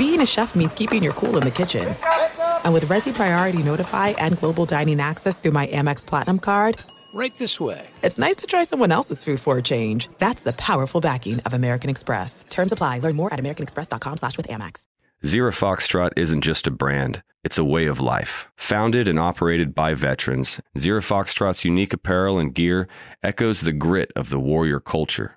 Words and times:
being 0.00 0.22
a 0.22 0.26
chef 0.26 0.54
means 0.54 0.72
keeping 0.72 1.02
your 1.02 1.12
cool 1.12 1.36
in 1.36 1.42
the 1.42 1.50
kitchen. 1.50 1.94
And 2.64 2.72
with 2.72 2.86
Resy 2.86 3.12
Priority 3.12 3.62
Notify 3.62 4.08
and 4.16 4.38
Global 4.38 4.64
Dining 4.64 4.98
Access 4.98 5.38
through 5.38 5.50
my 5.52 5.66
Amex 5.66 6.06
Platinum 6.06 6.38
card, 6.38 6.78
Right 7.12 7.36
this 7.36 7.60
way. 7.60 7.86
it's 8.02 8.18
nice 8.18 8.36
to 8.36 8.46
try 8.46 8.62
someone 8.64 8.92
else's 8.92 9.22
food 9.24 9.40
for 9.40 9.58
a 9.58 9.62
change. 9.62 10.08
That's 10.18 10.42
the 10.42 10.54
powerful 10.54 11.00
backing 11.02 11.40
of 11.40 11.52
American 11.52 11.90
Express. 11.90 12.44
Terms 12.48 12.72
apply. 12.72 13.00
Learn 13.00 13.14
more 13.16 13.30
at 13.34 13.40
americanexpress.com 13.40 14.16
slash 14.16 14.36
with 14.38 14.48
Amex. 14.48 14.84
Zero 15.26 15.50
Foxtrot 15.50 16.12
isn't 16.16 16.40
just 16.40 16.66
a 16.66 16.70
brand, 16.70 17.22
it's 17.44 17.58
a 17.58 17.64
way 17.64 17.84
of 17.84 18.00
life. 18.00 18.48
Founded 18.56 19.06
and 19.06 19.18
operated 19.18 19.74
by 19.74 19.92
veterans, 19.92 20.60
Zero 20.78 21.00
Foxtrot's 21.00 21.62
unique 21.62 21.92
apparel 21.92 22.38
and 22.38 22.54
gear 22.54 22.88
echoes 23.22 23.60
the 23.60 23.72
grit 23.74 24.10
of 24.16 24.30
the 24.30 24.38
warrior 24.40 24.80
culture. 24.80 25.36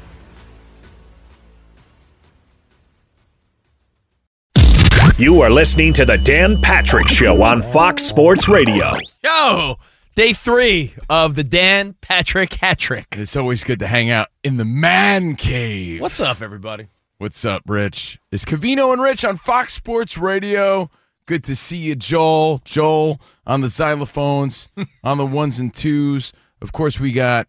You 5.21 5.41
are 5.41 5.51
listening 5.51 5.93
to 5.93 6.03
the 6.03 6.17
Dan 6.17 6.59
Patrick 6.59 7.07
Show 7.07 7.43
on 7.43 7.61
Fox 7.61 8.01
Sports 8.01 8.49
Radio. 8.49 8.91
Yo, 9.23 9.77
day 10.15 10.33
three 10.33 10.95
of 11.11 11.35
the 11.35 11.43
Dan 11.43 11.93
Patrick 12.01 12.55
hat 12.55 12.79
trick. 12.79 13.05
It's 13.11 13.37
always 13.37 13.63
good 13.63 13.77
to 13.81 13.87
hang 13.87 14.09
out 14.09 14.29
in 14.43 14.57
the 14.57 14.65
man 14.65 15.35
cave. 15.35 16.01
What's 16.01 16.19
up, 16.19 16.41
everybody? 16.41 16.87
What's 17.19 17.45
up, 17.45 17.61
Rich? 17.67 18.19
It's 18.31 18.45
Covino 18.45 18.91
and 18.93 18.99
Rich 18.99 19.23
on 19.23 19.37
Fox 19.37 19.75
Sports 19.75 20.17
Radio. 20.17 20.89
Good 21.27 21.43
to 21.43 21.55
see 21.55 21.77
you, 21.77 21.93
Joel. 21.93 22.63
Joel 22.65 23.21
on 23.45 23.61
the 23.61 23.67
xylophones, 23.67 24.69
on 25.03 25.19
the 25.19 25.25
ones 25.27 25.59
and 25.59 25.71
twos. 25.71 26.33
Of 26.63 26.71
course, 26.71 26.99
we 26.99 27.11
got 27.11 27.45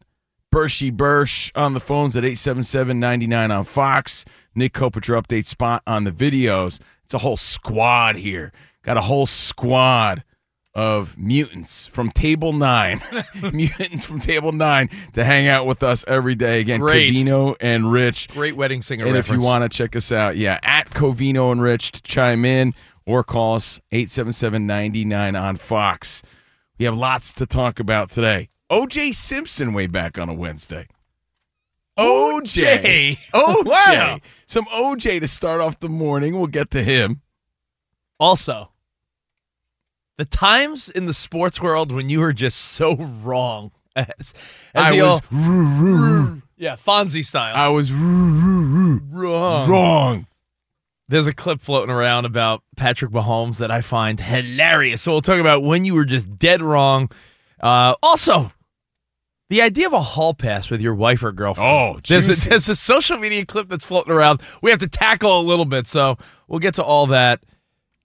Bershey 0.53 0.93
Bursch 0.93 1.51
on 1.55 1.73
the 1.73 1.81
phones 1.81 2.17
at 2.17 2.25
877-99 2.25 3.57
on 3.57 3.65
Fox. 3.65 4.27
Nick 4.55 4.75
Kopitar 4.75 5.19
update 5.19 5.47
spot 5.47 5.83
on 5.87 6.05
the 6.05 6.13
videos. 6.13 6.79
It's 7.13 7.21
a 7.23 7.27
whole 7.27 7.37
squad 7.37 8.17
here. 8.17 8.53
Got 8.83 8.97
a 8.97 9.03
whole 9.03 9.27
squad 9.27 10.25
of 10.73 11.19
mutants 11.19 11.87
from 11.87 12.11
Table 12.11 12.55
9. 12.55 13.03
mutants 13.53 14.07
from 14.07 14.19
Table 14.19 14.51
9 14.51 14.89
to 15.13 15.23
hang 15.23 15.47
out 15.47 15.67
with 15.67 15.83
us 15.83 16.07
every 16.09 16.35
day. 16.35 16.61
Again, 16.61 16.81
Great. 16.81 17.13
Covino 17.13 17.55
and 17.61 17.93
Rich. 17.93 18.29
Great 18.31 18.57
wedding 18.57 18.81
singer 18.81 19.05
And 19.05 19.13
reference. 19.13 19.43
if 19.43 19.47
you 19.47 19.47
want 19.47 19.71
to 19.71 19.77
check 19.77 19.95
us 19.95 20.11
out, 20.11 20.39
yeah, 20.39 20.59
at 20.63 20.89
Covino 20.89 21.53
and 21.53 21.61
Rich 21.61 21.93
to 21.93 22.03
chime 22.03 22.47
in 22.47 22.73
or 23.05 23.23
call 23.23 23.57
us 23.57 23.79
877-99 23.93 25.39
on 25.39 25.57
Fox. 25.57 26.23
We 26.79 26.87
have 26.87 26.97
lots 26.97 27.35
to 27.35 27.45
talk 27.45 27.79
about 27.79 28.09
today. 28.09 28.49
OJ 28.71 29.15
Simpson 29.15 29.75
way 29.75 29.87
back 29.87 30.19
on 30.19 30.31
a 30.31 30.35
Wednesday. 30.35 30.87
OJ. 31.99 33.17
OJ. 33.33 33.65
Wow. 33.67 34.19
Some 34.47 34.65
OJ 34.67 35.21
to 35.21 35.27
start 35.29 35.61
off 35.61 35.81
the 35.81 35.89
morning. 35.89 36.35
We'll 36.37 36.47
get 36.47 36.71
to 36.73 36.83
him. 36.83 37.21
Also, 38.21 38.71
the 40.19 40.25
times 40.25 40.89
in 40.91 41.07
the 41.07 41.15
sports 41.15 41.61
world 41.61 41.91
when 41.93 42.09
you 42.09 42.21
were 42.21 42.33
just 42.33 42.59
so 42.59 42.95
wrong. 42.97 43.73
As, 43.97 44.07
as 44.19 44.35
I 44.75 44.93
was 44.93 45.03
old- 45.03 45.23
wrong. 45.31 46.43
yeah, 46.57 46.77
Fonzie 46.77 47.25
style. 47.25 47.55
I 47.55 47.69
was 47.69 47.93
wrong. 47.93 49.01
Wrong. 49.11 50.27
There's 51.09 51.27
a 51.27 51.35
clip 51.35 51.61
floating 51.61 51.91
around 51.95 52.25
about 52.25 52.63
Patrick 52.77 53.11
Mahomes 53.11 53.59
that 53.59 53.71
I 53.71 53.83
find 53.83 54.19
hilarious. 54.19 55.03
So 55.03 55.13
we'll 55.13 55.21
talk 55.21 55.41
about 55.41 55.63
when 55.63 55.85
you 55.85 55.93
were 55.95 56.07
just 56.07 56.39
dead 56.39 56.63
wrong. 56.63 57.11
Uh, 57.61 57.95
also, 58.03 58.51
the 59.53 59.61
idea 59.61 59.87
of 59.87 59.93
a 59.93 60.01
hall 60.01 60.33
pass 60.33 60.71
with 60.71 60.81
your 60.81 60.95
wife 60.95 61.23
or 61.23 61.31
girlfriend. 61.31 61.69
Oh, 61.71 62.01
there's 62.09 62.27
a, 62.27 62.49
there's 62.49 62.71
a 62.71 62.75
social 62.75 63.19
media 63.19 63.45
clip 63.45 63.69
that's 63.69 63.85
floating 63.85 64.11
around. 64.11 64.41
We 64.63 64.71
have 64.71 64.79
to 64.79 64.89
tackle 64.89 65.39
a 65.39 65.43
little 65.43 65.67
bit, 65.67 65.87
so 65.87 66.17
we'll 66.49 66.59
get 66.59 66.73
to 66.77 66.83
all 66.83 67.07
that 67.09 67.43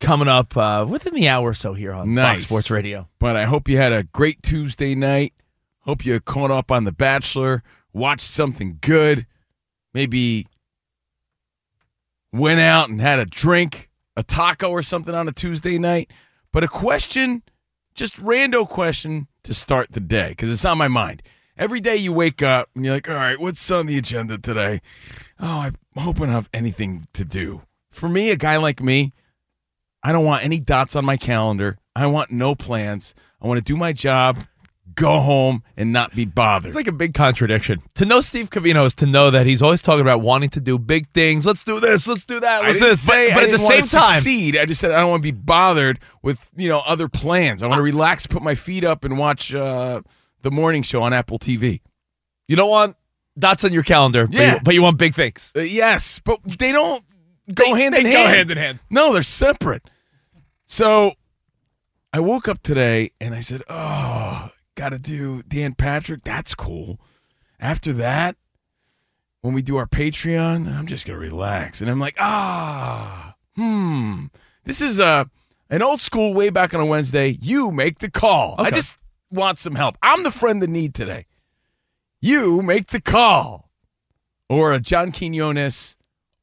coming 0.01 0.27
up 0.27 0.57
uh, 0.57 0.85
within 0.85 1.13
the 1.13 1.29
hour 1.29 1.51
or 1.51 1.53
so 1.53 1.73
here 1.73 1.93
on 1.93 2.13
Nice. 2.13 2.41
Fox 2.41 2.49
Sports 2.49 2.69
Radio. 2.69 3.07
But 3.17 3.37
I 3.37 3.45
hope 3.45 3.69
you 3.69 3.77
had 3.77 3.93
a 3.93 4.03
great 4.03 4.43
Tuesday 4.43 4.93
night. 4.93 5.35
Hope 5.83 6.05
you 6.05 6.19
caught 6.19 6.51
up 6.51 6.69
on 6.69 6.83
The 6.83 6.91
Bachelor, 6.91 7.63
watched 7.93 8.25
something 8.25 8.79
good, 8.81 9.25
maybe 9.93 10.47
went 12.33 12.59
out 12.59 12.89
and 12.89 12.99
had 12.99 13.19
a 13.19 13.25
drink, 13.25 13.89
a 14.17 14.23
taco 14.23 14.67
or 14.69 14.81
something 14.81 15.15
on 15.15 15.29
a 15.29 15.31
Tuesday 15.31 15.77
night. 15.77 16.11
But 16.51 16.65
a 16.65 16.67
question, 16.67 17.41
just 17.95 18.21
rando 18.21 18.67
question 18.67 19.27
to 19.43 19.53
start 19.53 19.93
the 19.93 20.01
day, 20.01 20.31
because 20.31 20.51
it's 20.51 20.65
on 20.65 20.77
my 20.77 20.89
mind. 20.89 21.23
Every 21.57 21.79
day 21.79 21.95
you 21.97 22.13
wake 22.13 22.41
up 22.43 22.69
and 22.75 22.85
you're 22.85 22.93
like, 22.93 23.09
all 23.09 23.15
right, 23.15 23.39
what's 23.39 23.69
on 23.71 23.87
the 23.87 23.97
agenda 23.97 24.37
today? 24.37 24.81
Oh, 25.39 25.59
I'm 25.61 25.75
hoping 25.95 26.29
I 26.29 26.33
have 26.33 26.49
anything 26.53 27.07
to 27.13 27.25
do. 27.25 27.63
For 27.91 28.07
me, 28.07 28.29
a 28.29 28.35
guy 28.35 28.57
like 28.57 28.81
me, 28.81 29.13
I 30.03 30.11
don't 30.11 30.25
want 30.25 30.43
any 30.43 30.59
dots 30.59 30.95
on 30.95 31.03
my 31.03 31.17
calendar. 31.17 31.77
I 31.95 32.05
want 32.05 32.31
no 32.31 32.53
plans. 32.53 33.15
I 33.41 33.47
want 33.47 33.57
to 33.57 33.63
do 33.63 33.75
my 33.75 33.91
job, 33.91 34.37
go 34.93 35.19
home, 35.19 35.63
and 35.75 35.91
not 35.91 36.15
be 36.15 36.25
bothered. 36.25 36.67
It's 36.67 36.75
like 36.75 36.87
a 36.87 36.91
big 36.91 37.15
contradiction. 37.15 37.81
To 37.95 38.05
know 38.05 38.21
Steve 38.21 38.51
Covino 38.51 38.85
is 38.85 38.93
to 38.95 39.07
know 39.07 39.31
that 39.31 39.47
he's 39.47 39.63
always 39.63 39.81
talking 39.81 40.01
about 40.01 40.21
wanting 40.21 40.49
to 40.51 40.59
do 40.59 40.77
big 40.77 41.09
things. 41.09 41.47
Let's 41.47 41.63
do 41.63 41.79
this. 41.79 42.07
Let's 42.07 42.23
do 42.23 42.39
that. 42.39 42.63
I 42.63 42.67
Let's 42.67 42.79
didn't 42.79 42.91
this. 42.91 43.01
say 43.01 43.29
but, 43.29 43.33
but 43.33 43.41
I 43.41 43.45
at 43.45 43.51
the 43.51 43.57
same 43.57 43.81
time, 43.81 44.05
succeed. 44.13 44.57
I 44.57 44.65
just 44.65 44.79
said 44.79 44.91
I 44.91 44.99
don't 44.99 45.09
want 45.09 45.23
to 45.23 45.31
be 45.31 45.37
bothered 45.37 45.99
with 46.21 46.51
you 46.55 46.69
know 46.69 46.83
other 46.85 47.07
plans. 47.07 47.63
I 47.63 47.67
want 47.67 47.77
to 47.79 47.83
relax, 47.83 48.27
put 48.27 48.43
my 48.43 48.53
feet 48.55 48.83
up, 48.83 49.03
and 49.03 49.17
watch 49.17 49.55
uh, 49.55 50.01
the 50.41 50.51
morning 50.51 50.83
show 50.83 51.01
on 51.03 51.13
Apple 51.13 51.39
TV. 51.39 51.81
you 52.47 52.55
don't 52.55 52.69
want 52.69 52.95
dots 53.37 53.65
on 53.65 53.73
your 53.73 53.83
calendar, 53.83 54.25
but, 54.27 54.33
Yeah. 54.35 54.53
you, 54.55 54.59
but 54.63 54.73
you 54.73 54.81
want 54.81 54.97
big 54.97 55.13
things. 55.15 55.51
Uh, 55.55 55.59
yes, 55.61 56.19
but 56.23 56.39
they 56.57 56.71
don't 56.71 57.03
go 57.53 57.73
They- 57.75 57.81
hand 57.81 57.93
they 57.93 57.99
in 57.99 58.11
go 58.11 58.17
hand. 58.23 58.35
hand 58.37 58.51
in 58.51 58.57
hand. 58.57 58.79
No, 58.89 59.11
they're 59.13 59.21
separate. 59.23 59.89
So 60.65 61.13
I 62.13 62.19
woke 62.19 62.47
up 62.47 62.63
today 62.63 63.11
and 63.19 63.35
I 63.35 63.41
said, 63.41 63.63
"Oh, 63.69 64.49
got 64.75 64.89
to 64.89 64.97
do 64.99 65.43
Dan 65.43 65.73
Patrick. 65.75 66.23
That's 66.23 66.55
cool." 66.55 66.99
After 67.59 67.91
that, 67.93 68.37
when 69.41 69.53
we 69.53 69.61
do 69.61 69.75
our 69.77 69.87
Patreon, 69.87 70.67
I'm 70.73 70.87
just 70.87 71.05
gonna 71.05 71.19
relax, 71.19 71.81
and 71.81 71.89
I'm 71.89 71.99
like, 71.99 72.15
"Ah, 72.19 73.35
hmm, 73.55 74.25
this 74.63 74.81
is 74.81 74.99
a 74.99 75.29
an 75.69 75.81
old 75.81 75.99
school 75.99 76.33
way 76.33 76.49
back 76.49 76.73
on 76.73 76.79
a 76.79 76.85
Wednesday. 76.85 77.37
You 77.41 77.71
make 77.71 77.99
the 77.99 78.09
call. 78.09 78.55
I 78.57 78.71
just 78.71 78.97
want 79.31 79.59
some 79.59 79.75
help. 79.75 79.97
I'm 80.01 80.23
the 80.23 80.31
friend 80.31 80.63
in 80.63 80.71
need 80.71 80.93
today. 80.93 81.25
You 82.21 82.61
make 82.61 82.87
the 82.87 83.01
call." 83.01 83.69
Or 84.49 84.71
a 84.71 84.79
John 84.79 85.11
Quinones. 85.11 85.97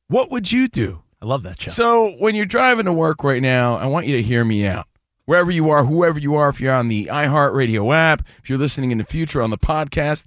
What 0.09 0.31
would 0.31 0.53
you 0.53 0.69
do? 0.69 1.03
I 1.23 1.27
love 1.27 1.43
that 1.45 1.63
show. 1.63 1.71
So 1.71 2.11
when 2.19 2.35
you're 2.35 2.45
driving 2.45 2.85
to 2.85 2.93
work 2.93 3.25
right 3.25 3.41
now, 3.41 3.77
I 3.77 3.87
want 3.87 4.07
you 4.07 4.17
to 4.17 4.23
hear 4.23 4.45
me 4.45 4.67
out. 4.67 4.87
Wherever 5.25 5.51
you 5.51 5.71
are, 5.71 5.85
whoever 5.85 6.21
you 6.21 6.35
are, 6.35 6.51
if 6.51 6.61
you're 6.61 6.75
on 6.75 6.89
the 6.89 7.07
iHeartRadio 7.07 7.95
app, 7.95 8.27
if 8.43 8.51
you're 8.51 8.59
listening 8.59 8.91
in 8.91 8.99
the 8.99 9.05
future 9.05 9.41
on 9.41 9.49
the 9.49 9.57
podcast, 9.57 10.27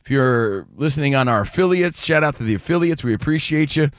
if 0.00 0.10
you're 0.10 0.66
listening 0.74 1.14
on 1.14 1.28
our 1.28 1.42
affiliates, 1.42 2.02
shout 2.02 2.24
out 2.24 2.36
to 2.36 2.42
the 2.42 2.54
affiliates. 2.54 3.04
We 3.04 3.12
appreciate 3.12 3.76
you. 3.76 3.90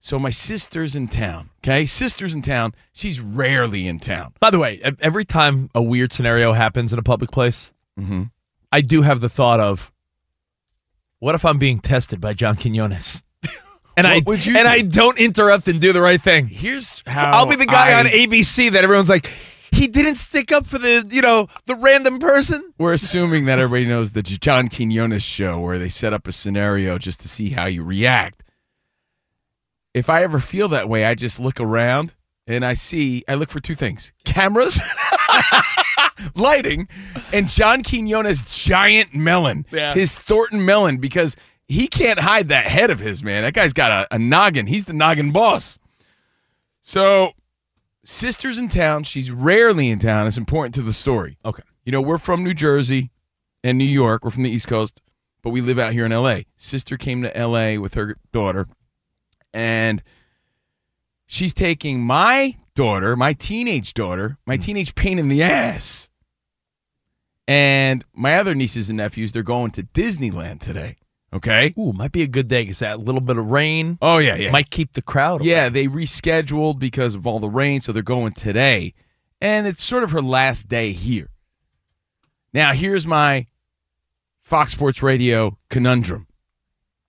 So 0.00 0.18
my 0.18 0.30
sister's 0.30 0.94
in 0.94 1.08
town. 1.08 1.50
Okay, 1.64 1.84
sister's 1.84 2.34
in 2.34 2.42
town. 2.42 2.72
She's 2.92 3.20
rarely 3.20 3.88
in 3.88 3.98
town. 3.98 4.32
By 4.40 4.50
the 4.50 4.58
way, 4.58 4.80
every 5.00 5.24
time 5.24 5.70
a 5.74 5.82
weird 5.82 6.12
scenario 6.12 6.52
happens 6.52 6.92
in 6.92 6.98
a 6.98 7.02
public 7.02 7.30
place, 7.30 7.72
Mm-hmm. 7.98 8.24
I 8.70 8.80
do 8.80 9.02
have 9.02 9.20
the 9.20 9.28
thought 9.28 9.58
of, 9.58 9.90
what 11.18 11.34
if 11.34 11.44
I'm 11.44 11.58
being 11.58 11.80
tested 11.80 12.20
by 12.20 12.32
John 12.32 12.54
Quinones? 12.54 13.24
and 13.96 14.06
I 14.06 14.16
What 14.18 14.26
would 14.26 14.46
you 14.46 14.56
and 14.56 14.66
do? 14.66 14.70
I 14.70 14.82
don't 14.82 15.18
interrupt 15.18 15.66
and 15.66 15.80
do 15.80 15.92
the 15.92 16.00
right 16.00 16.22
thing. 16.22 16.46
Here's 16.46 17.02
how 17.06 17.32
I'll 17.32 17.46
be 17.46 17.56
the 17.56 17.66
guy 17.66 17.90
I- 17.90 17.98
on 18.00 18.06
ABC 18.06 18.70
that 18.70 18.84
everyone's 18.84 19.08
like, 19.08 19.28
he 19.72 19.88
didn't 19.88 20.14
stick 20.14 20.52
up 20.52 20.64
for 20.64 20.78
the 20.78 21.06
you 21.10 21.20
know 21.22 21.48
the 21.66 21.74
random 21.74 22.20
person. 22.20 22.72
We're 22.78 22.92
assuming 22.92 23.46
that 23.46 23.58
everybody 23.58 23.86
knows 23.88 24.12
the 24.12 24.22
John 24.22 24.68
Quinones 24.68 25.22
show 25.24 25.58
where 25.58 25.78
they 25.80 25.88
set 25.88 26.12
up 26.12 26.28
a 26.28 26.32
scenario 26.32 26.98
just 26.98 27.20
to 27.22 27.28
see 27.28 27.50
how 27.50 27.66
you 27.66 27.82
react. 27.82 28.44
If 29.98 30.08
I 30.10 30.22
ever 30.22 30.38
feel 30.38 30.68
that 30.68 30.88
way, 30.88 31.04
I 31.04 31.14
just 31.14 31.38
look 31.40 31.60
around 31.60 32.14
and 32.46 32.64
I 32.64 32.74
see, 32.74 33.24
I 33.28 33.34
look 33.34 33.50
for 33.50 33.60
two 33.60 33.74
things 33.74 34.12
cameras, 34.24 34.80
lighting, 36.34 36.88
and 37.32 37.48
John 37.48 37.82
Quinones' 37.82 38.44
giant 38.44 39.14
melon, 39.14 39.66
Yeah. 39.70 39.94
his 39.94 40.18
Thornton 40.18 40.64
melon, 40.64 40.98
because 40.98 41.36
he 41.66 41.86
can't 41.86 42.18
hide 42.20 42.48
that 42.48 42.66
head 42.66 42.90
of 42.90 43.00
his, 43.00 43.22
man. 43.22 43.42
That 43.42 43.54
guy's 43.54 43.72
got 43.72 43.90
a, 44.10 44.14
a 44.14 44.18
noggin. 44.18 44.66
He's 44.66 44.84
the 44.86 44.92
noggin 44.94 45.32
boss. 45.32 45.78
So, 46.80 47.32
sister's 48.04 48.58
in 48.58 48.68
town. 48.68 49.02
She's 49.04 49.30
rarely 49.30 49.90
in 49.90 49.98
town. 49.98 50.26
It's 50.26 50.38
important 50.38 50.74
to 50.76 50.82
the 50.82 50.92
story. 50.94 51.36
Okay. 51.44 51.62
You 51.84 51.92
know, 51.92 52.00
we're 52.00 52.18
from 52.18 52.42
New 52.42 52.54
Jersey 52.54 53.10
and 53.62 53.76
New 53.76 53.84
York. 53.84 54.24
We're 54.24 54.30
from 54.30 54.42
the 54.44 54.50
East 54.50 54.66
Coast, 54.68 55.02
but 55.42 55.50
we 55.50 55.60
live 55.60 55.78
out 55.78 55.92
here 55.92 56.06
in 56.06 56.12
LA. 56.12 56.40
Sister 56.56 56.96
came 56.96 57.22
to 57.22 57.28
LA 57.46 57.78
with 57.80 57.94
her 57.94 58.16
daughter, 58.32 58.68
and 59.52 60.02
she's 61.26 61.54
taking 61.54 62.00
my 62.00 62.56
daughter, 62.74 63.16
my 63.16 63.32
teenage 63.32 63.94
daughter, 63.94 64.38
my 64.46 64.56
hmm. 64.56 64.62
teenage 64.62 64.94
pain 64.94 65.18
in 65.18 65.28
the 65.28 65.42
ass, 65.42 66.08
and 67.46 68.04
my 68.14 68.36
other 68.36 68.54
nieces 68.54 68.88
and 68.88 68.98
nephews. 68.98 69.32
They're 69.32 69.42
going 69.42 69.70
to 69.72 69.82
Disneyland 69.82 70.60
today. 70.60 70.96
Okay. 71.32 71.74
Ooh, 71.78 71.92
might 71.92 72.12
be 72.12 72.22
a 72.22 72.26
good 72.26 72.48
day 72.48 72.62
because 72.62 72.78
that 72.78 73.00
little 73.00 73.20
bit 73.20 73.36
of 73.36 73.50
rain 73.50 73.98
Oh 74.00 74.18
yeah, 74.18 74.34
yeah. 74.34 74.50
might 74.50 74.70
keep 74.70 74.92
the 74.92 75.02
crowd. 75.02 75.40
away. 75.40 75.50
Yeah, 75.50 75.68
they 75.68 75.86
rescheduled 75.86 76.78
because 76.78 77.14
of 77.14 77.26
all 77.26 77.38
the 77.38 77.50
rain, 77.50 77.80
so 77.80 77.92
they're 77.92 78.02
going 78.02 78.32
today. 78.32 78.94
And 79.40 79.66
it's 79.66 79.84
sort 79.84 80.04
of 80.04 80.10
her 80.10 80.22
last 80.22 80.68
day 80.68 80.92
here. 80.92 81.28
Now, 82.52 82.72
here's 82.72 83.06
my 83.06 83.46
Fox 84.42 84.72
Sports 84.72 85.02
Radio 85.02 85.58
conundrum. 85.68 86.26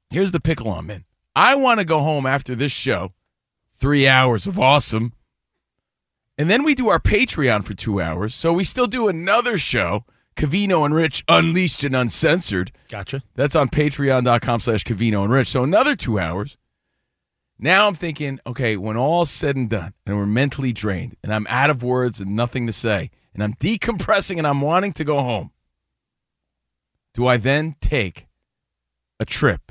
Here's 0.10 0.32
the 0.32 0.40
pickle 0.40 0.72
I'm 0.74 0.90
in. 0.90 1.06
I 1.40 1.56
want 1.56 1.80
to 1.80 1.86
go 1.86 2.00
home 2.00 2.26
after 2.26 2.54
this 2.54 2.74
show, 2.74 3.14
three 3.74 4.06
hours 4.06 4.46
of 4.46 4.60
awesome. 4.60 5.14
And 6.38 6.50
then 6.50 6.64
we 6.64 6.76
do 6.76 6.90
our 6.90 7.00
Patreon 7.00 7.64
for 7.64 7.74
two 7.74 8.02
hours. 8.02 8.36
So 8.36 8.52
we 8.52 8.66
still 8.66 8.88
do 8.88 9.08
another 9.08 9.58
show, 9.58 10.04
Covino 10.36 10.84
and 10.84 10.94
Rich 10.94 11.24
Unleashed 11.30 11.86
and 11.86 11.96
Uncensored. 11.96 12.74
gotcha. 12.90 13.24
That's 13.36 13.56
on 13.56 13.70
patreon.com 13.70 14.60
slash 14.60 14.84
Covino 14.84 15.24
and 15.24 15.32
Rich. 15.32 15.48
So 15.48 15.64
another 15.64 15.96
two 15.96 16.20
hours. 16.20 16.58
Now 17.58 17.88
I'm 17.88 17.96
thinking, 17.96 18.42
okay, 18.46 18.76
when 18.76 18.98
all's 18.98 19.32
said 19.32 19.56
and 19.56 19.70
done, 19.70 19.94
and 20.06 20.18
we're 20.18 20.26
mentally 20.26 20.74
drained, 20.74 21.16
and 21.24 21.34
I'm 21.34 21.48
out 21.48 21.70
of 21.70 21.82
words 21.82 22.20
and 22.20 22.36
nothing 22.36 22.68
to 22.68 22.74
say, 22.74 23.12
and 23.34 23.42
I'm 23.42 23.54
decompressing 23.54 24.40
and 24.40 24.46
I'm 24.46 24.60
wanting 24.60 24.92
to 24.92 25.06
go 25.06 25.20
home, 25.20 25.52
do 27.14 27.28
I 27.28 27.38
then 27.38 27.78
take 27.80 28.28
a 29.22 29.26
trip 29.26 29.69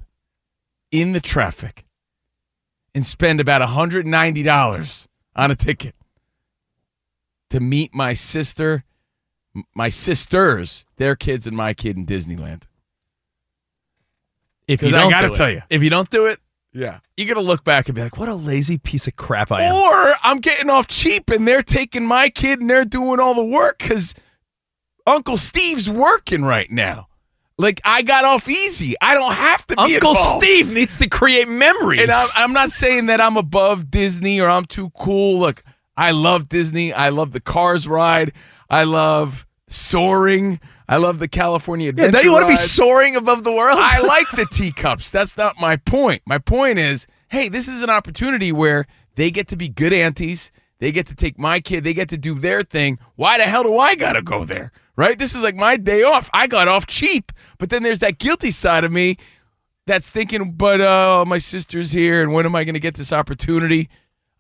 in 0.91 1.13
the 1.13 1.21
traffic 1.21 1.85
and 2.95 3.05
spend 3.07 3.41
about 3.41 3.61
$190 3.63 5.07
on 5.37 5.51
a 5.51 5.55
ticket 5.57 5.95
to 7.51 7.61
meet 7.61 7.95
my 7.95 8.13
sister, 8.13 8.85
my 9.75 9.89
sisters, 9.89 10.85
their 10.97 11.15
kids, 11.17 11.47
and 11.47 11.57
my 11.57 11.75
kid 11.75 11.97
in 11.97 12.07
Disneyland? 12.07 12.63
If 14.67 14.83
you 14.83 14.91
don't 14.91 15.07
I 15.07 15.11
gotta 15.11 15.29
do 15.29 15.35
it- 15.35 15.37
tell 15.37 15.51
you. 15.51 15.63
if 15.71 15.83
you 15.83 15.89
don't 15.91 16.11
do 16.11 16.27
it, 16.27 16.41
Yeah. 16.73 17.01
you're 17.17 17.27
gonna 17.33 17.47
look 17.47 17.65
back 17.65 17.89
and 17.89 17.95
be 17.97 18.03
like, 18.03 18.19
"What 18.19 18.29
a 18.29 18.35
lazy 18.35 18.77
piece 18.79 19.07
of 19.09 19.17
crap 19.17 19.51
I 19.51 19.63
am." 19.63 19.75
Or 19.75 20.15
I'm 20.23 20.39
getting 20.41 20.69
off 20.69 20.87
cheap 20.89 21.31
and 21.31 21.49
they're 21.49 21.63
taking 21.63 22.07
my 22.07 22.29
kid 22.29 22.61
and 22.61 22.69
they're 22.69 22.85
doing 22.85 23.19
all 23.21 23.35
the 23.35 23.45
work 23.45 23.79
because 23.79 24.15
Uncle 25.07 25.39
Steve's 25.39 25.89
working 25.89 26.43
right 26.43 26.71
now. 26.71 27.08
Like 27.59 27.81
I 27.85 28.03
got 28.03 28.25
off 28.25 28.49
easy. 28.49 28.95
I 29.01 29.15
don't 29.15 29.33
have 29.33 29.67
to 29.67 29.77
be 29.77 29.97
Uncle 29.97 30.11
involved. 30.11 30.43
Steve 30.43 30.73
needs 30.73 30.97
to 30.99 31.09
create 31.09 31.49
memories. 31.49 32.01
And 32.03 32.11
I'm, 32.11 32.29
I'm 32.37 32.53
not 32.53 32.71
saying 32.71 33.07
that 33.07 33.21
I'm 33.21 33.37
above 33.37 33.91
Disney 33.91 34.41
or 34.41 34.49
I'm 34.49 34.65
too 34.65 34.91
cool. 34.91 35.41
Look, 35.41 35.65
I 35.97 36.13
love 36.13 36.49
Disney. 36.49 36.93
I 36.93 37.09
love 37.09 37.33
the 37.33 37.41
Cars 37.41 37.89
ride. 37.89 38.33
I 38.71 38.85
love 38.85 39.45
soaring. 39.67 40.61
I 40.89 40.97
love 40.97 41.19
the 41.19 41.29
California 41.29 41.87
yeah, 41.87 41.91
Adventure 41.91 42.13
don't 42.13 42.25
you 42.25 42.33
want 42.33 42.45
to 42.45 42.49
be 42.49 42.57
soaring 42.57 43.17
above 43.17 43.45
the 43.45 43.53
world? 43.53 43.79
I 43.79 44.01
like 44.07 44.31
the 44.31 44.47
teacups. 44.47 45.11
That's 45.11 45.37
not 45.37 45.61
my 45.61 45.77
point. 45.77 46.23
My 46.25 46.39
point 46.39 46.79
is, 46.79 47.07
hey, 47.29 47.49
this 47.49 47.69
is 47.69 47.83
an 47.83 47.91
opportunity 47.91 48.53
where 48.53 48.87
they 49.17 49.31
get 49.31 49.49
to 49.49 49.57
be 49.57 49.69
good 49.69 49.93
aunties. 49.93 50.51
They 50.79 50.93
get 50.93 51.07
to 51.09 51.15
take 51.15 51.39
my 51.39 51.61
kid. 51.61 51.85
They 51.85 51.93
get 51.93 52.09
to 52.11 52.17
do 52.17 52.39
their 52.39 52.63
thing. 52.63 52.99
Why 53.17 53.37
the 53.37 53.45
hell 53.45 53.65
do 53.65 53.77
I 53.77 53.97
got 53.97 54.13
to 54.13 54.23
go 54.23 54.45
there? 54.45 54.71
Right? 54.99 55.17
This 55.17 55.37
is 55.37 55.45
like 55.45 55.55
my 55.55 55.77
day 55.77 56.03
off. 56.03 56.29
I 56.35 56.49
got 56.49 56.67
off 56.67 56.85
cheap. 56.89 57.31
But 57.59 57.71
then 57.71 57.85
there's 57.85 58.01
that 58.01 58.19
guilty 58.19 58.51
side 58.51 58.83
of 58.83 58.91
me 58.91 59.17
that's 59.87 60.11
thinking, 60.11 60.51
but 60.53 60.81
uh, 60.81 61.25
my 61.25 61.39
sister's 61.39 61.93
here, 61.93 62.21
and 62.21 62.33
when 62.33 62.45
am 62.45 62.57
I 62.57 62.65
going 62.65 62.75
to 62.75 62.81
get 62.81 62.95
this 62.95 63.13
opportunity? 63.13 63.89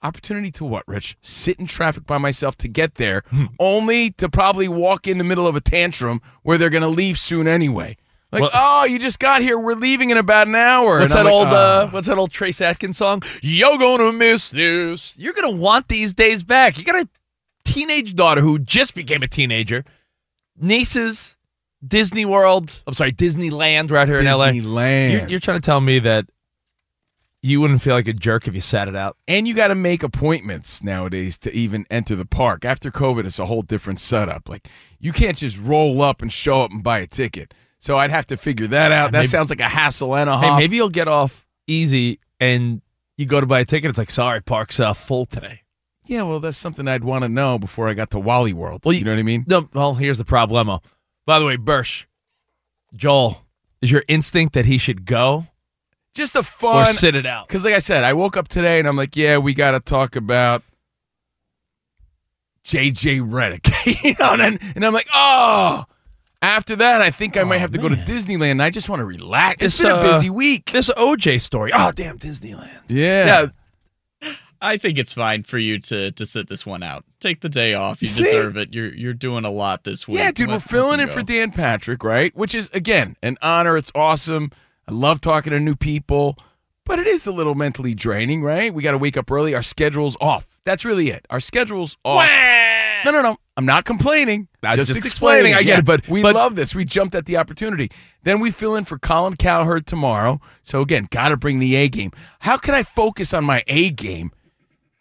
Opportunity 0.02 0.50
to 0.50 0.64
what, 0.64 0.82
Rich? 0.88 1.16
Sit 1.20 1.60
in 1.60 1.66
traffic 1.66 2.06
by 2.06 2.18
myself 2.18 2.56
to 2.58 2.68
get 2.68 2.96
there, 2.96 3.22
only 3.60 4.10
to 4.12 4.28
probably 4.28 4.66
walk 4.66 5.06
in 5.06 5.18
the 5.18 5.24
middle 5.24 5.46
of 5.46 5.54
a 5.54 5.60
tantrum 5.60 6.20
where 6.42 6.58
they're 6.58 6.70
going 6.70 6.82
to 6.82 6.88
leave 6.88 7.18
soon 7.18 7.46
anyway. 7.46 7.96
Like, 8.32 8.42
Well- 8.42 8.50
oh, 8.52 8.84
you 8.84 8.98
just 8.98 9.20
got 9.20 9.42
here. 9.42 9.60
We're 9.60 9.74
leaving 9.74 10.10
in 10.10 10.16
about 10.18 10.48
an 10.48 10.56
hour. 10.56 10.98
What's 10.98 11.14
that 11.14 11.24
like, 11.24 11.32
old? 11.32 11.46
uh, 11.46 11.86
what's 11.90 12.08
that 12.08 12.18
old 12.18 12.32
Trace 12.32 12.60
Atkins 12.60 12.96
song? 12.98 13.22
You're 13.42 13.78
gonna 13.78 14.12
miss 14.12 14.50
this. 14.50 15.16
You're 15.16 15.34
gonna 15.34 15.50
want 15.56 15.86
these 15.86 16.14
days 16.14 16.42
back. 16.42 16.78
You 16.78 16.84
got 16.84 16.96
a 16.96 17.08
teenage 17.64 18.14
daughter 18.16 18.40
who 18.40 18.58
just 18.58 18.94
became 18.96 19.22
a 19.22 19.28
teenager. 19.28 19.84
Nieces, 20.60 21.36
Disney 21.86 22.24
World. 22.24 22.82
I'm 22.86 22.94
sorry, 22.94 23.12
Disneyland. 23.12 23.90
Right 23.90 24.08
here 24.08 24.18
in 24.18 24.24
LA. 24.26 24.50
Disneyland. 24.50 25.12
You're, 25.12 25.28
you're 25.28 25.40
trying 25.40 25.58
to 25.58 25.64
tell 25.64 25.80
me 25.80 25.98
that 26.00 26.26
you 27.42 27.60
wouldn't 27.60 27.80
feel 27.82 27.94
like 27.94 28.08
a 28.08 28.12
jerk 28.12 28.48
if 28.48 28.54
you 28.54 28.60
sat 28.60 28.88
it 28.88 28.96
out. 28.96 29.16
and 29.28 29.46
you 29.46 29.54
got 29.54 29.68
to 29.68 29.74
make 29.74 30.02
appointments 30.02 30.82
nowadays 30.82 31.38
to 31.38 31.52
even 31.54 31.86
enter 31.88 32.16
the 32.16 32.24
park. 32.24 32.64
After 32.64 32.90
COVID, 32.90 33.24
it's 33.26 33.38
a 33.38 33.46
whole 33.46 33.62
different 33.62 34.00
setup. 34.00 34.48
Like 34.48 34.66
you 34.98 35.12
can't 35.12 35.36
just 35.36 35.58
roll 35.58 36.02
up 36.02 36.20
and 36.20 36.32
show 36.32 36.62
up 36.62 36.72
and 36.72 36.82
buy 36.82 36.98
a 36.98 37.06
ticket. 37.06 37.54
So 37.78 37.96
I'd 37.96 38.10
have 38.10 38.26
to 38.26 38.36
figure 38.36 38.66
that 38.66 38.90
out. 38.90 39.12
That 39.12 39.18
maybe- 39.18 39.28
sounds 39.28 39.50
like 39.50 39.60
a 39.60 39.68
hassle 39.68 40.16
and 40.16 40.28
a 40.28 40.36
Hey, 40.36 40.56
maybe 40.56 40.76
you'll 40.76 40.88
get 40.88 41.06
off 41.06 41.46
easy 41.68 42.18
and 42.40 42.82
you 43.16 43.26
go 43.26 43.40
to 43.40 43.46
buy 43.46 43.60
a 43.60 43.64
ticket. 43.64 43.88
It's 43.90 43.98
like, 43.98 44.10
sorry, 44.10 44.42
park's 44.42 44.80
uh, 44.80 44.92
full 44.94 45.24
today. 45.24 45.62
Yeah, 46.08 46.22
well, 46.22 46.40
that's 46.40 46.56
something 46.58 46.88
I'd 46.88 47.04
want 47.04 47.22
to 47.22 47.28
know 47.28 47.58
before 47.58 47.88
I 47.88 47.94
got 47.94 48.10
to 48.12 48.18
Wally 48.18 48.52
World. 48.52 48.82
Well, 48.84 48.92
you, 48.94 49.00
you- 49.00 49.04
know 49.04 49.12
what 49.12 49.18
I 49.20 49.22
mean? 49.22 49.44
No, 49.46 49.68
well, 49.72 49.94
here's 49.94 50.18
the 50.18 50.24
problemo. 50.24 50.82
By 51.26 51.38
the 51.38 51.44
way, 51.46 51.56
Bursch, 51.56 52.06
Joel, 52.96 53.44
is 53.82 53.90
your 53.90 54.02
instinct 54.08 54.54
that 54.54 54.64
he 54.66 54.78
should 54.78 55.04
go 55.04 55.46
Just 56.14 56.34
a 56.34 56.38
or 56.40 56.42
fun. 56.42 56.92
sit 56.94 57.14
it 57.14 57.26
out? 57.26 57.46
Because, 57.46 57.64
like 57.64 57.74
I 57.74 57.78
said, 57.78 58.02
I 58.04 58.14
woke 58.14 58.36
up 58.36 58.48
today 58.48 58.78
and 58.78 58.88
I'm 58.88 58.96
like, 58.96 59.14
yeah, 59.16 59.36
we 59.38 59.52
got 59.54 59.72
to 59.72 59.80
talk 59.80 60.16
about 60.16 60.62
JJ 62.64 63.20
Redick. 63.28 64.02
you 64.04 64.14
know, 64.18 64.32
and, 64.42 64.58
and 64.74 64.84
I'm 64.84 64.92
like, 64.94 65.08
oh. 65.12 65.84
After 66.40 66.76
that, 66.76 67.02
I 67.02 67.10
think 67.10 67.36
I 67.36 67.42
might 67.42 67.56
Oh, 67.56 67.58
have 67.58 67.72
to 67.72 67.78
go 67.78 67.88
to. 67.88 67.96
Disneyland. 67.96 68.62
I 68.62 68.70
just 68.70 68.88
want 68.88 69.00
to 69.00 69.04
relax. 69.04 69.60
It's 69.64 69.82
been 69.82 69.90
a 69.90 69.96
uh, 69.96 70.12
busy 70.12 70.30
week. 70.30 70.70
This 70.70 70.88
OJ 70.88 71.40
story. 71.40 71.72
Oh, 71.74 71.90
damn, 71.92 72.16
Disneyland. 72.16 72.84
Yeah. 72.88 73.26
Yeah, 73.26 73.46
I 74.60 74.76
think 74.76 74.98
it's 74.98 75.12
fine 75.12 75.42
for 75.44 75.58
you 75.58 75.78
to 75.80 76.10
to 76.10 76.26
sit 76.26 76.48
this 76.48 76.66
one 76.66 76.82
out. 76.82 77.04
Take 77.20 77.40
the 77.40 77.48
day 77.48 77.74
off. 77.74 78.02
You 78.02 78.06
You 78.06 78.10
see? 78.10 78.24
deserve 78.24 78.56
it. 78.56 78.74
You're 78.74 78.92
you're 78.94 79.14
doing 79.14 79.44
a 79.44 79.50
lot 79.50 79.84
this 79.84 80.08
week. 80.08 80.18
Yeah, 80.18 80.32
dude, 80.32 80.48
Let- 80.48 80.56
we're 80.56 80.60
filling 80.60 80.98
them 80.98 81.08
in 81.08 81.14
for. 81.14 81.22
Dan 81.22 81.50
Patrick, 81.52 82.02
right? 82.02 82.34
Which 82.36 82.54
is 82.54 82.68
again 82.74 83.16
an 83.22 83.36
honor. 83.42 83.76
It's 83.76 83.92
awesome. 83.94 84.50
I 84.88 84.92
love 84.92 85.20
talking 85.20 85.52
to 85.52 85.60
new 85.60 85.76
people, 85.76 86.38
but 86.86 86.98
it 86.98 87.06
is 87.06 87.26
a 87.26 87.32
little 87.32 87.54
mentally 87.54 87.94
draining, 87.94 88.42
right? 88.42 88.72
We 88.72 88.82
got 88.82 88.92
to 88.92 88.98
wake 88.98 89.16
up 89.16 89.30
early. 89.30 89.54
Our 89.54 89.62
schedule's 89.62 90.16
off. 90.20 90.60
That's 90.64 90.84
really 90.84 91.10
it. 91.10 91.26
Our 91.30 91.40
schedule's 91.40 91.96
off. 92.04 92.26
No, 93.04 93.12
no, 93.12 93.22
no. 93.22 93.36
I'm 93.56 93.64
not 93.66 93.84
complaining. 93.84 94.48
I'm 94.62 94.76
just, 94.76 94.88
just 94.88 94.98
explaining. 94.98 95.52
explaining. 95.52 95.54
I 95.54 95.62
get 95.62 95.68
Yeah. 95.68 95.78
it, 95.78 95.84
but- 95.84 96.08
we 96.08 96.22
but- 96.22 96.34
love 96.34 96.56
this. 96.56 96.74
We 96.74 96.84
jumped 96.84 97.14
at 97.14 97.26
the 97.26 97.36
opportunity. 97.36 97.90
Then 98.24 98.40
we 98.40 98.50
fill 98.50 98.74
in 98.74 98.84
for 98.84 98.98
Colin 98.98 99.36
Cowherd 99.36 99.86
tomorrow. 99.86 100.40
So 100.62 100.80
again, 100.80 101.06
got 101.10 101.28
to 101.28 101.36
bring 101.36 101.58
the 101.58 101.76
A 101.76 101.88
game. 101.88 102.10
How 102.40 102.56
can 102.56 102.74
I 102.74 102.82
focus 102.82 103.32
on 103.34 103.44
my 103.44 103.62
A 103.68 103.90
game 103.90 104.32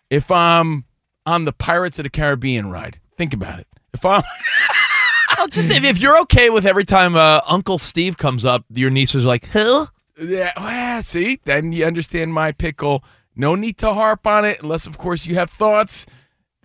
if 0.10 0.32
I'm 0.32 0.86
on 1.26 1.46
the 1.46 1.54
Pirates 1.54 2.00
of 2.00 2.04
the 2.04 2.10
Caribbean 2.10 2.70
ride? 2.70 3.00
Think 3.18 3.34
about 3.34 3.60
it. 3.60 3.68
If 3.94 4.06
I'm 4.06 4.24
Well, 5.38 5.48
just 5.48 5.70
if, 5.70 5.84
if 5.84 6.00
you're 6.00 6.20
okay 6.22 6.50
with 6.50 6.66
every 6.66 6.86
time 6.86 7.16
uh, 7.16 7.42
Uncle 7.48 7.78
Steve 7.78 8.18
comes 8.18 8.44
up, 8.44 8.66
your 8.70 8.90
nieces 8.90 9.24
are 9.24 9.28
like, 9.28 9.46
"Who?" 9.48 9.88
Yeah, 10.20 10.52
well, 10.58 11.02
see, 11.04 11.40
then 11.46 11.74
you 11.74 11.86
understand 11.86 12.34
my 12.34 12.52
pickle. 12.52 13.04
No 13.36 13.54
need 13.54 13.78
to 13.80 13.94
harp 13.94 14.26
on 14.26 14.46
it 14.46 14.64
unless, 14.64 14.88
of 14.88 14.98
course, 14.98 15.28
you 15.28 15.36
have 15.36 15.52
thoughts. 15.52 16.08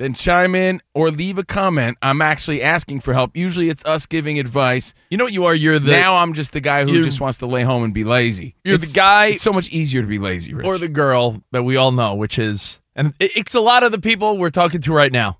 Then 0.02 0.14
chime 0.14 0.56
in 0.56 0.82
or 0.94 1.12
leave 1.12 1.38
a 1.38 1.44
comment. 1.44 1.97
I'm 2.02 2.21
actually 2.21 2.61
asking 2.61 3.02
for 3.02 3.14
help. 3.14 3.37
Usually 3.37 3.68
it's 3.68 3.85
us 3.85 4.04
giving 4.04 4.37
advice. 4.40 4.94
You 5.11 5.16
know 5.16 5.23
what 5.23 5.32
you 5.32 5.44
are? 5.44 5.54
You're 5.54 5.78
the 5.78 5.92
now 5.92 6.16
I'm 6.16 6.32
just 6.32 6.52
the 6.52 6.61
guy 6.61 6.82
who 6.82 7.04
just 7.04 7.21
wants 7.21 7.38
to 7.38 7.47
lay 7.47 7.62
home 7.62 7.85
and 7.85 7.94
be 7.94 8.02
lazy. 8.02 8.56
You're 8.64 8.78
the 8.78 8.90
guy- 8.92 9.26
It's 9.26 9.42
so 9.42 9.52
much 9.52 9.68
easier 9.68 10.00
to 10.02 10.09
be 10.09 10.18
lazy, 10.18 10.54
Rich. 10.54 10.66
or 10.66 10.76
the 10.76 10.88
girl 10.88 11.44
that 11.52 11.62
we 11.62 11.76
all 11.76 11.92
know, 11.92 12.16
which 12.16 12.37
is, 12.37 12.80
and 12.97 13.14
it's 13.21 13.54
a 13.54 13.61
lot 13.61 13.85
of 13.85 13.92
the 13.92 14.00
people 14.00 14.38
we're 14.38 14.50
talking 14.50 14.80
to 14.80 14.92
right 14.92 15.12
now, 15.12 15.38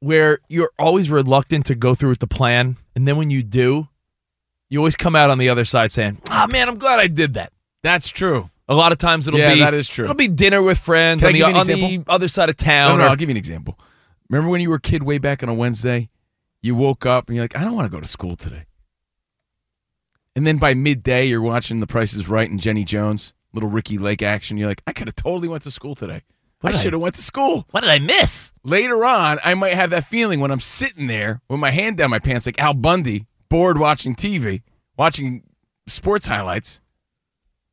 where 0.00 0.40
you're 0.48 0.72
always 0.76 1.08
reluctant 1.08 1.64
to 1.66 1.76
go 1.76 1.94
through 1.94 2.10
with 2.10 2.18
the 2.18 2.26
plan, 2.26 2.76
and 2.96 3.06
then 3.06 3.16
when 3.16 3.30
you 3.30 3.44
do, 3.44 3.86
you 4.70 4.78
always 4.80 4.96
come 4.96 5.14
out 5.14 5.30
on 5.30 5.38
the 5.38 5.48
other 5.48 5.64
side 5.64 5.92
saying, 5.92 6.18
"Ah, 6.28 6.48
man, 6.50 6.68
I'm 6.68 6.78
glad 6.78 6.98
I 6.98 7.06
did 7.06 7.34
that." 7.34 7.52
That's 7.84 8.08
true. 8.08 8.50
A 8.68 8.74
lot 8.74 8.92
of 8.92 8.98
times 8.98 9.28
it'll 9.28 9.38
Yeah, 9.40 9.54
be 9.54 9.60
that 9.60 9.74
is 9.74 9.88
true. 9.88 10.04
It'll 10.04 10.14
be 10.16 10.28
dinner 10.28 10.62
with 10.62 10.78
friends 10.78 11.22
Can 11.22 11.28
on, 11.28 11.32
the, 11.34 11.38
give 11.38 11.48
you 11.48 11.54
an 11.54 11.56
on 11.56 11.66
the 11.66 12.04
other 12.08 12.28
side 12.28 12.48
of 12.48 12.56
town. 12.56 12.98
no, 12.98 13.04
or- 13.04 13.08
I'll 13.08 13.16
give 13.16 13.28
you 13.28 13.34
an 13.34 13.36
example. 13.36 13.78
Remember 14.30 14.50
when 14.50 14.60
you 14.62 14.70
were 14.70 14.76
a 14.76 14.80
kid 14.80 15.02
way 15.02 15.18
back 15.18 15.42
on 15.42 15.48
a 15.50 15.54
Wednesday? 15.54 16.08
You 16.62 16.74
woke 16.74 17.04
up 17.04 17.28
and 17.28 17.36
you're 17.36 17.44
like, 17.44 17.56
I 17.56 17.60
don't 17.62 17.74
want 17.74 17.84
to 17.84 17.94
go 17.94 18.00
to 18.00 18.06
school 18.08 18.36
today. 18.36 18.64
And 20.36 20.46
then 20.46 20.56
by 20.58 20.74
midday, 20.74 21.26
you're 21.26 21.42
watching 21.42 21.80
The 21.80 21.86
Price 21.86 22.14
is 22.14 22.28
Right 22.28 22.48
and 22.50 22.58
Jenny 22.58 22.84
Jones, 22.84 23.34
little 23.52 23.68
Ricky 23.68 23.98
Lake 23.98 24.22
action. 24.22 24.56
You're 24.56 24.68
like, 24.68 24.82
I 24.86 24.92
could 24.92 25.06
have 25.08 25.16
totally 25.16 25.46
went 25.48 25.62
to 25.64 25.70
school 25.70 25.94
today. 25.94 26.22
I 26.22 26.22
What 26.60 26.74
I- 26.74 26.78
should 26.78 26.92
have 26.94 27.02
went 27.02 27.14
to 27.16 27.22
school. 27.22 27.66
what 27.70 27.82
did 27.82 27.90
I 27.90 27.98
miss? 27.98 28.54
Later 28.64 29.04
on, 29.04 29.38
I 29.44 29.54
might 29.54 29.74
have 29.74 29.90
that 29.90 30.04
feeling 30.04 30.40
when 30.40 30.50
I'm 30.50 30.60
sitting 30.60 31.06
there 31.06 31.42
with 31.48 31.60
my 31.60 31.70
hand 31.70 31.98
down 31.98 32.10
my 32.10 32.18
pants 32.18 32.46
like 32.46 32.58
Al 32.58 32.72
Bundy, 32.74 33.26
bored 33.50 33.76
watching 33.78 34.14
TV, 34.16 34.62
watching 34.96 35.42
sports 35.86 36.26
highlights, 36.26 36.80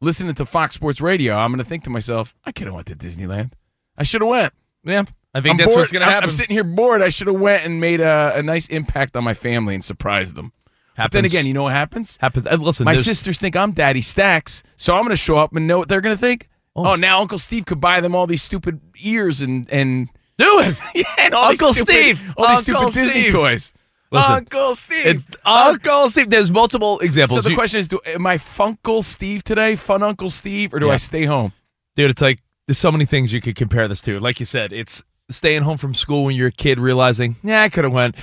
listening 0.02 0.34
to 0.36 0.46
Fox 0.46 0.76
Sports 0.76 1.00
Radio. 1.02 1.36
I'm 1.38 1.52
going 1.52 1.64
to 1.64 1.70
think 1.70 1.84
to 1.86 1.90
myself, 1.90 2.34
I 2.46 2.52
could 2.52 2.66
have 2.66 2.74
went 2.74 2.88
to 2.88 2.96
Disneyland. 2.96 3.54
I 3.98 4.04
should 4.04 4.22
have 4.22 4.30
went. 4.30 4.54
Yeah, 4.84 5.04
I 5.34 5.42
think 5.42 5.52
I'm 5.54 5.58
that's 5.58 5.68
bored. 5.70 5.80
what's 5.80 5.92
gonna 5.92 6.06
I'm- 6.06 6.14
happen. 6.14 6.30
I'm 6.30 6.34
sitting 6.36 6.56
here 6.56 6.64
bored. 6.64 7.02
I 7.02 7.10
should 7.10 7.28
have 7.28 7.40
went 7.40 7.64
and 7.66 7.80
made 7.80 8.02
a, 8.02 8.34
a 8.36 8.44
nice 8.44 8.68
impact 8.68 9.16
on 9.16 9.24
my 9.24 9.34
family 9.34 9.76
and 9.76 9.84
surprised 9.84 10.36
them. 10.36 10.52
But 10.98 11.12
then 11.14 11.26
again, 11.26 11.46
you 11.48 11.54
know 11.54 11.64
what 11.64 11.74
happens? 11.74 12.18
happens. 12.22 12.46
uh, 12.46 12.56
Listen, 12.60 12.86
My 12.86 12.94
there's- 12.94 13.06
sisters 13.06 13.40
think 13.40 13.56
I'm 13.56 13.72
Daddy 13.72 14.02
Stacks, 14.02 14.62
so 14.76 14.94
I'm 14.94 15.02
going 15.02 15.10
to 15.12 15.16
show 15.16 15.38
up 15.38 15.56
and 15.56 15.66
know 15.68 15.78
what 15.80 15.88
they're 15.88 16.02
going 16.02 16.16
to 16.16 16.20
think. 16.22 16.48
Oh, 16.76 16.92
Oh, 16.92 16.96
now 16.96 17.22
Uncle 17.22 17.38
Steve 17.38 17.66
could 17.66 17.80
buy 17.82 18.02
them 18.02 18.14
all 18.16 18.28
these 18.28 18.42
stupid 18.44 18.80
ears 19.04 19.42
and 19.42 19.70
and 19.72 20.10
do 20.38 20.60
it. 20.62 20.76
yeah, 20.96 21.04
and 21.18 21.34
all 21.34 21.46
Uncle 21.50 21.68
these 21.74 21.82
stupid, 21.82 22.18
Steve! 22.18 22.34
all 22.38 22.48
these 22.50 22.70
Uncle 22.70 22.92
stupid 22.92 23.14
Disney 23.14 23.32
toys. 23.32 23.74
Listen, 24.12 24.34
Uncle 24.34 24.76
Steve. 24.76 25.06
It's 25.06 25.26
Uncle 25.46 26.10
Steve. 26.10 26.30
There's 26.30 26.52
multiple 26.52 27.00
examples. 27.00 27.38
So 27.38 27.42
the 27.42 27.50
You- 27.52 27.56
question 27.56 27.80
is: 27.80 27.88
Do 27.88 28.00
am 28.06 28.28
I 28.28 28.38
Funkle 28.38 29.04
Steve 29.04 29.44
today, 29.44 29.76
Fun 29.76 30.04
Uncle 30.04 30.30
Steve, 30.30 30.74
or 30.74 30.80
do 30.80 30.88
Yeah. 30.88 30.94
I 30.94 30.98
stay 30.98 31.26
home? 31.26 31.54
dude 31.98 32.10
it's 32.10 32.22
like 32.22 32.40
there's 32.68 32.78
so 32.78 32.90
many 32.90 33.04
things 33.06 33.34
you 33.34 33.42
could 33.42 33.56
compare 33.58 33.86
this 33.90 34.00
to 34.02 34.18
like 34.18 34.40
you 34.40 34.46
said 34.46 34.72
it's 34.72 35.04
staying 35.30 35.62
home 35.64 35.76
from 35.76 35.94
school 35.94 36.24
when 36.24 36.34
you're 36.38 36.48
a 36.48 36.52
kid 36.52 36.80
realizing 36.80 37.36
yeah 37.44 37.62
i 37.64 37.68
could 37.68 37.84
have 37.84 37.92
went 37.92 38.16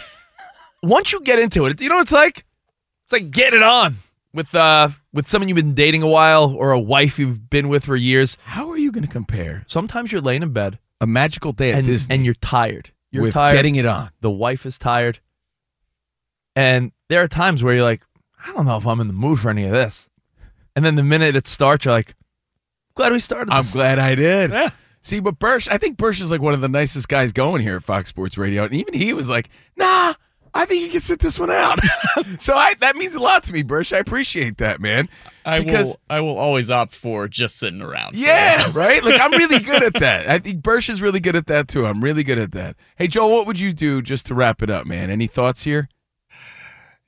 once 0.82 1.12
you 1.12 1.20
get 1.20 1.38
into 1.38 1.66
it 1.66 1.76
do 1.76 1.84
you 1.84 1.90
know 1.90 1.96
what 1.96 2.00
it's 2.02 2.12
like 2.12 2.46
it's 3.04 3.12
like 3.12 3.30
get 3.30 3.52
it 3.52 3.62
on 3.62 3.96
with 4.32 4.54
uh 4.54 4.88
with 5.12 5.28
someone 5.28 5.50
you've 5.50 5.56
been 5.56 5.74
dating 5.74 6.02
a 6.02 6.06
while 6.08 6.54
or 6.56 6.70
a 6.70 6.80
wife 6.80 7.18
you've 7.18 7.50
been 7.50 7.68
with 7.68 7.84
for 7.84 7.94
years 7.94 8.38
How 8.44 8.70
are 8.70 8.78
you 8.78 8.90
going 8.90 9.04
to 9.06 9.12
compare 9.12 9.64
sometimes 9.66 10.12
you're 10.12 10.22
laying 10.22 10.42
in 10.42 10.52
bed 10.54 10.78
a 10.98 11.06
magical 11.06 11.52
day 11.52 11.72
at 11.72 11.78
and, 11.80 11.86
Disney 11.86 12.14
and 12.14 12.24
you're 12.24 12.32
tired 12.34 12.90
you're 13.10 13.24
with 13.24 13.34
tired 13.34 13.52
getting 13.54 13.76
it 13.76 13.84
on? 13.84 14.08
the 14.22 14.30
wife 14.30 14.64
is 14.64 14.78
tired 14.78 15.18
and 16.58 16.92
there 17.08 17.22
are 17.22 17.28
times 17.28 17.62
where 17.62 17.74
you're 17.74 17.82
like 17.82 18.02
i 18.46 18.52
don't 18.52 18.66
know 18.66 18.76
if 18.76 18.86
i'm 18.86 19.00
in 19.00 19.06
the 19.06 19.12
mood 19.12 19.38
for 19.40 19.50
any 19.50 19.64
of 19.64 19.70
this 19.70 20.08
and 20.74 20.84
then 20.84 20.94
the 20.96 21.02
minute 21.02 21.36
it 21.36 21.46
starts 21.46 21.84
you're 21.84 21.94
like 21.94 22.14
glad 22.94 23.12
we 23.12 23.20
started 23.20 23.50
I'm 23.52 23.62
this. 23.62 23.74
glad 23.74 23.98
I 24.00 24.14
did. 24.16 24.50
Yeah. 24.50 24.70
See, 25.00 25.20
but 25.20 25.38
Bursch, 25.38 25.68
I 25.70 25.78
think 25.78 25.96
Bursch 25.96 26.20
is 26.20 26.32
like 26.32 26.40
one 26.42 26.52
of 26.54 26.60
the 26.60 26.68
nicest 26.68 27.08
guys 27.08 27.30
going 27.32 27.62
here 27.62 27.76
at 27.76 27.84
Fox 27.84 28.08
Sports 28.08 28.36
Radio, 28.36 28.64
and 28.64 28.74
even 28.74 28.92
he 28.92 29.12
was 29.12 29.30
like, 29.30 29.48
"Nah, 29.76 30.14
I 30.52 30.64
think 30.64 30.82
you 30.82 30.90
can 30.90 31.00
sit 31.00 31.20
this 31.20 31.38
one 31.38 31.52
out." 31.52 31.78
so 32.38 32.56
I 32.56 32.74
that 32.80 32.96
means 32.96 33.14
a 33.14 33.20
lot 33.20 33.44
to 33.44 33.52
me, 33.52 33.62
Bursch. 33.62 33.92
I 33.92 33.98
appreciate 33.98 34.58
that, 34.58 34.80
man. 34.80 35.08
I 35.46 35.62
because 35.62 35.90
will. 35.90 36.00
I 36.10 36.20
will 36.20 36.36
always 36.36 36.68
opt 36.72 36.92
for 36.92 37.28
just 37.28 37.56
sitting 37.56 37.80
around. 37.80 38.16
yeah, 38.16 38.64
right. 38.74 39.02
Like 39.04 39.20
I'm 39.20 39.30
really 39.30 39.60
good 39.64 39.84
at 39.84 39.94
that. 39.94 40.28
I 40.28 40.40
think 40.40 40.62
Bursch 40.62 40.88
is 40.90 41.00
really 41.00 41.20
good 41.20 41.36
at 41.36 41.46
that 41.46 41.68
too. 41.68 41.86
I'm 41.86 42.02
really 42.02 42.24
good 42.24 42.38
at 42.38 42.50
that. 42.52 42.74
Hey, 42.96 43.06
Joel, 43.06 43.30
what 43.30 43.46
would 43.46 43.60
you 43.60 43.72
do 43.72 44.02
just 44.02 44.26
to 44.26 44.34
wrap 44.34 44.60
it 44.60 44.68
up, 44.70 44.84
man? 44.84 45.08
Any 45.10 45.28
thoughts 45.28 45.62
here? 45.62 45.88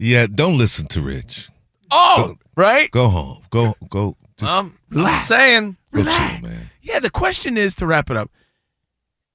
Yeah, 0.00 0.26
don't 0.32 0.56
listen 0.56 0.86
to 0.88 1.02
Rich. 1.02 1.50
Oh, 1.90 2.34
right. 2.56 2.90
Go 2.90 3.08
home. 3.08 3.42
Go 3.50 3.74
go. 3.90 4.16
Just 4.38 4.50
um, 4.50 4.78
i'm 4.96 5.18
saying 5.18 5.76
go 5.92 6.02
chill, 6.02 6.10
man. 6.12 6.70
Yeah, 6.80 6.98
the 7.00 7.10
question 7.10 7.58
is 7.58 7.74
to 7.76 7.86
wrap 7.86 8.10
it 8.10 8.16
up. 8.16 8.30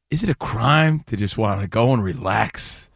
Is 0.09 0.23
it 0.23 0.29
a 0.31 0.35
crime 0.35 1.01
to 1.05 1.15
just 1.15 1.37
want 1.37 1.61
to 1.61 1.67
go 1.67 1.93
and 1.93 2.03
relax? 2.03 2.89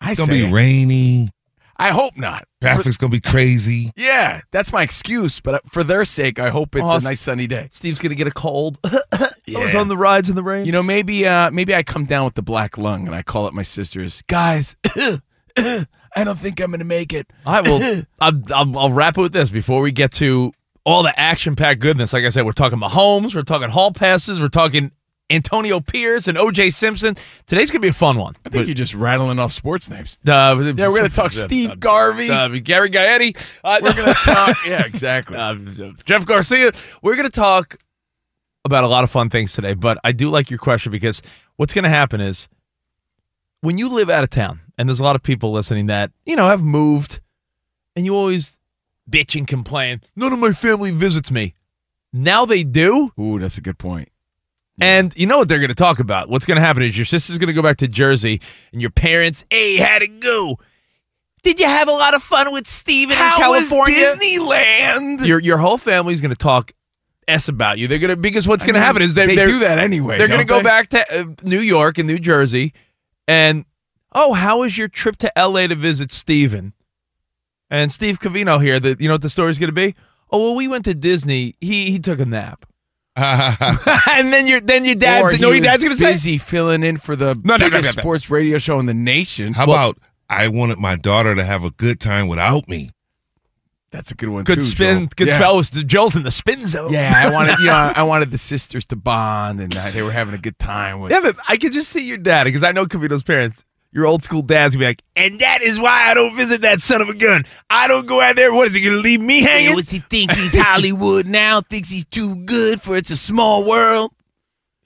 I 0.00 0.12
It's 0.12 0.20
gonna 0.20 0.32
say 0.32 0.46
be 0.46 0.52
rainy. 0.52 1.30
I 1.76 1.90
hope 1.90 2.16
not. 2.16 2.46
Traffic's 2.62 2.96
gonna 2.96 3.10
be 3.10 3.20
crazy. 3.20 3.90
Yeah, 3.96 4.42
that's 4.52 4.72
my 4.72 4.82
excuse. 4.82 5.40
But 5.40 5.54
uh, 5.56 5.60
for 5.68 5.82
their 5.82 6.04
sake, 6.04 6.38
I 6.38 6.50
hope 6.50 6.76
it's 6.76 6.84
Oh, 6.86 6.96
a 6.96 7.00
nice 7.00 7.20
sunny 7.20 7.48
day. 7.48 7.68
Steve's 7.72 7.98
gonna 7.98 8.14
get 8.14 8.28
a 8.28 8.30
cold. 8.32 8.78
I 8.84 9.30
was 9.48 9.74
on 9.74 9.88
the 9.88 9.96
rides 9.96 10.28
in 10.28 10.36
the 10.36 10.42
rain. 10.44 10.64
You 10.64 10.72
know, 10.72 10.82
maybe 10.84 11.26
uh, 11.26 11.50
maybe 11.50 11.74
I 11.74 11.82
come 11.82 12.04
down 12.04 12.24
with 12.24 12.34
the 12.34 12.42
black 12.42 12.78
lung 12.78 13.06
and 13.08 13.16
I 13.16 13.22
call 13.22 13.46
up 13.46 13.52
my 13.54 13.62
sisters, 13.62 14.22
guys. 14.28 14.76
I 16.16 16.24
don't 16.24 16.38
think 16.38 16.60
I'm 16.60 16.70
gonna 16.70 16.84
make 16.84 17.12
it. 17.12 17.26
I 17.46 17.60
will. 17.60 18.02
I'll, 18.20 18.42
I'll, 18.54 18.78
I'll 18.78 18.92
wrap 18.92 19.18
it 19.18 19.20
with 19.22 19.32
this 19.32 19.50
before 19.50 19.80
we 19.82 19.92
get 19.92 20.12
to 20.12 20.52
all 20.84 21.02
the 21.02 21.18
action-packed 21.18 21.80
goodness. 21.80 22.12
Like 22.12 22.24
I 22.24 22.28
said, 22.28 22.44
we're 22.46 22.52
talking 22.52 22.78
Mahomes, 22.78 23.34
we're 23.34 23.42
talking 23.42 23.68
hall 23.68 23.92
passes, 23.92 24.40
we're 24.40 24.48
talking 24.48 24.92
Antonio 25.28 25.80
Pierce 25.80 26.28
and 26.28 26.38
O.J. 26.38 26.70
Simpson. 26.70 27.16
Today's 27.46 27.72
gonna 27.72 27.80
be 27.80 27.88
a 27.88 27.92
fun 27.92 28.16
one. 28.16 28.34
I 28.44 28.48
think 28.48 28.68
you're 28.68 28.74
just 28.74 28.94
rattling 28.94 29.40
off 29.40 29.52
sports 29.52 29.90
names. 29.90 30.18
Uh, 30.26 30.72
Yeah, 30.76 30.86
we're 30.88 30.98
gonna 30.98 31.08
talk 31.08 31.32
Steve 31.34 31.80
Garvey. 31.80 32.30
uh, 32.30 32.46
Gary 32.48 32.90
Gaetti. 32.90 33.36
Uh, 33.64 33.80
we're 33.82 33.92
gonna 33.94 34.14
talk. 34.24 34.56
Yeah, 34.64 34.84
exactly. 34.86 35.36
uh, 35.36 35.56
Jeff 36.04 36.24
Garcia. 36.24 36.70
We're 37.02 37.16
going 37.16 37.26
to 37.26 37.32
talk 37.32 37.76
about 38.64 38.84
a 38.84 38.88
lot 38.88 39.02
of 39.04 39.10
fun 39.10 39.28
things 39.30 39.52
today, 39.52 39.74
but 39.74 39.98
I 40.04 40.12
do 40.12 40.28
like 40.30 40.50
your 40.50 40.58
question 40.60 40.92
because 40.92 41.22
what's 41.56 41.74
going 41.74 41.82
to 41.84 41.88
happen 41.88 42.20
is 42.20 42.48
when 43.60 43.78
you 43.78 43.88
live 43.88 44.10
out 44.10 44.24
of 44.24 44.30
town, 44.30 44.60
and 44.78 44.88
there's 44.88 45.00
a 45.00 45.04
lot 45.04 45.16
of 45.16 45.22
people 45.22 45.52
listening 45.52 45.86
that, 45.86 46.10
you 46.24 46.36
know, 46.36 46.48
have 46.48 46.62
moved, 46.62 47.20
and 47.94 48.04
you 48.04 48.14
always 48.14 48.60
bitch 49.10 49.36
and 49.36 49.46
complain, 49.46 50.00
none 50.14 50.32
of 50.32 50.38
my 50.38 50.52
family 50.52 50.90
visits 50.90 51.30
me. 51.30 51.54
Now 52.12 52.44
they 52.44 52.64
do. 52.64 53.12
Ooh, 53.18 53.38
that's 53.38 53.58
a 53.58 53.60
good 53.60 53.78
point. 53.78 54.10
And 54.80 55.16
you 55.16 55.26
know 55.26 55.38
what 55.38 55.48
they're 55.48 55.58
going 55.58 55.68
to 55.68 55.74
talk 55.74 56.00
about? 56.00 56.28
What's 56.28 56.44
going 56.44 56.56
to 56.56 56.60
happen 56.60 56.82
is 56.82 56.98
your 56.98 57.06
sister's 57.06 57.38
going 57.38 57.48
to 57.48 57.54
go 57.54 57.62
back 57.62 57.78
to 57.78 57.88
Jersey, 57.88 58.40
and 58.72 58.80
your 58.80 58.90
parents, 58.90 59.44
hey, 59.50 59.78
how'd 59.78 60.02
it 60.02 60.20
go? 60.20 60.58
Did 61.42 61.60
you 61.60 61.66
have 61.66 61.88
a 61.88 61.92
lot 61.92 62.14
of 62.14 62.22
fun 62.22 62.52
with 62.52 62.66
Steven 62.66 63.16
in 63.16 63.18
California? 63.18 63.96
Disneyland? 63.98 65.24
your 65.24 65.40
your 65.40 65.58
whole 65.58 65.78
family's 65.78 66.20
going 66.20 66.30
to 66.30 66.36
talk 66.36 66.72
s 67.28 67.48
about 67.48 67.78
you. 67.78 67.88
They're 67.88 67.98
going 67.98 68.10
to 68.10 68.16
because 68.16 68.46
what's 68.48 68.64
going 68.64 68.74
to 68.74 68.80
happen 68.80 69.00
is 69.00 69.14
they 69.14 69.26
they 69.26 69.46
do 69.46 69.60
that 69.60 69.78
anyway. 69.78 70.18
They're 70.18 70.28
going 70.28 70.40
to 70.40 70.46
go 70.46 70.62
back 70.62 70.88
to 70.88 71.20
uh, 71.20 71.24
New 71.42 71.60
York 71.60 71.98
and 71.98 72.08
New 72.08 72.18
Jersey, 72.18 72.74
and 73.28 73.64
oh, 74.12 74.32
how 74.32 74.60
was 74.60 74.78
your 74.78 74.88
trip 74.88 75.16
to 75.18 75.38
L.A. 75.38 75.68
to 75.68 75.74
visit 75.74 76.12
Steven? 76.12 76.72
And 77.68 77.90
Steve 77.90 78.20
Covino 78.20 78.62
here. 78.62 78.78
That 78.78 79.00
you 79.00 79.08
know 79.08 79.14
what 79.14 79.22
the 79.22 79.28
story's 79.28 79.58
going 79.58 79.68
to 79.68 79.72
be? 79.74 79.94
Oh 80.30 80.38
well, 80.38 80.54
we 80.56 80.68
went 80.68 80.84
to 80.84 80.94
Disney. 80.94 81.54
He 81.60 81.90
he 81.90 81.98
took 81.98 82.20
a 82.20 82.24
nap, 82.24 82.64
and 83.16 84.32
then 84.32 84.46
your 84.46 84.60
then 84.60 84.84
your 84.84 84.94
Or 84.94 84.98
dad's 84.98 85.32
he 85.32 85.38
no, 85.42 85.50
your 85.50 85.60
dad's 85.62 85.82
going 85.82 85.94
to 85.96 86.00
say 86.00 86.12
busy 86.12 86.38
filling 86.38 86.82
in 86.84 86.96
for 86.96 87.16
the 87.16 87.34
No, 87.34 87.56
no, 87.56 87.68
no, 87.68 87.70
biggest 87.70 87.96
no, 87.96 88.00
no. 88.00 88.02
sports 88.02 88.30
radio 88.30 88.58
show 88.58 88.78
in 88.78 88.86
the 88.86 88.94
nation. 88.94 89.54
How 89.54 89.64
about 89.64 89.98
I 90.28 90.48
wanted 90.48 90.78
my 90.78 90.96
daughter 90.96 91.34
to 91.34 91.44
have 91.44 91.64
a 91.64 91.70
good 91.70 91.98
time 92.00 92.28
without 92.28 92.68
me? 92.68 92.90
That's 93.90 94.10
a 94.10 94.14
good 94.14 94.28
one. 94.28 94.44
good 94.44 94.56
too, 94.56 94.64
spin, 94.64 94.98
Joel. 94.98 95.08
good 95.16 95.28
yeah. 95.28 95.36
spell. 95.36 95.56
Was 95.56 95.70
Joel's 95.70 96.16
in 96.16 96.22
the 96.22 96.30
spin 96.30 96.66
zone. 96.66 96.92
Yeah, 96.92 97.12
I 97.14 97.30
wanted, 97.30 97.58
you 97.60 97.66
know, 97.66 97.92
I 97.94 98.02
wanted 98.04 98.30
the 98.30 98.38
sisters 98.38 98.84
to 98.86 98.96
bond, 98.96 99.60
and 99.60 99.76
uh, 99.76 99.90
they 99.90 100.02
were 100.02 100.10
having 100.10 100.34
a 100.34 100.38
good 100.38 100.58
time. 100.58 101.00
With, 101.00 101.12
Yeah, 101.12 101.20
but 101.20 101.36
I 101.48 101.56
could 101.56 101.72
just 101.72 101.90
see 101.90 102.06
your 102.06 102.18
dad 102.18 102.44
because 102.44 102.64
I 102.64 102.72
know 102.72 102.86
Cavito's 102.86 103.22
parents. 103.22 103.64
Your 103.92 104.04
old 104.04 104.22
school 104.22 104.42
dad's 104.42 104.74
gonna 104.74 104.82
be 104.82 104.88
like, 104.88 105.02
and 105.14 105.38
that 105.40 105.62
is 105.62 105.80
why 105.80 106.10
I 106.10 106.14
don't 106.14 106.36
visit 106.36 106.60
that 106.60 106.80
son 106.80 107.00
of 107.00 107.08
a 107.08 107.14
gun. 107.14 107.46
I 107.70 107.88
don't 107.88 108.06
go 108.06 108.20
out 108.20 108.36
there. 108.36 108.52
What 108.52 108.66
is 108.66 108.74
he 108.74 108.82
gonna 108.82 108.96
leave 108.96 109.22
me 109.22 109.42
hanging? 109.42 109.74
what's 109.74 109.90
he 109.90 110.00
think 110.00 110.32
he's 110.36 110.54
Hollywood 110.54 111.26
now? 111.26 111.62
Thinks 111.62 111.88
he's 111.88 112.04
too 112.04 112.36
good 112.44 112.82
for 112.82 112.96
it's 112.96 113.10
a 113.10 113.16
small 113.16 113.64
world. 113.64 114.10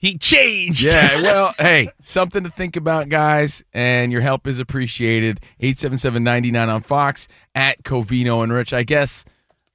He 0.01 0.17
changed. 0.17 0.83
Yeah, 0.83 1.21
well, 1.23 1.53
hey, 1.59 1.89
something 2.01 2.43
to 2.43 2.49
think 2.49 2.75
about, 2.75 3.07
guys, 3.07 3.63
and 3.71 4.11
your 4.11 4.21
help 4.21 4.47
is 4.47 4.57
appreciated. 4.59 5.39
877-99 5.61 6.67
on 6.73 6.81
Fox 6.81 7.27
at 7.55 7.83
Covino 7.83 8.41
and 8.43 8.51
Rich. 8.51 8.73
I 8.73 8.81
guess 8.83 9.23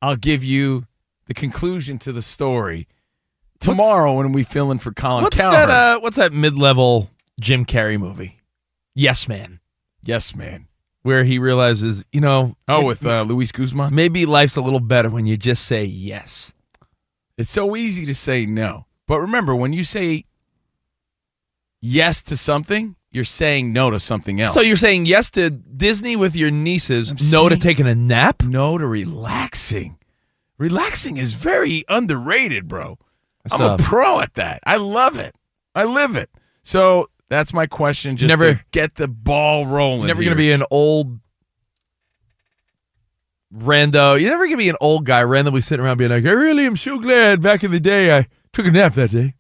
I'll 0.02 0.16
give 0.16 0.42
you 0.44 0.86
the 1.26 1.34
conclusion 1.34 1.98
to 2.00 2.12
the 2.12 2.22
story 2.22 2.88
tomorrow 3.60 4.12
when 4.14 4.32
we 4.32 4.42
fill 4.42 4.70
in 4.70 4.78
for 4.78 4.92
Colin 4.92 5.22
what's 5.24 5.36
Cowherd. 5.36 5.68
that? 5.68 5.96
Uh, 5.96 6.00
what's 6.00 6.16
that 6.16 6.32
mid-level 6.32 7.08
Jim 7.40 7.64
Carrey 7.64 7.98
movie? 7.98 8.38
Yes, 8.94 9.28
man. 9.28 9.60
yes, 10.02 10.34
man. 10.34 10.66
Where 11.02 11.22
he 11.22 11.38
realizes, 11.38 12.04
you 12.12 12.20
know, 12.20 12.56
Oh, 12.66 12.84
with 12.84 13.06
uh, 13.06 13.22
Luis 13.22 13.52
Guzman. 13.52 13.94
maybe 13.94 14.26
life's 14.26 14.56
a 14.56 14.60
little 14.60 14.80
better 14.80 15.08
when 15.08 15.24
you 15.24 15.36
just 15.36 15.64
say 15.64 15.84
yes. 15.84 16.52
It's 17.38 17.50
so 17.50 17.76
easy 17.76 18.04
to 18.06 18.14
say 18.14 18.44
no. 18.44 18.85
But 19.06 19.20
remember, 19.20 19.54
when 19.54 19.72
you 19.72 19.84
say 19.84 20.24
yes 21.80 22.22
to 22.22 22.36
something, 22.36 22.96
you're 23.10 23.24
saying 23.24 23.72
no 23.72 23.90
to 23.90 24.00
something 24.00 24.40
else. 24.40 24.54
So 24.54 24.60
you're 24.60 24.76
saying 24.76 25.06
yes 25.06 25.30
to 25.30 25.50
Disney 25.50 26.16
with 26.16 26.36
your 26.36 26.50
nieces, 26.50 27.12
I'm 27.12 27.30
no 27.30 27.48
to 27.48 27.56
taking 27.56 27.86
a 27.86 27.94
nap? 27.94 28.42
no 28.42 28.76
to 28.78 28.86
relaxing. 28.86 29.98
Relaxing 30.58 31.16
is 31.16 31.34
very 31.34 31.84
underrated, 31.88 32.66
bro. 32.66 32.98
I'm 33.50 33.58
That's, 33.58 33.62
a 33.62 33.66
uh, 33.72 33.76
pro 33.78 34.20
at 34.20 34.34
that. 34.34 34.60
I 34.66 34.76
love 34.76 35.18
it. 35.18 35.34
I 35.74 35.84
live 35.84 36.16
it. 36.16 36.30
So 36.62 37.10
that's 37.28 37.52
my 37.52 37.66
question. 37.66 38.16
Just 38.16 38.28
Never- 38.28 38.54
to 38.54 38.60
get 38.72 38.96
the 38.96 39.06
ball 39.08 39.66
rolling. 39.66 40.08
Never 40.08 40.24
gonna 40.24 40.34
be 40.36 40.52
an 40.52 40.64
old 40.70 41.20
rando. 43.54 44.20
You're 44.20 44.30
never 44.30 44.46
gonna 44.46 44.56
be 44.56 44.68
an 44.68 44.76
old 44.80 45.04
guy 45.04 45.22
randomly 45.22 45.60
sitting 45.60 45.84
around 45.84 45.98
being 45.98 46.10
like, 46.10 46.24
I 46.24 46.30
really 46.32 46.66
am 46.66 46.76
so 46.76 46.98
glad 46.98 47.40
back 47.42 47.62
in 47.62 47.70
the 47.70 47.80
day 47.80 48.16
I 48.16 48.26
took 48.56 48.66
a 48.66 48.70
nap 48.70 48.94
that 48.94 49.10
day. 49.10 49.34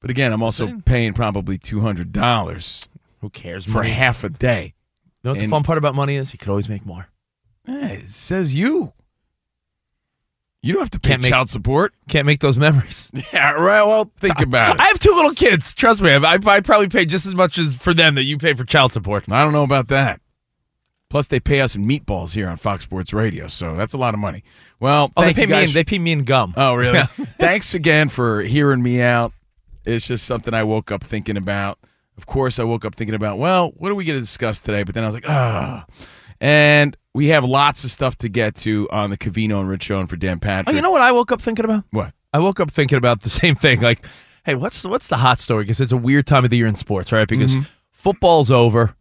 But 0.00 0.10
again, 0.10 0.32
I'm 0.32 0.42
also 0.42 0.80
paying 0.84 1.12
probably 1.14 1.58
two 1.58 1.80
hundred 1.80 2.12
dollars 2.12 2.86
Who 3.20 3.30
cares? 3.30 3.64
for 3.64 3.70
money? 3.78 3.90
half 3.90 4.22
a 4.24 4.28
day. 4.28 4.74
You 5.04 5.28
know 5.28 5.30
what 5.32 5.38
the 5.38 5.44
and- 5.44 5.50
fun 5.50 5.62
part 5.62 5.78
about 5.78 5.94
money 5.94 6.16
is? 6.16 6.32
You 6.32 6.38
could 6.38 6.48
always 6.48 6.68
make 6.68 6.84
more. 6.84 7.08
Eh, 7.68 7.88
it 8.00 8.08
says 8.08 8.54
you. 8.54 8.92
You 10.64 10.72
don't 10.74 10.82
have 10.82 10.90
to 10.90 11.00
pay 11.00 11.10
Can't 11.10 11.22
make- 11.22 11.30
child 11.30 11.48
support. 11.50 11.92
Can't 12.08 12.26
make 12.26 12.40
those 12.40 12.58
memories. 12.58 13.10
Yeah, 13.32 13.52
right. 13.52 13.82
Well, 13.84 14.10
think 14.20 14.40
about 14.42 14.76
it. 14.76 14.80
I 14.80 14.84
it. 14.86 14.88
have 14.88 14.98
two 14.98 15.14
little 15.14 15.32
kids. 15.32 15.74
Trust 15.74 16.02
me, 16.02 16.10
I, 16.12 16.34
I 16.44 16.60
probably 16.60 16.88
pay 16.88 17.04
just 17.04 17.26
as 17.26 17.34
much 17.34 17.58
as 17.58 17.74
for 17.76 17.92
them 17.94 18.14
that 18.16 18.24
you 18.24 18.38
pay 18.38 18.54
for 18.54 18.64
child 18.64 18.92
support. 18.92 19.24
I 19.32 19.42
don't 19.42 19.52
know 19.52 19.62
about 19.64 19.88
that. 19.88 20.20
Plus, 21.12 21.26
they 21.26 21.38
pay 21.40 21.60
us 21.60 21.76
in 21.76 21.84
meatballs 21.84 22.34
here 22.34 22.48
on 22.48 22.56
Fox 22.56 22.84
Sports 22.84 23.12
Radio, 23.12 23.46
so 23.46 23.76
that's 23.76 23.92
a 23.92 23.98
lot 23.98 24.14
of 24.14 24.20
money. 24.20 24.42
Well, 24.80 25.12
Oh, 25.14 25.20
they 25.22 25.34
pay 25.34 25.44
me. 25.44 25.64
In, 25.64 25.72
they 25.74 25.84
pay 25.84 25.98
me 25.98 26.10
in 26.10 26.24
gum. 26.24 26.54
oh, 26.56 26.74
really? 26.74 27.02
Thanks 27.38 27.74
again 27.74 28.08
for 28.08 28.40
hearing 28.40 28.82
me 28.82 29.02
out. 29.02 29.32
It's 29.84 30.06
just 30.06 30.24
something 30.24 30.54
I 30.54 30.62
woke 30.62 30.90
up 30.90 31.04
thinking 31.04 31.36
about. 31.36 31.78
Of 32.16 32.24
course, 32.24 32.58
I 32.58 32.64
woke 32.64 32.86
up 32.86 32.94
thinking 32.94 33.14
about, 33.14 33.36
well, 33.36 33.72
what 33.76 33.90
are 33.90 33.94
we 33.94 34.06
going 34.06 34.16
to 34.16 34.22
discuss 34.22 34.62
today? 34.62 34.84
But 34.84 34.94
then 34.94 35.04
I 35.04 35.06
was 35.06 35.14
like, 35.14 35.28
ah. 35.28 35.84
And 36.40 36.96
we 37.14 37.26
have 37.28 37.44
lots 37.44 37.84
of 37.84 37.90
stuff 37.90 38.16
to 38.18 38.30
get 38.30 38.54
to 38.56 38.88
on 38.90 39.10
the 39.10 39.18
Covino 39.18 39.60
and 39.60 39.68
Rich 39.68 39.82
show 39.84 40.00
and 40.00 40.08
for 40.08 40.16
Dan 40.16 40.38
Oh, 40.38 40.40
Patrick. 40.40 40.74
you 40.74 40.80
know 40.82 40.90
what 40.90 41.02
I 41.02 41.12
woke 41.12 41.30
up 41.30 41.42
thinking 41.42 41.64
about? 41.66 41.84
what? 41.90 42.12
I 42.32 42.38
woke 42.38 42.58
up 42.58 42.70
thinking 42.70 42.96
about 42.96 43.20
the 43.22 43.28
same 43.42 43.54
thing. 43.54 43.82
Like, 43.82 44.06
hey, 44.46 44.54
what's 44.54 44.82
what's 44.84 45.08
the 45.08 45.18
hot 45.18 45.40
story? 45.40 45.64
Because 45.64 45.80
it's 45.80 45.92
a 45.92 45.96
weird 45.98 46.26
time 46.26 46.44
of 46.44 46.50
the 46.50 46.56
year 46.56 46.66
in 46.66 46.74
sports, 46.76 47.12
right? 47.12 47.28
Because 47.28 47.56
Mm-hmm. 47.56 47.66
football's 47.90 48.50
over. 48.50 48.94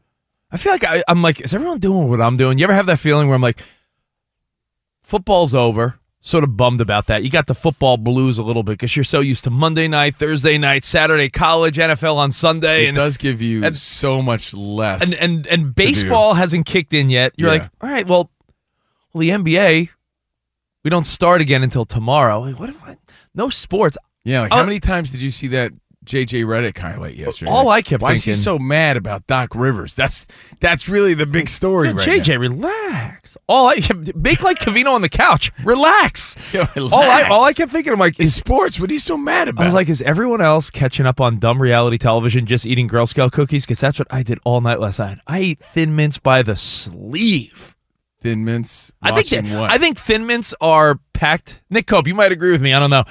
I 0.51 0.57
feel 0.57 0.71
like 0.73 0.83
I, 0.83 1.03
I'm 1.07 1.21
like, 1.21 1.41
is 1.41 1.53
everyone 1.53 1.79
doing 1.79 2.09
what 2.09 2.19
I'm 2.21 2.37
doing? 2.37 2.57
You 2.57 2.65
ever 2.65 2.73
have 2.73 2.85
that 2.87 2.99
feeling 2.99 3.27
where 3.27 3.35
I'm 3.35 3.41
like, 3.41 3.61
football's 5.03 5.53
over, 5.55 5.99
sort 6.19 6.43
of 6.43 6.55
bummed 6.57 6.81
about 6.81 7.07
that. 7.07 7.23
You 7.23 7.29
got 7.29 7.47
the 7.47 7.55
football 7.55 7.97
blues 7.97 8.37
a 8.37 8.43
little 8.43 8.63
bit 8.63 8.73
because 8.73 8.95
you're 8.95 9.03
so 9.05 9.19
used 9.21 9.43
to 9.45 9.49
Monday 9.49 9.87
night, 9.87 10.15
Thursday 10.15 10.57
night, 10.57 10.83
Saturday 10.83 11.29
college, 11.29 11.77
NFL 11.77 12.15
on 12.17 12.31
Sunday, 12.31 12.85
It 12.85 12.89
and 12.89 12.95
does 12.97 13.17
give 13.17 13.41
you 13.41 13.63
and- 13.63 13.77
so 13.77 14.21
much 14.21 14.53
less. 14.53 15.01
and 15.21 15.21
and 15.21 15.47
and 15.47 15.75
baseball 15.75 16.33
hasn't 16.35 16.65
kicked 16.65 16.93
in 16.93 17.09
yet. 17.09 17.33
You're 17.37 17.53
Yeah. 17.53 17.61
like, 17.61 17.69
all 17.81 17.89
right, 17.89 18.07
well, 18.07 18.29
well, 19.13 19.21
the 19.21 19.29
NBA, 19.29 19.89
we 20.83 20.89
don't 20.89 21.05
start 21.05 21.41
again 21.41 21.63
until 21.63 21.85
tomorrow. 21.85 22.41
Like, 22.41 22.59
what? 22.59 22.69
Am 22.69 22.75
I, 22.85 22.95
no 23.33 23.49
sports. 23.49 23.97
yeah, 24.23 24.41
like 24.41 24.51
how 24.51 24.61
uh, 24.61 24.65
many 24.65 24.79
times 24.79 25.11
did 25.11 25.21
you 25.21 25.31
see 25.31 25.47
that 25.49 25.71
JJ 26.03 26.45
Redick 26.45 26.77
highlight 26.77 27.15
yesterday? 27.15 27.51
All 27.51 27.69
I 27.69 27.83
kept 27.83 28.01
Why 28.01 28.13
is 28.13 28.23
he 28.23 28.33
so 28.33 28.57
mad 28.57 28.97
about 28.97 29.27
Doc 29.27 29.53
Rivers? 29.53 29.95
That's 29.95 30.25
that's 30.59 30.89
really 30.89 31.13
the 31.13 31.27
big 31.27 31.47
story 31.47 31.93
right 31.93 32.07
JJ, 32.07 32.39
relax. 32.39 33.37
All 33.47 33.69
I 33.69 33.81
make 34.15 34.41
like 34.41 34.57
Covino 34.57 34.93
on 34.93 35.03
the 35.03 35.09
couch. 35.09 35.51
Relax. 35.63 36.35
now. 36.53 36.67
All 36.75 37.03
I 37.03 37.23
all 37.23 37.43
I 37.43 37.53
kept 37.53 37.71
thinking, 37.71 37.93
I'm 37.93 37.99
like, 37.99 38.19
in 38.19 38.23
is 38.23 38.33
sports. 38.33 38.79
What 38.79 38.89
are 38.89 38.93
you 38.93 38.99
so 38.99 39.15
mad 39.15 39.47
about? 39.47 39.61
I 39.61 39.65
was 39.65 39.75
like, 39.75 39.89
is 39.89 40.01
everyone 40.01 40.41
else 40.41 40.71
catching 40.71 41.05
up 41.05 41.21
on 41.21 41.37
dumb 41.37 41.61
reality 41.61 41.99
television, 41.99 42.47
just 42.47 42.65
eating 42.65 42.87
Girl 42.87 43.05
Scout 43.05 43.31
cookies? 43.31 43.63
Because 43.63 43.79
that's 43.79 43.99
what 43.99 44.07
I 44.11 44.23
did 44.23 44.39
all 44.43 44.59
night 44.59 44.79
last 44.79 44.97
night. 44.97 45.19
I 45.27 45.39
ate 45.39 45.59
Thin 45.59 45.95
Mints 45.95 46.17
by 46.17 46.41
the 46.41 46.55
sleeve. 46.55 47.75
Thin 48.21 48.43
Mints. 48.43 48.91
I 49.01 49.11
think 49.21 49.47
that, 49.47 49.59
what? 49.59 49.71
I 49.71 49.77
think 49.77 49.99
Thin 49.99 50.25
Mints 50.25 50.53
are 50.61 50.99
packed. 51.13 51.61
Nick 51.69 51.85
Cope, 51.85 52.07
you 52.07 52.15
might 52.15 52.31
agree 52.31 52.51
with 52.51 52.61
me. 52.61 52.73
I 52.73 52.79
don't 52.79 52.89
know. 52.89 53.03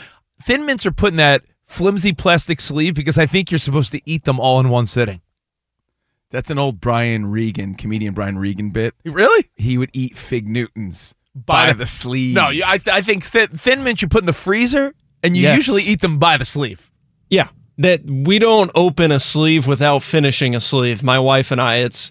Thin 0.45 0.67
Mints 0.67 0.87
are 0.87 0.93
putting 0.93 1.19
that 1.19 1.43
flimsy 1.71 2.13
plastic 2.13 2.61
sleeve 2.61 2.95
because 2.95 3.17
I 3.17 3.27
think 3.27 3.51
you're 3.51 3.59
supposed 3.59 3.93
to 3.93 4.01
eat 4.05 4.25
them 4.25 4.41
all 4.41 4.59
in 4.61 4.69
one 4.69 4.87
sitting. 4.87 5.21
that's 6.31 6.51
an 6.51 6.59
old 6.59 6.81
Brian 6.81 7.27
Regan, 7.31 7.75
comedian 7.75 8.13
Brian 8.15 8.39
Regan 8.39 8.71
bit. 8.71 8.95
Really? 9.05 9.51
He 9.57 9.79
would 9.79 9.91
eat 9.93 10.17
Fig 10.17 10.47
Newtons 10.49 11.15
By- 11.35 11.69
by, 11.69 11.73
the 11.73 11.87
sleeve. 11.87 12.35
No, 12.35 12.51
you- 12.51 12.65
I, 12.65 12.79
I 12.91 13.03
think 13.03 13.25
thin, 13.25 13.49
thin 13.49 13.83
Mints 13.85 14.03
you 14.03 14.09
put 14.09 14.23
in 14.23 14.27
the 14.27 14.33
freezer 14.33 14.95
and 15.23 15.37
you 15.37 15.43
Yes. 15.45 15.57
usually 15.57 15.83
eat 15.83 16.01
them 16.01 16.19
by 16.19 16.37
the 16.37 16.45
sleeve. 16.45 16.91
Yeah, 17.31 17.49
that 17.79 18.03
we 18.11 18.39
don't 18.39 18.71
open 18.75 19.11
a 19.13 19.19
sleeve 19.21 19.67
without 19.67 20.03
finishing 20.03 20.55
a 20.57 20.61
sleeve. 20.61 21.03
My 21.03 21.19
wife 21.19 21.51
and 21.51 21.61
I, 21.61 21.77
it's 21.77 22.11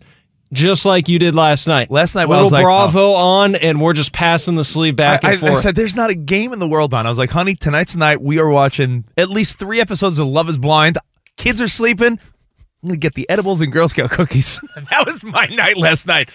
just 0.51 0.85
like 0.85 1.07
you 1.07 1.19
did 1.19 1.35
last 1.35 1.67
night. 1.67 1.91
Last 1.91 2.15
night, 2.15 2.27
little 2.27 2.45
was 2.45 2.51
like, 2.51 2.63
Bravo 2.63 3.13
oh. 3.13 3.15
on, 3.15 3.55
and 3.55 3.79
we're 3.79 3.93
just 3.93 4.13
passing 4.13 4.55
the 4.55 4.63
sleeve 4.63 4.95
back 4.95 5.23
I, 5.23 5.33
and 5.33 5.43
I- 5.43 5.51
I 5.51 5.53
said, 5.53 5.75
"There's 5.75 5.95
not 5.95 6.09
a 6.09 6.15
game 6.15 6.53
in 6.53 6.59
the 6.59 6.67
world 6.67 6.93
on." 6.93 7.05
I 7.05 7.09
was 7.09 7.17
like, 7.17 7.31
"Honey, 7.31 7.55
tonight's 7.55 7.95
night 7.95 8.21
we 8.21 8.39
are 8.39 8.49
watching 8.49 9.05
at 9.17 9.29
least 9.29 9.59
three 9.59 9.79
episodes 9.79 10.19
of 10.19 10.27
Love 10.27 10.49
Is 10.49 10.57
Blind. 10.57 10.97
Kids 11.38 11.62
are 11.62 11.67
sleeping. 11.67 12.19
I'm 12.81 12.89
gonna 12.89 12.97
get 12.97 13.13
the 13.13 13.29
edibles 13.29 13.62
and 13.62 13.71
Girl 13.71 13.89
Scout 13.89 14.09
cookies." 14.12 14.62
that 14.75 15.05
was 15.05 15.23
my 15.23 15.45
night 15.45 15.77
last 15.77 16.07
night. 16.07 16.29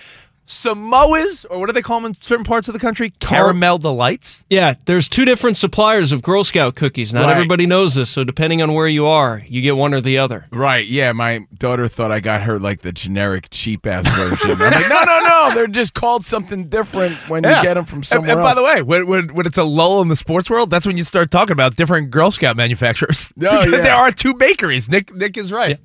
Samoas, 0.46 1.44
or 1.48 1.58
what 1.58 1.66
do 1.66 1.72
they 1.72 1.82
call 1.82 2.00
them 2.00 2.06
in 2.10 2.14
certain 2.20 2.44
parts 2.44 2.68
of 2.68 2.74
the 2.74 2.80
country? 2.80 3.10
Caramel 3.20 3.78
delights. 3.78 4.44
yeah, 4.50 4.74
there's 4.86 5.08
two 5.08 5.24
different 5.24 5.56
suppliers 5.56 6.12
of 6.12 6.22
Girl 6.22 6.44
Scout 6.44 6.74
cookies. 6.74 7.12
Not 7.14 7.24
Right. 7.24 7.32
everybody 7.32 7.66
knows 7.66 7.94
this, 7.94 8.10
so 8.10 8.24
depending 8.24 8.60
on 8.62 8.72
where 8.74 8.86
you 8.88 9.06
are, 9.06 9.42
you 9.46 9.62
get 9.62 9.76
one 9.76 9.94
or 9.94 10.00
the 10.00 10.18
other. 10.18 10.46
Right, 10.50 10.86
yeah. 10.86 11.12
My 11.12 11.46
daughter 11.58 11.88
thought 11.88 12.12
I 12.12 12.20
got 12.20 12.42
her 12.42 12.58
like 12.58 12.82
the 12.82 12.92
generic 12.92 13.48
cheap 13.50 13.86
ass 13.86 14.06
version. 14.08 14.50
I'm 14.52 14.58
like, 14.58 14.88
no, 14.88 15.02
no, 15.04 15.20
no. 15.20 15.54
They're 15.54 15.66
just 15.66 15.94
called 15.94 16.24
something 16.24 16.68
different 16.68 17.16
when 17.28 17.44
you 17.44 17.50
get 17.62 17.74
them 17.74 17.84
from 17.84 17.98
And, 17.98 18.06
somewhere 18.06 18.32
and 18.32 18.42
by 18.42 18.54
the 18.54 18.62
way, 18.62 18.82
when, 18.82 19.06
when 19.06 19.28
when 19.34 19.46
it's 19.46 19.58
a 19.58 19.64
lull 19.64 20.02
in 20.02 20.08
the 20.08 20.16
sports 20.16 20.50
world, 20.50 20.70
that's 20.70 20.86
when 20.86 20.96
you 20.96 21.04
start 21.04 21.30
talking 21.30 21.52
about 21.52 21.76
different 21.76 22.10
Girl 22.10 22.30
Scout 22.30 22.56
manufacturers. 22.56 23.32
Oh, 23.36 23.40
Because 23.40 23.72
yeah. 23.72 23.80
there 23.80 23.94
are 23.94 24.10
two 24.10 24.34
bakeries. 24.34 24.88
Nick 24.88 25.14
Nick 25.14 25.36
is 25.36 25.50
right. 25.52 25.78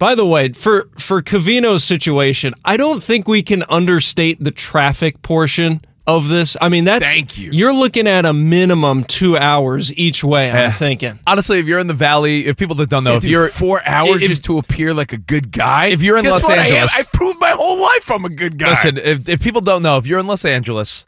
By 0.00 0.14
the 0.14 0.24
way, 0.24 0.48
for 0.52 0.88
for 0.98 1.20
Covino's 1.20 1.84
situation, 1.84 2.54
I 2.64 2.78
don't 2.78 3.02
think 3.02 3.28
we 3.28 3.42
can 3.42 3.62
understate 3.68 4.42
the 4.42 4.50
traffic 4.50 5.20
portion 5.20 5.82
of 6.06 6.28
this. 6.28 6.56
I 6.58 6.70
mean, 6.70 6.84
that's 6.84 7.04
Thank 7.04 7.36
you. 7.36 7.50
You're 7.52 7.74
looking 7.74 8.06
at 8.06 8.24
a 8.24 8.32
minimum 8.32 9.04
two 9.04 9.36
hours 9.36 9.92
each 9.98 10.24
way. 10.24 10.46
Yeah. 10.46 10.52
I'm 10.58 10.66
eh. 10.68 10.72
thinking. 10.72 11.18
Honestly, 11.26 11.58
if 11.58 11.66
you're 11.66 11.78
in 11.78 11.86
the 11.86 11.92
valley, 11.92 12.46
if 12.46 12.56
people 12.56 12.76
that 12.76 12.88
don't 12.88 13.04
know, 13.04 13.10
Yeah, 13.10 13.16
if 13.16 13.22
dude, 13.22 13.30
you're 13.30 13.48
four 13.48 13.86
hours 13.86 14.22
if- 14.22 14.28
just 14.30 14.44
to 14.46 14.56
appear 14.56 14.94
like 14.94 15.12
a 15.12 15.18
good 15.18 15.52
guy. 15.52 15.88
If 15.88 16.00
you're 16.00 16.16
in 16.16 16.24
Guess 16.24 16.32
Los 16.32 16.42
what? 16.44 16.58
I 16.58 16.66
am? 16.66 16.72
Angeles- 16.72 16.96
I 16.96 17.02
proved 17.12 17.38
my 17.38 17.50
whole 17.50 17.78
life 17.78 18.10
I'm 18.10 18.24
a 18.24 18.30
good 18.30 18.58
guy. 18.58 18.70
Listen, 18.70 18.96
if, 18.96 19.28
if 19.28 19.42
people 19.42 19.60
don't 19.60 19.82
know, 19.82 19.98
if 19.98 20.06
you're 20.06 20.18
in 20.18 20.26
Los 20.26 20.46
Angeles 20.46 21.04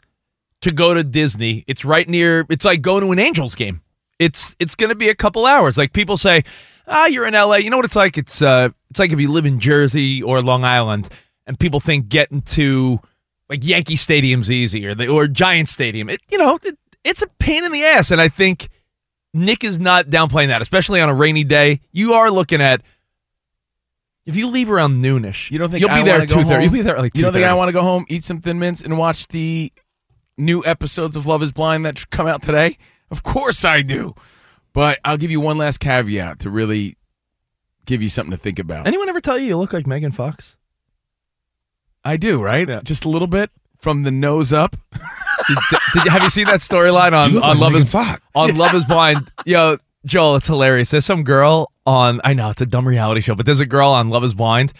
to 0.61 0.71
go 0.71 0.93
to 0.93 1.03
Disney, 1.03 1.63
it's 1.65 1.83
right 1.83 2.07
near. 2.07 2.45
It's 2.47 2.63
like 2.63 2.83
going 2.83 3.01
to 3.01 3.11
an 3.11 3.17
Angels 3.17 3.55
game. 3.55 3.81
It's 4.19 4.55
it's 4.59 4.75
going 4.75 4.91
to 4.91 4.95
be 4.95 5.09
a 5.09 5.15
couple 5.15 5.47
hours. 5.47 5.79
Like 5.79 5.91
people 5.93 6.15
say, 6.15 6.43
ah, 6.87 7.05
you're 7.07 7.25
in 7.25 7.33
LA. 7.33 7.57
You 7.57 7.69
know 7.69 7.77
what 7.77 7.85
it's 7.85 7.95
like? 7.95 8.17
It's 8.17 8.41
uh, 8.41 8.69
it's 8.89 8.99
like 8.99 9.11
if 9.11 9.19
you 9.19 9.31
live 9.31 9.45
in 9.45 9.59
Jersey 9.59 10.21
or 10.21 10.41
Long 10.41 10.63
Island, 10.63 11.09
and 11.47 11.59
people 11.59 11.79
think 11.79 12.09
getting 12.09 12.41
to 12.41 12.99
like 13.49 13.63
Yankee 13.63 13.95
Stadium's 13.95 14.49
easy 14.49 14.85
or 14.85 14.95
the 14.95 15.07
or 15.07 15.27
Giant 15.27 15.69
Stadium. 15.69 16.09
It 16.09 16.21
you 16.31 16.37
know 16.37 16.59
it, 16.63 16.77
it's 17.03 17.21
a 17.21 17.27
pain 17.27 17.63
in 17.63 17.71
the 17.71 17.83
ass, 17.83 18.11
and 18.11 18.21
I 18.21 18.29
think 18.29 18.69
Nick 19.33 19.63
is 19.63 19.79
not 19.79 20.07
downplaying 20.07 20.47
that, 20.47 20.61
especially 20.61 21.01
on 21.01 21.09
a 21.09 21.13
rainy 21.13 21.43
day. 21.43 21.81
You 21.91 22.13
are 22.13 22.31
looking 22.31 22.61
at. 22.61 22.81
If 24.25 24.37
you 24.37 24.47
leave 24.47 24.71
around 24.71 25.03
noonish, 25.03 25.51
You 25.51 25.59
don't 25.59 25.69
think 25.69 25.81
you'll 25.81 25.89
be 25.89 25.95
I 25.95 26.03
there 26.03 26.13
wanna 26.19 26.27
two 26.27 26.45
thirty? 26.45 26.63
You'll 26.63 26.71
be 26.71 26.81
there 26.81 26.95
at 26.95 27.01
like 27.01 27.17
You 27.17 27.23
don't 27.23 27.33
think 27.33 27.45
I 27.45 27.53
want 27.55 27.67
to 27.67 27.73
go 27.73 27.81
home, 27.81 28.05
eat 28.07 28.23
some 28.23 28.39
Thin 28.39 28.57
Mints, 28.57 28.81
and 28.81 28.97
watch 28.97 29.27
the 29.27 29.73
new 30.37 30.63
episodes 30.65 31.17
of 31.17 31.25
Love 31.25 31.41
Is 31.43 31.51
Blind 31.51 31.85
that 31.85 32.09
come 32.09 32.25
out 32.27 32.41
today? 32.41 32.77
Of 33.11 33.21
course 33.23 33.65
I 33.65 33.81
do. 33.81 34.15
But 34.73 34.99
I'll 35.05 35.17
give 35.17 35.31
you 35.31 35.39
one 35.39 35.57
last 35.57 35.79
caveat 35.79 36.39
to 36.39 36.49
really 36.49 36.97
give 37.85 38.01
you 38.01 38.09
something 38.09 38.31
to 38.31 38.37
think 38.37 38.59
about. 38.59 38.87
Anyone 38.87 39.09
ever 39.09 39.21
tell 39.21 39.37
you 39.37 39.45
you 39.47 39.57
look 39.57 39.73
like 39.73 39.85
Megan 39.87 40.11
Fox? 40.11 40.57
I 42.03 42.17
do, 42.17 42.41
right? 42.41 42.83
Just 42.83 43.05
a 43.05 43.09
little 43.09 43.27
bit 43.27 43.49
from 43.79 44.03
the 44.03 44.11
nose 44.11 44.51
up. 44.51 44.75
Did, 45.47 45.57
did- 45.93 46.07
have 46.11 46.23
you 46.23 46.29
seen 46.29 46.45
that 46.47 46.61
storyline 46.61 47.11
on, 47.11 47.35
on 47.35 47.41
like 47.41 47.57
Love 47.57 47.71
Megan 47.73 47.85
is 47.87 47.91
Fox. 47.91 48.21
on 48.33 48.55
Love 48.57 48.73
is 48.75 48.85
Blind? 48.85 49.29
Yo, 49.45 49.77
Joel, 50.05 50.37
it's 50.37 50.47
hilarious. 50.47 50.91
There's 50.91 51.05
some 51.05 51.23
girl 51.23 51.69
on. 51.85 52.21
I 52.23 52.33
know 52.33 52.49
it's 52.49 52.61
a 52.61 52.65
dumb 52.65 52.87
reality 52.87 53.19
show, 53.19 53.35
but 53.35 53.45
there's 53.45 53.59
a 53.59 53.65
girl 53.65 53.89
on 53.89 54.09
Love 54.09 54.23
is 54.23 54.33
Blind, 54.33 54.71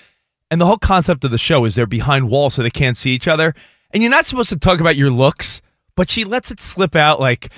and 0.49 0.61
the 0.61 0.65
whole 0.65 0.77
concept 0.77 1.25
of 1.25 1.31
the 1.31 1.37
show 1.37 1.65
is 1.65 1.75
they're 1.75 1.85
behind 1.85 2.29
walls 2.29 2.53
so 2.53 2.61
they 2.63 2.69
can't 2.69 2.95
see 2.95 3.11
each 3.11 3.27
other, 3.27 3.53
and 3.91 4.01
you're 4.01 4.09
not 4.11 4.25
supposed 4.25 4.49
to 4.49 4.57
talk 4.57 4.79
about 4.79 4.95
your 4.95 5.09
looks, 5.09 5.61
but 5.97 6.09
she 6.09 6.23
lets 6.23 6.49
it 6.49 6.61
slip 6.61 6.95
out 6.95 7.19
like, 7.19 7.49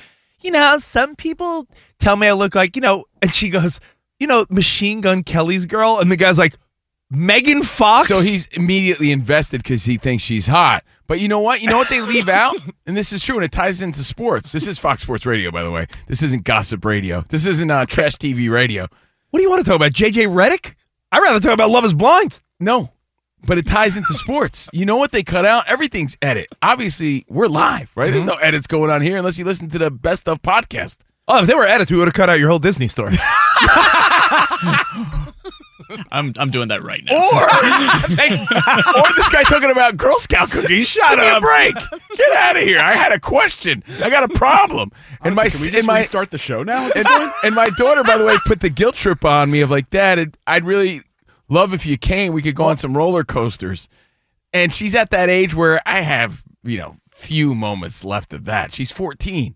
you 0.45 0.51
know, 0.51 0.77
some 0.77 1.15
people 1.15 1.67
tell 1.97 2.15
me 2.15 2.27
I 2.27 2.33
look 2.33 2.53
like, 2.53 2.75
you 2.75 2.81
know, 2.81 3.05
and 3.19 3.33
she 3.33 3.49
goes, 3.49 3.79
you 4.19 4.27
know, 4.27 4.45
Machine 4.51 5.01
Gun 5.01 5.23
Kelly's 5.23 5.65
girl, 5.65 5.97
and 5.99 6.11
the 6.11 6.15
guy's 6.15 6.37
like, 6.37 6.55
Megan 7.09 7.63
Fox. 7.63 8.07
So 8.07 8.21
he's 8.21 8.45
immediately 8.51 9.11
invested 9.11 9.63
because 9.63 9.85
he 9.85 9.97
thinks 9.97 10.23
she's 10.23 10.45
hot. 10.45 10.83
But 11.07 11.19
you 11.19 11.27
know 11.27 11.39
what? 11.39 11.61
You 11.61 11.69
know 11.69 11.77
what 11.77 11.89
they 11.89 12.01
leave 12.01 12.29
out? 12.29 12.55
And 12.87 12.95
this 12.95 13.11
is 13.11 13.23
true, 13.23 13.35
and 13.35 13.43
it 13.43 13.51
ties 13.51 13.81
into 13.81 14.03
sports. 14.03 14.51
This 14.51 14.67
is 14.67 14.77
Fox 14.77 15.01
Sports 15.01 15.25
Radio, 15.25 15.49
by 15.49 15.63
the 15.63 15.71
way. 15.71 15.87
This 16.07 16.21
isn't 16.21 16.43
gossip 16.43 16.85
radio. 16.85 17.25
This 17.29 17.47
isn't 17.47 17.71
uh, 17.71 17.87
trash 17.87 18.15
TV 18.17 18.47
radio. 18.47 18.87
What 19.31 19.39
do 19.39 19.41
you 19.41 19.49
want 19.49 19.65
to 19.65 19.67
talk 19.67 19.77
about? 19.77 19.91
JJ 19.91 20.27
Redick? 20.27 20.75
I'd 21.11 21.23
rather 21.23 21.39
talk 21.39 21.55
about 21.55 21.71
Love 21.71 21.83
is 21.83 21.95
Blind. 21.95 22.41
No, 22.59 22.91
but 23.45 23.57
it 23.57 23.67
ties 23.67 23.97
into 23.97 24.13
sports. 24.13 24.69
You 24.73 24.85
know 24.85 24.97
what 24.97 25.11
they 25.11 25.23
cut 25.23 25.45
out? 25.45 25.63
Everything's 25.67 26.17
edit. 26.21 26.47
Obviously, 26.61 27.25
we're 27.29 27.47
live, 27.47 27.91
right? 27.95 28.11
There's 28.11 28.23
mm-hmm. 28.23 28.31
no 28.31 28.37
edits 28.37 28.67
going 28.67 28.91
on 28.91 29.01
here 29.01 29.17
unless 29.17 29.37
you 29.39 29.45
listen 29.45 29.69
to 29.69 29.77
the 29.77 29.91
best 29.91 30.27
of 30.27 30.41
podcast. 30.41 30.99
Oh, 31.27 31.41
if 31.41 31.47
they 31.47 31.55
were 31.55 31.65
edits, 31.65 31.89
we 31.89 31.97
would 31.97 32.07
have 32.07 32.13
cut 32.13 32.29
out 32.29 32.39
your 32.39 32.49
whole 32.49 32.59
Disney 32.59 32.87
story. 32.87 33.15
I'm 36.11 36.33
I'm 36.37 36.49
doing 36.49 36.69
that 36.69 36.83
right 36.83 37.03
now. 37.03 37.15
Or, 37.15 37.43
or 39.03 39.13
this 39.15 39.29
guy 39.29 39.43
talking 39.43 39.71
about 39.71 39.97
Girl 39.97 40.17
Scout 40.17 40.49
cookies. 40.51 40.87
Shut 40.89 41.19
up. 41.19 41.19
Me 41.19 41.27
a 41.27 41.39
break. 41.39 41.75
Get 42.17 42.31
out 42.31 42.57
of 42.57 42.63
here. 42.63 42.79
I 42.79 42.95
had 42.95 43.11
a 43.11 43.19
question. 43.19 43.83
I 44.01 44.09
got 44.09 44.23
a 44.23 44.29
problem. 44.29 44.91
And 45.21 45.35
my 45.35 45.43
Honestly, 45.43 45.59
can 45.59 45.65
we 45.65 45.71
just 45.71 45.77
and 45.77 45.87
my 45.87 45.99
restart 45.99 46.31
the 46.31 46.37
show 46.37 46.63
now? 46.63 46.87
At 46.87 46.93
this 46.95 47.05
and, 47.05 47.17
point? 47.17 47.31
and 47.43 47.55
my 47.55 47.69
daughter, 47.77 48.03
by 48.03 48.17
the 48.17 48.25
way, 48.25 48.37
put 48.45 48.61
the 48.61 48.69
guilt 48.69 48.95
trip 48.95 49.23
on 49.25 49.51
me 49.51 49.61
of 49.61 49.69
like, 49.71 49.89
Dad, 49.89 50.19
it- 50.19 50.37
I'd 50.47 50.63
really 50.63 51.01
love 51.49 51.73
if 51.73 51.85
you 51.85 51.97
came. 51.97 52.33
We 52.33 52.41
could 52.41 52.55
go 52.55 52.65
on 52.65 52.77
some 52.77 52.95
roller 52.95 53.23
coasters. 53.23 53.87
And 54.53 54.71
she's 54.71 54.95
at 54.95 55.09
that 55.11 55.29
age 55.29 55.53
where 55.53 55.81
I 55.85 56.01
have, 56.01 56.43
you 56.63 56.77
know, 56.77 56.97
few 57.11 57.53
moments 57.55 58.03
left 58.05 58.33
of 58.33 58.45
that. 58.45 58.73
She's 58.73 58.91
14. 58.91 59.55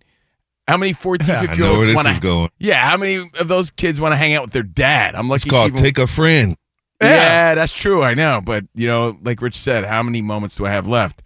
How 0.68 0.78
many 0.78 0.94
14, 0.94 1.26
15 1.40 1.58
year 1.58 1.68
olds 1.68 1.96
want 1.96 2.08
to? 2.08 2.20
going. 2.22 2.50
Yeah, 2.60 2.88
how 2.88 2.98
many 2.98 3.30
of 3.40 3.48
those 3.48 3.72
kids 3.72 4.00
want 4.00 4.12
to 4.14 4.18
hang 4.18 4.34
out 4.34 4.44
with 4.44 4.52
their 4.54 4.64
dad? 4.64 5.16
I'm 5.16 5.28
lucky. 5.30 5.44
It's 5.48 5.52
called 5.52 5.72
even- 5.72 5.84
Take 5.84 5.98
a 5.98 6.06
Friend. 6.08 6.56
yeah. 7.02 7.56
that's 7.56 7.74
true. 7.74 8.04
I 8.04 8.14
know, 8.14 8.42
but 8.42 8.66
you 8.76 8.88
know, 8.88 9.18
like 9.24 9.42
Rich 9.42 9.58
said, 9.58 9.86
how 9.86 10.04
many 10.04 10.22
moments 10.22 10.56
do 10.56 10.66
I 10.66 10.72
have 10.72 10.86
left? 10.88 11.24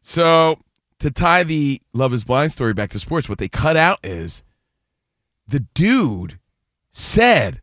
So 0.00 0.58
to 0.98 1.10
tie 1.10 1.42
the 1.44 1.80
Love 1.92 2.12
Is 2.12 2.24
Blind 2.24 2.50
story 2.52 2.72
back 2.74 2.90
to 2.90 2.98
sports, 2.98 3.28
what 3.28 3.38
they 3.38 3.48
cut 3.48 3.76
out 3.76 3.98
is 4.02 4.42
the 5.46 5.60
dude 5.74 6.38
said, 6.90 7.61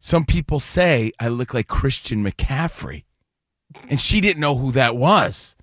"Some 0.00 0.24
people 0.24 0.58
say 0.60 1.12
I 1.20 1.28
look 1.28 1.54
like 1.54 1.68
Christian 1.68 2.24
McCaffrey," 2.24 3.04
and 3.88 4.00
she 4.00 4.20
didn't 4.20 4.40
know 4.40 4.56
who 4.56 4.72
that 4.72 4.96
was. 4.96 5.54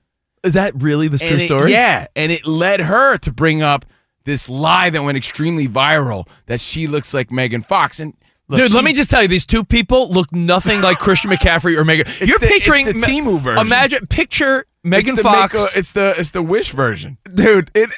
Is 0.44 0.54
that 0.54 0.74
really 0.82 1.08
the 1.10 1.18
true 1.18 1.28
it- 1.38 1.46
story? 1.48 1.72
yeah, 1.72 2.08
and 2.16 2.32
it 2.32 2.46
led 2.48 2.82
her 2.82 3.18
to 3.18 3.32
bring 3.32 3.62
up 3.62 3.86
this 4.24 4.48
lie 4.48 4.90
that 4.90 5.04
went 5.04 5.18
extremely 5.18 5.68
viral 5.68 6.28
that 6.46 6.60
she 6.60 6.86
looks 6.88 7.14
like 7.14 7.32
Megan 7.32 7.62
Fox. 7.62 8.00
And 8.00 8.14
look, 8.48 8.60
Dude, 8.60 8.74
let 8.74 8.84
me 8.84 8.94
just 8.94 9.10
tell 9.10 9.22
you, 9.22 9.28
these 9.28 9.46
two 9.46 9.64
people 9.64 10.10
look 10.10 10.32
nothing 10.34 10.82
like 10.82 11.00
Christian 11.00 11.32
McCaffrey 11.32 11.76
or 11.78 11.84
Megan. 11.86 12.06
You're 12.20 12.38
the- 12.38 12.46
it's 12.46 12.54
picturing 12.54 12.86
the 12.86 12.94
Ma- 12.94 13.08
Temu 13.08 13.40
version. 13.42 13.66
Imagine, 13.66 14.08
picture 14.08 14.66
Megan 14.84 15.14
It's 15.14 15.22
Fox. 15.24 15.54
make 15.54 15.76
it's 15.78 15.92
the 15.94 16.14
it's 16.20 16.32
the 16.32 16.42
Wish 16.44 16.72
version. 16.72 17.18
dude, 17.34 17.72
it 17.74 17.90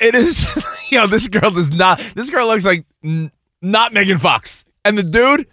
it 0.00 0.14
is. 0.14 0.46
You 0.88 0.98
know, 1.00 1.08
this 1.08 1.26
girl 1.26 1.50
does 1.50 1.72
not. 1.72 2.00
This 2.14 2.30
girl 2.30 2.46
looks 2.46 2.64
like 2.64 2.86
n- 3.02 3.32
not 3.60 3.92
Megan 3.92 4.18
Fox. 4.18 4.64
And 4.84 4.96
the 4.96 5.02
dude. 5.02 5.48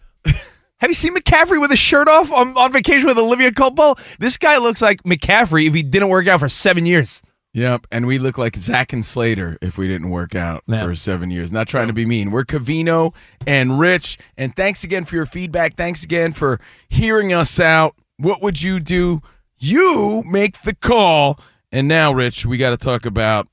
Have 0.83 0.89
you 0.89 0.95
seen 0.95 1.15
McCaffrey 1.15 1.61
with 1.61 1.69
his 1.69 1.79
shirt 1.79 2.09
off 2.09 2.29
on, 2.29 2.57
on 2.57 2.69
vacation 2.73 3.07
with 3.07 3.17
Olivia 3.17 3.51
Culpo? 3.51 3.97
This 4.19 4.35
guy 4.35 4.57
looks 4.57 4.81
like 4.81 5.01
McCaffrey 5.03 5.65
if 5.65 5.73
he 5.73 5.81
didn't 5.81 6.09
work 6.09 6.27
out 6.27 6.41
for 6.41 6.49
seven 6.49 6.85
years. 6.85 7.21
Yep, 7.53 7.87
and 7.89 8.05
we 8.05 8.19
look 8.19 8.37
like 8.37 8.57
Zach 8.57 8.91
and 8.91 9.05
Slater 9.05 9.57
if 9.61 9.77
we 9.77 9.87
didn't 9.87 10.09
work 10.09 10.35
out 10.35 10.61
Yeah. 10.67 10.83
for 10.83 10.93
seven 10.93 11.31
years. 11.31 11.53
Not 11.53 11.69
trying 11.69 11.87
to 11.87 11.93
be 11.93 12.05
mean. 12.05 12.31
We're 12.31 12.43
Covino 12.43 13.15
and 13.47 13.79
Rich, 13.79 14.17
and 14.35 14.53
thanks 14.57 14.83
again 14.83 15.05
for 15.05 15.15
your 15.15 15.25
feedback. 15.25 15.77
Thanks 15.77 16.03
again 16.03 16.33
for 16.33 16.59
hearing 16.89 17.31
us 17.31 17.61
out. 17.61 17.95
What 18.17 18.41
would 18.41 18.61
you 18.61 18.81
do? 18.81 19.21
You 19.57 20.21
make 20.29 20.63
the 20.63 20.75
call. 20.75 21.39
And 21.71 21.87
now, 21.87 22.11
Rich, 22.11 22.45
we 22.45 22.57
got 22.57 22.71
to 22.71 22.77
talk 22.77 23.05
about 23.05 23.47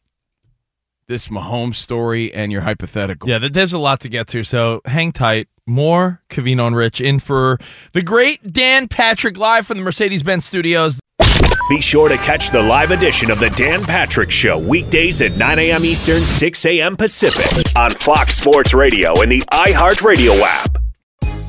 this 1.06 1.28
Mahomes 1.28 1.76
story 1.76 2.34
and 2.34 2.50
your 2.50 2.62
hypothetical. 2.62 3.28
Yeah, 3.28 3.38
there's 3.52 3.72
a 3.72 3.78
lot 3.78 4.00
to 4.00 4.08
get 4.08 4.26
to, 4.28 4.42
so 4.42 4.80
hang 4.84 5.12
tight. 5.12 5.46
More 5.70 6.20
Covino 6.28 6.66
and 6.66 6.76
Rich 6.76 7.00
in 7.00 7.18
for 7.18 7.58
the 7.92 8.02
great 8.02 8.52
Dan 8.52 8.88
Patrick 8.88 9.36
live 9.36 9.66
from 9.66 9.78
the 9.78 9.84
Mercedes 9.84 10.22
Benz 10.22 10.44
studios. 10.44 10.98
Be 11.68 11.80
sure 11.80 12.08
to 12.08 12.16
catch 12.16 12.50
the 12.50 12.60
live 12.60 12.90
edition 12.90 13.30
of 13.30 13.38
the 13.38 13.50
Dan 13.50 13.82
Patrick 13.82 14.32
Show 14.32 14.58
weekdays 14.58 15.22
at 15.22 15.36
9 15.36 15.58
a.m. 15.60 15.84
Eastern, 15.84 16.26
6 16.26 16.66
a.m. 16.66 16.96
Pacific 16.96 17.64
on 17.76 17.92
Fox 17.92 18.34
Sports 18.34 18.74
Radio 18.74 19.20
and 19.22 19.30
the 19.30 19.40
iHeartRadio 19.52 20.40
app. 20.40 20.78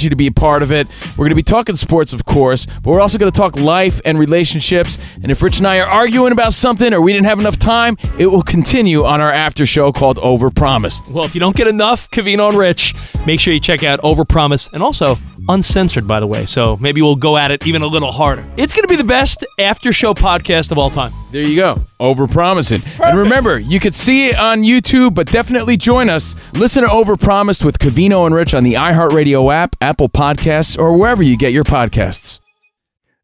you 0.00 0.10
to 0.10 0.16
be 0.16 0.28
a 0.28 0.32
part 0.32 0.62
of 0.62 0.70
it. 0.70 0.86
We're 1.10 1.24
going 1.24 1.30
to 1.30 1.34
be 1.34 1.42
talking 1.42 1.74
sports, 1.74 2.12
of 2.12 2.24
course, 2.24 2.66
but 2.66 2.86
we're 2.86 3.00
also 3.00 3.18
going 3.18 3.32
to 3.32 3.36
talk 3.36 3.58
life 3.58 4.00
and 4.04 4.16
relationships. 4.18 4.98
And 5.22 5.32
if 5.32 5.42
Rich 5.42 5.58
and 5.58 5.66
I 5.66 5.80
are 5.80 5.86
arguing 5.86 6.30
about 6.30 6.52
something 6.52 6.94
or 6.94 7.00
we 7.00 7.12
didn't 7.12 7.26
have 7.26 7.40
enough 7.40 7.58
time, 7.58 7.96
it 8.18 8.26
will 8.26 8.42
continue 8.42 9.04
on 9.04 9.20
our 9.20 9.32
after 9.32 9.66
show 9.66 9.90
called 9.90 10.18
Overpromised. 10.18 11.10
Well, 11.10 11.24
if 11.24 11.34
you 11.34 11.40
don't 11.40 11.56
get 11.56 11.66
enough 11.66 12.08
Covino 12.10 12.48
and 12.48 12.56
Rich, 12.58 12.94
make 13.26 13.40
sure 13.40 13.52
you 13.52 13.60
check 13.60 13.82
out 13.82 14.00
Overpromise 14.02 14.72
and 14.72 14.82
also 14.82 15.16
uncensored, 15.48 16.06
by 16.06 16.20
the 16.20 16.26
way. 16.26 16.46
So 16.46 16.76
maybe 16.78 17.02
we'll 17.02 17.16
go 17.16 17.36
at 17.36 17.50
it 17.50 17.66
even 17.66 17.82
a 17.82 17.86
little 17.86 18.12
harder. 18.12 18.48
It's 18.56 18.72
going 18.72 18.84
to 18.84 18.88
be 18.88 18.96
the 18.96 19.04
best 19.04 19.44
after 19.58 19.92
show 19.92 20.14
podcast 20.14 20.70
of 20.70 20.78
all 20.78 20.90
time. 20.90 21.12
There 21.32 21.46
you 21.46 21.56
go. 21.56 21.76
Overpromising. 21.98 23.00
And 23.00 23.18
remember, 23.18 23.58
you 23.58 23.80
could 23.80 23.94
see 23.94 24.28
it 24.28 24.36
on 24.38 24.60
YouTube, 24.60 25.14
but 25.14 25.26
definitely 25.28 25.78
join 25.78 26.10
us. 26.10 26.34
Listen 26.52 26.82
to 26.82 26.90
Overpromised 26.90 27.64
with 27.64 27.78
Covino 27.78 28.26
and 28.26 28.34
Rich 28.34 28.52
on 28.52 28.64
the 28.64 28.74
iHeartRadio 28.74 29.50
app, 29.50 29.74
Apple 29.80 30.10
Podcasts, 30.10 30.78
or 30.78 30.98
wherever 30.98 31.22
you 31.22 31.38
get 31.38 31.54
your 31.54 31.64
podcasts. 31.64 32.40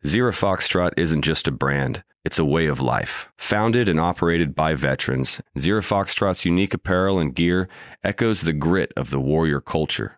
Zero 0.06 0.32
Foxtrot 0.32 0.92
isn't 0.96 1.20
just 1.20 1.48
a 1.48 1.50
brand, 1.50 2.02
it's 2.24 2.38
a 2.38 2.46
way 2.46 2.64
of 2.64 2.80
life. 2.80 3.28
Founded 3.36 3.90
and 3.90 4.00
operated 4.00 4.54
by 4.54 4.72
veterans, 4.72 5.42
Zero 5.58 5.82
Foxtrot's 5.82 6.46
unique 6.46 6.72
apparel 6.72 7.18
and 7.18 7.34
gear 7.34 7.68
echoes 8.02 8.40
the 8.40 8.54
grit 8.54 8.90
of 8.96 9.10
the 9.10 9.20
warrior 9.20 9.60
culture. 9.60 10.17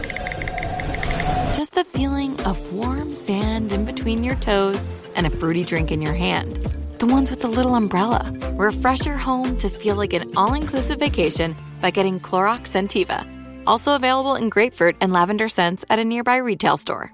just 1.61 1.75
the 1.75 1.83
feeling 1.83 2.33
of 2.41 2.73
warm 2.73 3.13
sand 3.13 3.71
in 3.71 3.85
between 3.85 4.23
your 4.23 4.33
toes 4.37 4.97
and 5.13 5.27
a 5.27 5.29
fruity 5.29 5.63
drink 5.63 5.91
in 5.91 6.01
your 6.01 6.15
hand. 6.15 6.55
The 6.97 7.05
ones 7.05 7.29
with 7.29 7.41
the 7.41 7.47
little 7.47 7.75
umbrella. 7.75 8.33
Refresh 8.53 9.05
your 9.05 9.17
home 9.17 9.55
to 9.57 9.69
feel 9.69 9.95
like 9.95 10.13
an 10.13 10.23
all 10.35 10.55
inclusive 10.55 10.97
vacation 10.97 11.55
by 11.79 11.91
getting 11.91 12.19
Clorox 12.19 12.61
Scentiva. 12.61 13.27
Also 13.67 13.93
available 13.93 14.33
in 14.33 14.49
grapefruit 14.49 14.95
and 15.01 15.13
lavender 15.13 15.47
scents 15.47 15.85
at 15.91 15.99
a 15.99 16.03
nearby 16.03 16.37
retail 16.37 16.77
store. 16.77 17.13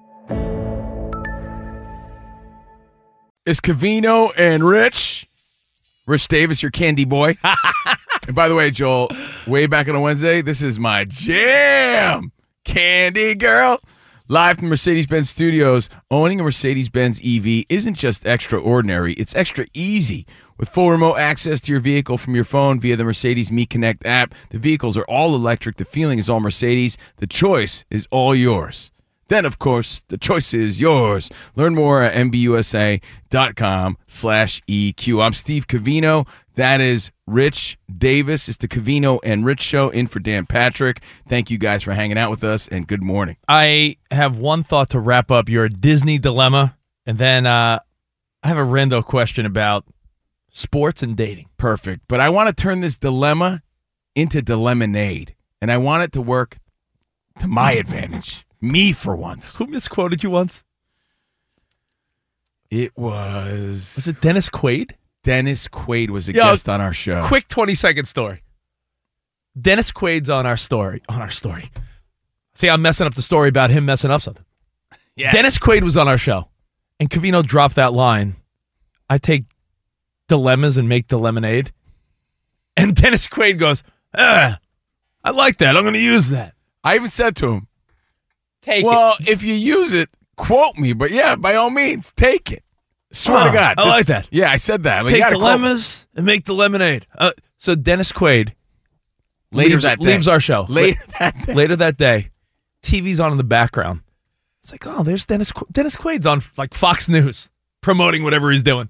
It's 3.45 3.59
Covino 3.59 4.31
and 4.37 4.63
Rich. 4.63 5.27
Rich 6.05 6.29
Davis, 6.29 6.63
your 6.63 6.71
candy 6.71 7.03
boy. 7.03 7.35
and 8.27 8.33
by 8.33 8.47
the 8.47 8.55
way, 8.55 8.71
Joel, 8.71 9.09
way 9.45 9.67
back 9.67 9.89
on 9.89 9.95
a 9.95 9.99
Wednesday, 9.99 10.41
this 10.41 10.61
is 10.61 10.79
my 10.79 11.03
jam. 11.03 12.31
Candy 12.63 13.35
girl. 13.35 13.81
Live 14.29 14.59
from 14.59 14.67
Mercedes 14.67 15.05
Benz 15.05 15.29
Studios, 15.29 15.87
owning 16.11 16.41
a 16.41 16.43
Mercedes 16.43 16.89
Benz 16.89 17.21
EV 17.23 17.63
isn't 17.69 17.93
just 17.93 18.25
extraordinary, 18.25 19.13
it's 19.13 19.33
extra 19.33 19.65
easy. 19.73 20.25
With 20.57 20.67
full 20.67 20.91
remote 20.91 21.15
access 21.15 21.61
to 21.61 21.71
your 21.71 21.79
vehicle 21.79 22.17
from 22.17 22.35
your 22.35 22.43
phone 22.43 22.77
via 22.77 22.97
the 22.97 23.05
Mercedes 23.05 23.53
Me 23.53 23.65
Connect 23.65 24.05
app, 24.05 24.35
the 24.49 24.57
vehicles 24.57 24.97
are 24.97 25.05
all 25.05 25.33
electric, 25.33 25.77
the 25.77 25.85
feeling 25.85 26.19
is 26.19 26.29
all 26.29 26.41
Mercedes, 26.41 26.97
the 27.17 27.27
choice 27.27 27.85
is 27.89 28.05
all 28.11 28.35
yours. 28.35 28.91
Then, 29.29 29.45
of 29.45 29.59
course, 29.59 30.03
the 30.09 30.17
choice 30.17 30.53
is 30.53 30.81
yours. 30.81 31.29
Learn 31.55 31.73
more 31.73 32.03
at 32.03 32.13
mbusa.com 32.13 33.97
slash 34.07 34.61
EQ. 34.67 35.23
I'm 35.23 35.33
Steve 35.33 35.67
Covino. 35.67 36.27
That 36.57 36.81
is 36.81 37.11
Rich 37.27 37.77
Davis. 37.99 38.49
It's 38.49 38.57
the 38.57 38.67
Covino 38.67 39.19
and 39.23 39.45
Rich 39.45 39.61
Show 39.61 39.89
in 39.89 40.07
for 40.07 40.19
Dan 40.19 40.47
Patrick. 40.47 41.03
Thank 41.29 41.51
you 41.51 41.59
guys 41.59 41.83
for 41.83 41.93
hanging 41.93 42.17
out 42.17 42.31
with 42.31 42.43
us, 42.43 42.67
and 42.67 42.87
good 42.87 43.03
morning. 43.03 43.37
I 43.47 43.97
have 44.09 44.39
one 44.39 44.63
thought 44.63 44.89
to 44.89 44.99
wrap 44.99 45.29
up 45.29 45.49
your 45.49 45.69
Disney 45.69 46.17
dilemma, 46.17 46.75
and 47.05 47.19
then 47.19 47.45
uh, 47.45 47.77
I 48.41 48.47
have 48.47 48.57
a 48.57 48.61
rando 48.61 49.05
question 49.05 49.45
about 49.45 49.85
sports 50.49 51.03
and 51.03 51.15
dating. 51.15 51.47
Perfect. 51.57 52.05
But 52.07 52.21
I 52.21 52.29
want 52.29 52.47
to 52.47 52.59
turn 52.59 52.79
this 52.79 52.97
dilemma 52.97 53.61
into 54.15 54.41
dilemmonade, 54.41 55.35
and 55.61 55.71
I 55.71 55.77
want 55.77 56.01
it 56.01 56.11
to 56.13 56.23
work 56.23 56.57
to 57.39 57.47
my 57.47 57.73
advantage. 57.73 58.47
Me 58.59 58.93
for 58.93 59.15
once. 59.15 59.57
Who 59.57 59.67
misquoted 59.67 60.23
you 60.23 60.31
once? 60.31 60.63
It 62.71 62.97
was. 62.97 63.93
Was 63.95 64.07
it 64.07 64.21
Dennis 64.21 64.49
Quaid? 64.49 64.93
Dennis 65.27 65.67
Quaid 65.67 66.09
was 66.09 66.29
a 66.29 66.33
Yo, 66.33 66.41
guest 66.41 66.69
on 66.69 66.79
our 66.79 66.93
show. 66.93 67.19
Quick 67.21 67.49
20 67.49 67.75
second 67.75 68.05
story. 68.05 68.43
Dennis 69.59 69.91
Quaid's 69.91 70.29
on 70.29 70.45
our 70.45 70.55
story. 70.55 71.01
On 71.09 71.21
our 71.21 71.29
story. 71.29 71.69
See, 72.55 72.69
I'm 72.69 72.81
messing 72.81 73.05
up 73.07 73.13
the 73.13 73.21
story 73.21 73.49
about 73.49 73.69
him 73.69 73.85
messing 73.85 74.09
up 74.09 74.21
something. 74.21 74.45
Yeah. 75.17 75.31
Dennis 75.31 75.57
Quaid 75.57 75.83
was 75.83 75.97
on 75.97 76.07
our 76.07 76.17
show, 76.17 76.47
and 76.97 77.09
Covino 77.09 77.45
dropped 77.45 77.75
that 77.75 77.91
line. 77.91 78.37
I 79.09 79.17
take 79.17 79.43
dilemmas 80.29 80.77
and 80.77 80.87
make 80.87 81.09
the 81.09 81.19
lemonade. 81.19 81.71
And 82.79 82.95
Dennis 82.95 83.27
Quaid 83.27 83.57
goes, 83.57 83.81
I 84.13 84.57
like 85.33 85.57
that. 85.57 85.75
I'm 85.75 85.81
going 85.81 85.95
to 85.95 85.99
use 85.99 86.29
that. 86.29 86.53
I 86.83 86.93
even 86.93 87.07
said 87.07 87.35
to 87.37 87.53
him, 87.53 87.67
Take 88.61 88.83
it. 88.83 88.87
well, 88.87 89.15
if 89.27 89.41
you 89.41 89.55
use 89.55 89.93
it, 89.93 90.09
quote 90.35 90.77
me. 90.77 90.93
But 90.93 91.09
yeah, 91.09 91.35
by 91.35 91.55
all 91.55 91.71
means, 91.71 92.11
take 92.11 92.51
it. 92.51 92.63
Swear 93.11 93.39
Oh, 93.39 93.47
to 93.47 93.53
God. 93.53 93.75
I 93.77 93.87
like 93.89 94.05
that. 94.07 94.27
Yeah, 94.31 94.51
I 94.51 94.57
said 94.57 94.83
that. 94.83 95.03
Like, 95.05 95.11
you 95.11 95.21
Take 95.21 95.23
gotta 95.23 95.35
quote 95.37 95.59
me. 95.59 95.63
dilemmas 95.67 96.07
and 96.15 96.25
make 96.25 96.43
the 96.45 96.53
lemonade. 96.53 97.07
Uh, 97.17 97.31
so 97.57 97.73
Dennis 97.75 98.11
Quaid 98.11 98.53
Later 99.51 99.69
leaves, 99.69 99.83
that 99.83 99.99
day. 99.99 100.05
leaves 100.05 100.27
our 100.27 100.39
show. 100.41 100.65
Later 100.67 100.99
that 101.19 101.45
day. 101.45 101.53
Later 101.53 101.75
that 101.77 101.97
day, 101.97 102.29
TV's 102.83 103.19
on 103.21 103.31
in 103.31 103.37
the 103.37 103.43
background. 103.45 104.01
It's 104.61 104.71
like, 104.73 104.85
oh, 104.85 105.03
there's 105.03 105.25
Dennis. 105.25 105.51
Qu- 105.53 105.67
Dennis 105.71 105.95
Quaid's 105.95 106.25
on 106.25 106.41
like 106.57 106.73
Fox 106.73 107.07
News 107.07 107.49
promoting 107.81 108.23
whatever 108.23 108.51
he's 108.51 108.63
doing, 108.63 108.89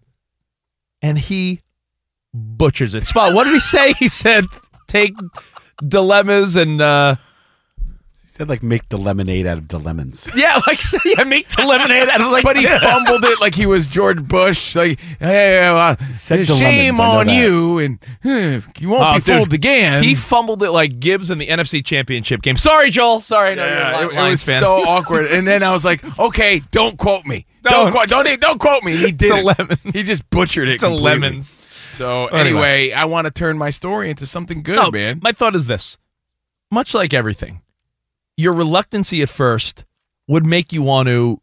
and 1.04 1.20
he 1.20 1.62
butchers 2.34 2.96
it. 2.96 3.06
Spot. 3.06 3.34
What 3.36 3.44
did 3.44 3.54
he 3.54 3.60
say? 3.60 3.94
He 4.00 4.08
said, 4.08 4.46
take 4.88 5.14
dilemmas 5.88 6.56
and 6.56 6.82
uh, 6.82 7.16
said 8.38 8.48
like 8.50 8.62
make 8.62 8.88
the 8.90 8.98
lemonade 8.98 9.48
out 9.48 9.58
of 9.58 9.68
the 9.68 9.80
lemons. 9.80 10.30
yeah, 10.36 10.60
like 10.68 10.80
yeah, 11.06 11.24
make 11.24 11.48
the 11.50 11.64
lemonade 11.66 12.08
out 12.08 12.22
of 12.22 12.28
like. 12.32 12.44
But 12.44 12.58
he 12.58 12.66
fumbled 12.82 13.26
it 13.26 13.40
like 13.42 13.56
he 13.56 13.66
was 13.66 13.88
George 13.88 14.24
Bush. 14.24 14.76
Like, 14.76 15.00
hey, 15.20 15.66
uh, 15.68 15.96
said 16.16 16.40
the 16.40 16.46
shame 16.46 16.98
lemons, 16.98 17.00
I 17.00 17.04
know 17.14 17.20
on 17.20 17.26
that. 17.28 17.36
you, 17.36 17.78
and 17.80 18.00
huh, 18.24 18.68
you 18.80 18.90
won't 18.90 19.04
Oh, 19.04 19.14
be 19.16 19.20
dude. 19.22 19.38
fooled 19.38 19.54
again. 19.54 20.04
He 20.04 20.14
fumbled 20.16 20.62
it 20.62 20.72
like 20.72 21.00
Gibbs 21.00 21.32
in 21.32 21.40
the 21.40 21.48
NFC 21.48 21.84
Championship 21.84 22.42
game. 22.44 22.58
Sorry, 22.58 22.90
Joel. 22.92 23.22
Sorry, 23.22 23.56
no, 23.56 23.66
you're 23.66 23.76
a 23.76 23.80
Yeah, 23.80 23.98
Li- 24.00 24.06
it, 24.06 24.12
it 24.12 24.16
Lions 24.16 24.32
was 24.32 24.46
fan. 24.46 24.60
so 24.60 24.74
awkward. 24.88 25.26
And 25.32 25.48
then 25.48 25.64
I 25.64 25.72
was 25.72 25.84
like, 25.84 26.04
okay, 26.20 26.62
don't 26.72 26.98
quote 26.98 27.26
me. 27.26 27.46
Don't 27.64 27.74
Don't. 27.86 27.92
quote, 27.92 28.08
don't, 28.08 28.40
don't 28.40 28.60
quote 28.60 28.84
me. 28.84 28.96
He 28.96 29.12
did 29.12 29.32
it. 29.32 29.44
lemons. 29.44 29.80
He 29.84 30.04
just 30.04 30.30
butchered 30.30 30.70
it. 30.70 30.80
to 30.80 30.86
completely. 30.86 31.04
lemons. 31.20 31.56
So 31.94 32.28
Anyway. 32.28 32.40
anyway, 32.40 32.92
I 32.94 33.06
want 33.06 33.26
to 33.26 33.32
turn 33.32 33.58
my 33.58 33.72
story 33.72 34.12
into 34.12 34.28
something 34.28 34.62
good, 34.62 34.76
No, 34.76 34.92
man. 34.92 35.20
My 35.24 35.32
thought 35.32 35.56
is 35.56 35.66
this: 35.66 35.98
much 36.72 36.94
like 36.94 37.12
everything, 37.14 37.62
your 38.38 38.54
reluctancy 38.54 39.22
at 39.22 39.30
first 39.30 39.84
would 40.28 40.46
make 40.46 40.72
you 40.72 40.82
want 40.82 41.08
to 41.10 41.42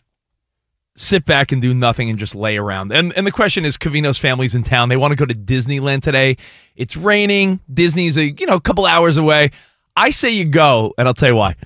sit 0.96 1.24
back 1.24 1.50
and 1.50 1.60
do 1.60 1.74
nothing 1.74 2.08
and 2.08 2.18
just 2.18 2.34
lay 2.34 2.56
around. 2.56 2.92
And 2.92 3.12
and 3.14 3.26
the 3.26 3.32
question 3.32 3.64
is, 3.64 3.76
Covino's 3.76 4.18
family's 4.18 4.54
in 4.54 4.62
town. 4.62 4.88
They 4.88 4.96
want 4.96 5.12
to 5.12 5.16
go 5.16 5.26
to 5.26 5.34
Disneyland 5.34 6.02
today. 6.02 6.36
It's 6.76 6.96
raining. 6.96 7.60
Disney's 7.72 8.16
a 8.16 8.30
you 8.30 8.46
know 8.46 8.54
a 8.54 8.60
couple 8.60 8.86
hours 8.86 9.16
away. 9.16 9.50
I 9.96 10.10
say 10.10 10.30
you 10.30 10.44
go, 10.44 10.94
and 10.96 11.06
I'll 11.06 11.14
tell 11.14 11.28
you 11.28 11.36
why. 11.36 11.56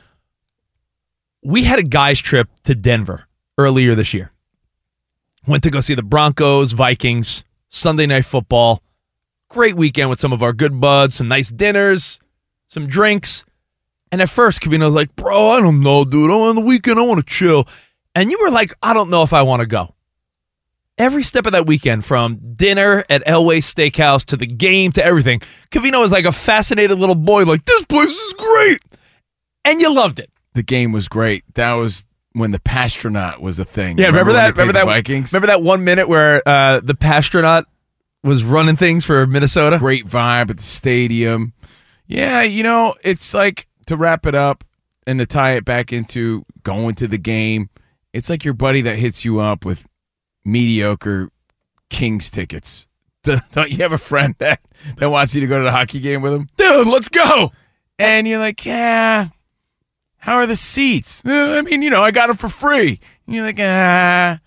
We 1.43 1.65
had 1.65 1.79
a 1.79 1.83
guys 1.83 2.19
trip 2.19 2.49
to 2.65 2.75
Denver 2.75 3.27
earlier 3.57 3.95
this 3.95 4.13
year. 4.13 4.33
Went 5.47 5.63
to 5.63 5.71
go 5.71 5.81
see 5.81 5.95
the 5.95 6.03
Broncos, 6.03 6.73
Vikings, 6.73 7.45
Sunday 7.69 8.07
night 8.07 8.25
football. 8.25 8.83
Great 9.49 9.75
weekend 9.75 10.11
with 10.11 10.21
some 10.21 10.33
of 10.33 10.43
our 10.43 10.53
good 10.53 10.79
buds, 10.79 11.15
some 11.15 11.29
nice 11.29 11.51
dinners, 11.51 12.19
some 12.67 12.87
drinks. 12.87 13.47
And 14.11 14.23
at 14.23 14.31
first, 14.31 14.61
Covino 14.61 14.87
was 14.87 14.95
like, 14.95 15.15
Bro, 15.17 15.51
I 15.51 15.61
don't 15.61 15.81
know, 15.81 16.05
dude. 16.05 16.31
I'm 16.31 16.37
on 16.39 16.55
the 16.57 16.61
weekend, 16.61 16.99
I 16.99 17.03
want 17.03 17.25
to 17.25 17.33
chill. 17.33 17.69
And 18.15 18.31
you 18.31 18.39
were 18.41 18.51
like, 18.51 18.73
I 18.83 18.95
don't 18.95 19.11
know 19.11 19.23
if 19.23 19.33
I 19.33 19.43
want 19.43 19.61
to 19.61 19.67
go. 19.67 19.95
Every 20.97 21.23
step 21.23 21.47
of 21.47 21.53
that 21.53 21.67
weekend, 21.67 22.05
from 22.05 22.55
dinner 22.55 23.05
at 23.09 23.25
Elway 23.25 23.59
Steakhouse 23.59 24.25
to 24.27 24.37
the 24.37 24.47
game 24.47 24.91
to 24.93 25.05
everything, 25.05 25.41
Covino 25.71 26.01
was 26.01 26.11
like 26.11 26.25
a 26.25 26.33
fascinated 26.33 26.99
little 26.99 27.15
boy, 27.15 27.45
like, 27.45 27.65
This 27.65 27.85
place 27.85 28.11
is 28.11 28.35
great. 28.37 28.81
And 29.65 29.81
you 29.81 29.95
loved 29.95 30.19
it. 30.19 30.31
The 30.55 30.63
game 30.65 30.91
was 30.91 31.07
great. 31.07 31.45
That 31.55 31.75
was 31.75 32.05
when 32.33 32.51
the 32.51 32.59
Passtronaut 32.59 33.41
was 33.41 33.59
a 33.59 33.65
thing. 33.65 33.99
Yeah, 33.99 34.07
remember, 34.07 34.33
when 34.33 34.37
that? 34.37 34.57
Remember 34.57 34.73
that? 34.73 34.87
Vikings? 34.87 35.33
Remember 35.33 35.47
that 35.49 35.63
one 35.63 35.85
minute 35.85 36.09
where 36.09 36.43
uh, 36.47 36.81
the 36.81 36.95
Passtronaut 36.95 37.67
was 38.25 38.43
running 38.43 38.77
things 38.77 39.05
for 39.05 39.27
Minnesota? 39.27 39.79
Great 39.79 40.07
vibe 40.07 40.51
at 40.51 40.57
the 40.57 40.63
stadium. 40.63 41.53
Yeah, 42.07 42.43
you 42.43 42.63
know, 42.63 42.95
it's 43.05 43.35
like 43.35 43.68
to 43.89 43.97
wrap 43.97 44.27
it 44.27 44.35
up 44.35 44.65
and 45.07 45.19
to 45.19 45.27
tie 45.27 45.53
it 45.53 45.65
back 45.65 45.93
into 45.93 46.45
going 46.63 46.95
to 46.97 47.09
the 47.09 47.19
game. 47.19 47.71
It's 48.13 48.31
like 48.31 48.45
your 48.45 48.55
buddy 48.55 48.83
that 48.83 48.99
hits 48.99 49.25
you 49.25 49.41
up 49.41 49.65
with 49.65 49.87
mediocre 50.45 51.31
Kings 51.91 52.31
tickets. 52.31 52.87
Don't 53.53 53.71
you 53.71 53.79
have 53.79 53.93
a 53.93 53.99
friend 53.99 54.35
that, 54.39 54.61
that 54.99 55.11
wants 55.11 55.35
you 55.35 55.41
to 55.41 55.47
go 55.47 55.59
to 55.59 55.65
the 55.65 55.73
hockey 55.73 56.01
game 56.01 56.23
with 56.23 56.35
him? 56.35 56.49
Dude, 56.57 56.87
let's 56.87 57.09
go. 57.09 57.53
And 57.99 58.29
you're 58.29 58.39
like, 58.39 58.65
yeah, 58.65 59.29
how 60.19 60.37
are 60.37 60.47
the 60.47 60.57
seats? 60.57 61.23
"Uh, 61.25 61.57
I 61.59 61.63
mean, 61.63 61.83
you 61.83 61.91
know, 61.91 62.03
I 62.03 62.11
got 62.11 62.29
them 62.29 62.37
for 62.37 62.49
free. 62.49 63.01
And 63.27 63.35
you're 63.35 63.45
like, 63.45 63.59
ah, 63.61 64.39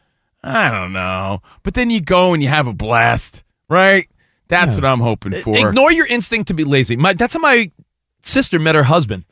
I 0.44 0.72
don't 0.72 0.94
know. 0.94 1.42
But 1.64 1.74
then 1.74 1.90
you 1.90 2.02
go 2.02 2.34
and 2.34 2.42
you 2.42 2.50
have 2.50 2.68
a 2.68 2.74
blast, 2.74 3.44
right? 3.70 4.08
That's 4.48 4.76
what 4.76 4.84
I'm 4.84 5.00
hoping 5.00 5.32
for. 5.34 5.56
Ignore 5.56 5.94
your 5.94 6.06
instinct 6.08 6.50
to 6.50 6.54
be 6.54 6.66
lazy. 6.66 6.98
My, 6.98 7.14
that's 7.14 7.34
how 7.34 7.40
my 7.40 7.72
sister 8.22 8.60
met 8.60 8.76
her 8.76 8.84
husband. 8.84 9.26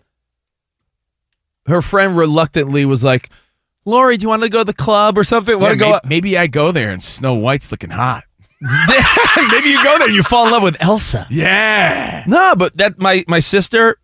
Her 1.68 1.82
friend 1.82 2.18
reluctantly 2.18 2.86
was 2.86 3.04
like, 3.04 3.30
Lori, 3.86 4.18
do 4.18 4.24
you 4.24 4.30
want 4.30 4.44
to 4.44 4.50
go 4.50 4.60
to 4.60 4.64
the 4.64 4.74
club 4.74 5.18
or 5.18 5.24
something? 5.24 5.56
Yeah, 5.56 5.62
Want 5.62 5.74
to 5.74 5.80
go? 5.80 5.92
may- 5.92 6.00
maybe 6.10 6.38
I 6.38 6.48
go 6.48 6.72
there 6.72 6.90
and 6.92 7.02
Snow 7.02 7.34
White's 7.36 7.72
looking 7.72 7.92
hot. 7.92 8.24
Maybe 9.52 9.70
you 9.70 9.82
go 9.82 9.98
there, 9.98 10.08
and 10.08 10.16
you 10.16 10.22
fall 10.22 10.46
in 10.48 10.52
love 10.52 10.64
with 10.64 10.76
Elsa. 10.82 11.26
Yeah. 11.30 12.26
No, 12.28 12.56
but 12.58 12.76
that 12.76 13.00
my 13.00 13.24
my 13.26 13.40
sister 13.40 13.98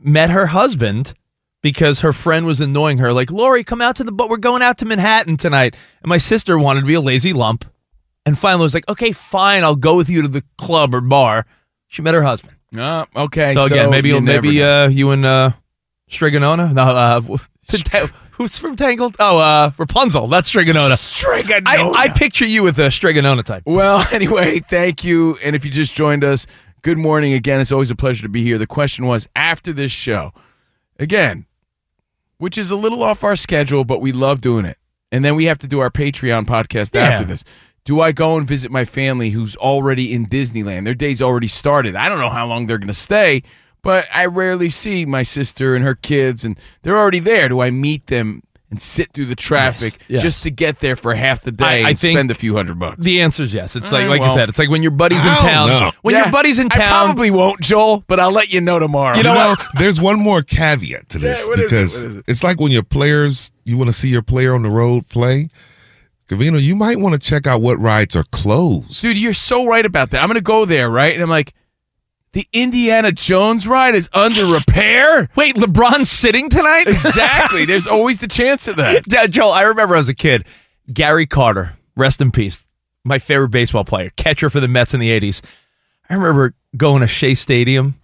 met 0.00 0.30
her 0.30 0.46
husband 0.46 1.14
because 1.62 1.98
her 2.00 2.12
friend 2.12 2.46
was 2.46 2.60
annoying 2.60 2.98
her, 2.98 3.12
like, 3.12 3.32
Lori, 3.32 3.64
come 3.64 3.82
out 3.82 3.96
to 3.96 4.04
the 4.04 4.12
boat. 4.12 4.30
We're 4.30 4.36
going 4.36 4.62
out 4.62 4.78
to 4.78 4.86
Manhattan 4.86 5.36
tonight. 5.36 5.76
And 6.00 6.08
my 6.08 6.18
sister 6.18 6.56
wanted 6.56 6.80
to 6.82 6.86
be 6.86 6.94
a 6.94 7.00
lazy 7.00 7.32
lump. 7.32 7.64
And 8.24 8.38
finally 8.38 8.62
was 8.62 8.74
like, 8.74 8.88
okay, 8.88 9.10
fine, 9.10 9.64
I'll 9.64 9.74
go 9.74 9.96
with 9.96 10.08
you 10.08 10.22
to 10.22 10.28
the 10.28 10.44
club 10.58 10.94
or 10.94 11.00
bar. 11.00 11.44
She 11.88 12.00
met 12.00 12.14
her 12.14 12.22
husband. 12.22 12.54
Uh, 12.76 13.04
okay. 13.16 13.54
so 13.54 13.64
again, 13.64 13.90
maybe 13.90 14.08
you 14.08 14.16
you'll, 14.16 14.22
maybe 14.22 14.62
uh, 14.62 14.88
you 14.88 15.10
and 15.10 15.24
uh, 15.24 15.50
Strigonona? 16.10 16.72
No, 16.72 16.82
uh, 16.82 17.20
who's 18.32 18.58
from 18.58 18.76
Tangled? 18.76 19.16
Oh, 19.18 19.38
uh, 19.38 19.70
Rapunzel. 19.78 20.26
That's 20.26 20.50
Strigonona. 20.50 20.96
Strigonona. 20.96 21.62
I, 21.66 21.90
I 22.04 22.08
picture 22.10 22.46
you 22.46 22.62
with 22.62 22.78
a 22.78 22.88
Strigonona 22.88 23.44
type. 23.44 23.62
Well, 23.66 24.06
anyway, 24.12 24.60
thank 24.60 25.04
you. 25.04 25.36
And 25.44 25.56
if 25.56 25.64
you 25.64 25.70
just 25.70 25.94
joined 25.94 26.24
us, 26.24 26.46
good 26.82 26.98
morning 26.98 27.32
again. 27.32 27.60
It's 27.60 27.72
always 27.72 27.90
a 27.90 27.96
pleasure 27.96 28.22
to 28.22 28.28
be 28.28 28.42
here. 28.42 28.58
The 28.58 28.66
question 28.66 29.06
was 29.06 29.28
after 29.34 29.72
this 29.72 29.92
show, 29.92 30.32
again, 30.98 31.46
which 32.38 32.56
is 32.58 32.70
a 32.70 32.76
little 32.76 33.02
off 33.02 33.24
our 33.24 33.36
schedule, 33.36 33.84
but 33.84 34.00
we 34.00 34.12
love 34.12 34.40
doing 34.40 34.64
it. 34.64 34.78
And 35.10 35.24
then 35.24 35.36
we 35.36 35.46
have 35.46 35.58
to 35.58 35.66
do 35.66 35.80
our 35.80 35.90
Patreon 35.90 36.44
podcast 36.44 36.94
Yeah. 36.94 37.02
after 37.04 37.24
this. 37.24 37.42
Do 37.88 38.02
I 38.02 38.12
go 38.12 38.36
and 38.36 38.46
visit 38.46 38.70
my 38.70 38.84
family 38.84 39.30
who's 39.30 39.56
already 39.56 40.12
in 40.12 40.26
Disneyland? 40.26 40.84
Their 40.84 40.92
day's 40.92 41.22
already 41.22 41.46
started. 41.46 41.96
I 41.96 42.10
don't 42.10 42.18
know 42.18 42.28
how 42.28 42.46
long 42.46 42.66
they're 42.66 42.76
going 42.76 42.88
to 42.88 42.92
stay, 42.92 43.42
but 43.82 44.06
I 44.12 44.26
rarely 44.26 44.68
see 44.68 45.06
my 45.06 45.22
sister 45.22 45.74
and 45.74 45.82
her 45.82 45.94
kids, 45.94 46.44
and 46.44 46.58
they're 46.82 46.98
already 46.98 47.18
there. 47.20 47.48
Do 47.48 47.60
I 47.62 47.70
meet 47.70 48.08
them 48.08 48.42
and 48.70 48.78
sit 48.78 49.14
through 49.14 49.24
the 49.24 49.34
traffic 49.34 49.94
yes. 50.06 50.22
just 50.22 50.42
to 50.42 50.50
get 50.50 50.80
there 50.80 50.96
for 50.96 51.14
half 51.14 51.40
the 51.40 51.50
day 51.50 51.64
I- 51.64 51.86
I 51.86 51.88
and 51.88 51.98
think 51.98 52.14
spend 52.18 52.30
a 52.30 52.34
few 52.34 52.54
hundred 52.56 52.78
bucks? 52.78 53.02
The 53.02 53.22
answer 53.22 53.44
is 53.44 53.54
yes. 53.54 53.74
It's 53.74 53.90
like, 53.90 54.02
All 54.04 54.10
like 54.10 54.20
right, 54.20 54.24
I 54.24 54.28
well, 54.28 54.34
said, 54.36 54.50
it's 54.50 54.58
like 54.58 54.68
when 54.68 54.82
your 54.82 54.90
buddy's 54.90 55.24
in 55.24 55.30
I 55.30 55.34
don't 55.36 55.44
town. 55.50 55.68
know. 55.68 55.90
When 56.02 56.14
Yeah, 56.14 56.24
your 56.24 56.32
buddy's 56.32 56.58
in 56.58 56.68
town, 56.68 56.82
I 56.82 57.04
probably 57.06 57.30
won't, 57.30 57.62
Joel, 57.62 58.04
but 58.06 58.20
I'll 58.20 58.30
let 58.32 58.52
you 58.52 58.60
know 58.60 58.78
tomorrow. 58.78 59.16
You 59.16 59.22
know 59.22 59.32
You 59.32 59.38
know, 59.38 59.48
what? 59.48 59.66
there's 59.78 59.98
one 59.98 60.20
more 60.20 60.42
caveat 60.42 61.08
to 61.08 61.18
this 61.18 61.40
Yeah, 61.44 61.48
what 61.48 61.58
is 61.58 61.64
it? 61.64 61.68
because 61.70 61.96
What 62.02 62.06
is 62.10 62.16
it? 62.18 62.24
it's 62.28 62.44
like 62.44 62.60
when 62.60 62.70
your 62.70 62.82
players, 62.82 63.50
you 63.64 63.78
want 63.78 63.88
to 63.88 63.94
see 63.94 64.10
your 64.10 64.20
player 64.20 64.54
on 64.54 64.60
the 64.60 64.68
road 64.70 65.08
play. 65.08 65.48
Covino, 66.28 66.60
you 66.60 66.76
might 66.76 66.98
want 67.00 67.14
to 67.14 67.20
check 67.20 67.46
out 67.46 67.62
what 67.62 67.78
rides 67.78 68.14
are 68.14 68.24
closed. 68.30 69.00
Dude, 69.00 69.16
you're 69.16 69.32
so 69.32 69.64
right 69.66 69.84
about 69.84 70.10
that. 70.10 70.22
I'm 70.22 70.28
going 70.28 70.34
to 70.36 70.42
go 70.42 70.66
there, 70.66 70.90
right? 70.90 71.14
And 71.14 71.22
I'm 71.22 71.30
like, 71.30 71.54
the 72.32 72.46
Indiana 72.52 73.12
Jones 73.12 73.66
ride 73.66 73.94
is 73.94 74.10
under 74.12 74.44
repair? 74.44 75.30
Wait, 75.34 75.56
LeBron's 75.56 76.10
sitting 76.10 76.50
tonight? 76.50 76.86
Exactly. 76.98 77.64
There's 77.64 77.86
always 77.86 78.20
the 78.20 78.28
chance 78.28 78.68
of 78.68 78.76
that. 78.76 79.04
Dad, 79.08 79.32
Joel, 79.32 79.52
I 79.52 79.62
remember 79.62 79.94
as 79.94 80.10
a 80.10 80.14
kid, 80.14 80.44
Gary 80.92 81.26
Carter, 81.26 81.76
rest 81.96 82.20
in 82.20 82.30
peace, 82.30 82.66
my 83.04 83.18
favorite 83.18 83.48
baseball 83.48 83.84
player, 83.84 84.10
catcher 84.16 84.50
for 84.50 84.60
the 84.60 84.68
Mets 84.68 84.92
in 84.92 85.00
the 85.00 85.08
80s. 85.18 85.42
I 86.10 86.14
remember 86.14 86.54
going 86.76 87.00
to 87.00 87.06
Shea 87.06 87.34
Stadium 87.34 87.98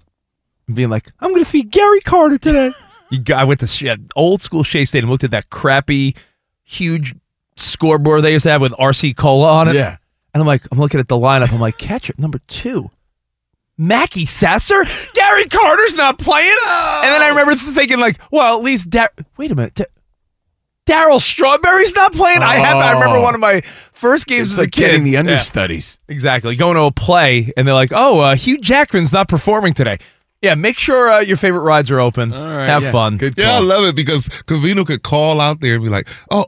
and 0.67 0.77
being 0.77 0.89
like, 0.89 1.13
I'm 1.21 1.31
going 1.33 1.45
to 1.45 1.51
feed 1.51 1.71
Gary 1.71 2.01
Carter 2.01 2.39
today. 2.39 2.71
I 3.35 3.45
went 3.45 3.61
to 3.61 3.99
old 4.17 4.41
school 4.41 4.65
Shea 4.65 4.87
Stadium, 4.87 5.11
looked 5.11 5.25
at 5.25 5.31
that 5.33 5.51
crappy, 5.51 6.17
huge 6.63 7.15
scoreboard 7.57 8.23
they 8.23 8.33
used 8.33 8.45
to 8.45 8.51
have 8.51 8.61
with 8.61 8.73
RC 8.73 9.17
Cola 9.17 9.53
on 9.53 9.69
it. 9.69 9.75
Yeah. 9.75 9.97
And 10.33 10.41
I'm 10.41 10.47
like, 10.47 10.63
I'm 10.73 10.79
looking 10.79 10.99
at 11.01 11.09
the 11.09 11.17
lineup. 11.17 11.53
I'm 11.53 11.61
like, 11.61 11.79
catcher 11.79 12.13
number 12.19 12.41
two, 12.49 12.91
Mackey 13.79 14.27
Sasser? 14.27 14.85
Gary 15.15 15.45
Carter's 15.45 15.95
not 15.97 16.19
playing? 16.19 16.57
And 16.67 17.09
then 17.13 17.23
I 17.23 17.29
remember 17.29 17.55
thinking, 17.55 17.99
like, 18.01 18.19
well, 18.31 18.57
at 18.59 18.63
least, 18.65 18.91
Dar- 18.91 19.13
wait 19.37 19.51
a 19.51 19.55
minute. 19.55 19.75
Da- 19.75 19.85
Darryl 20.87 21.21
Strawberry's 21.21 21.95
not 21.95 22.13
playing. 22.13 22.43
I 22.43 22.57
have. 22.57 22.77
I 22.77 22.93
remember 22.93 23.17
Oh. 23.17 23.23
one 23.23 23.35
of 23.35 23.41
my 23.41 23.63
first 23.93 24.27
games 24.27 24.51
It's 24.51 24.53
as 24.53 24.59
like 24.59 24.69
a 24.69 24.71
kid. 24.71 24.81
getting 24.81 25.05
the 25.05 25.13
Yeah, 25.13 25.21
understudies. 25.21 25.99
exactly. 26.09 26.57
Going 26.57 26.75
to 26.77 26.83
a 26.83 26.93
play, 26.93 27.53
and 27.57 27.67
they're 27.67 27.75
like, 27.75 27.91
"Oh, 27.95 28.21
uh, 28.21 28.35
Hugh 28.37 28.59
Jackman's 28.59 29.11
not 29.13 29.27
performing 29.29 29.73
today." 29.73 29.97
Yeah, 30.43 30.57
make 30.57 30.79
sure 30.79 31.11
uh, 31.11 31.21
your 31.21 31.39
favorite 31.39 31.63
rides 31.63 31.91
are 31.91 32.01
open. 32.01 32.35
All 32.35 32.43
right, 32.57 32.67
have 32.67 32.83
yeah, 32.83 32.93
fun. 32.93 33.17
Good 33.17 33.33
Yeah, 33.39 33.53
I 33.53 33.61
love 33.61 33.85
it 33.85 33.97
because 33.97 34.29
Covino 34.29 34.85
could 34.87 35.03
call 35.03 35.41
out 35.41 35.61
there 35.61 35.77
and 35.77 35.83
be 35.85 35.89
like, 35.89 36.07
"Oh, 36.31 36.45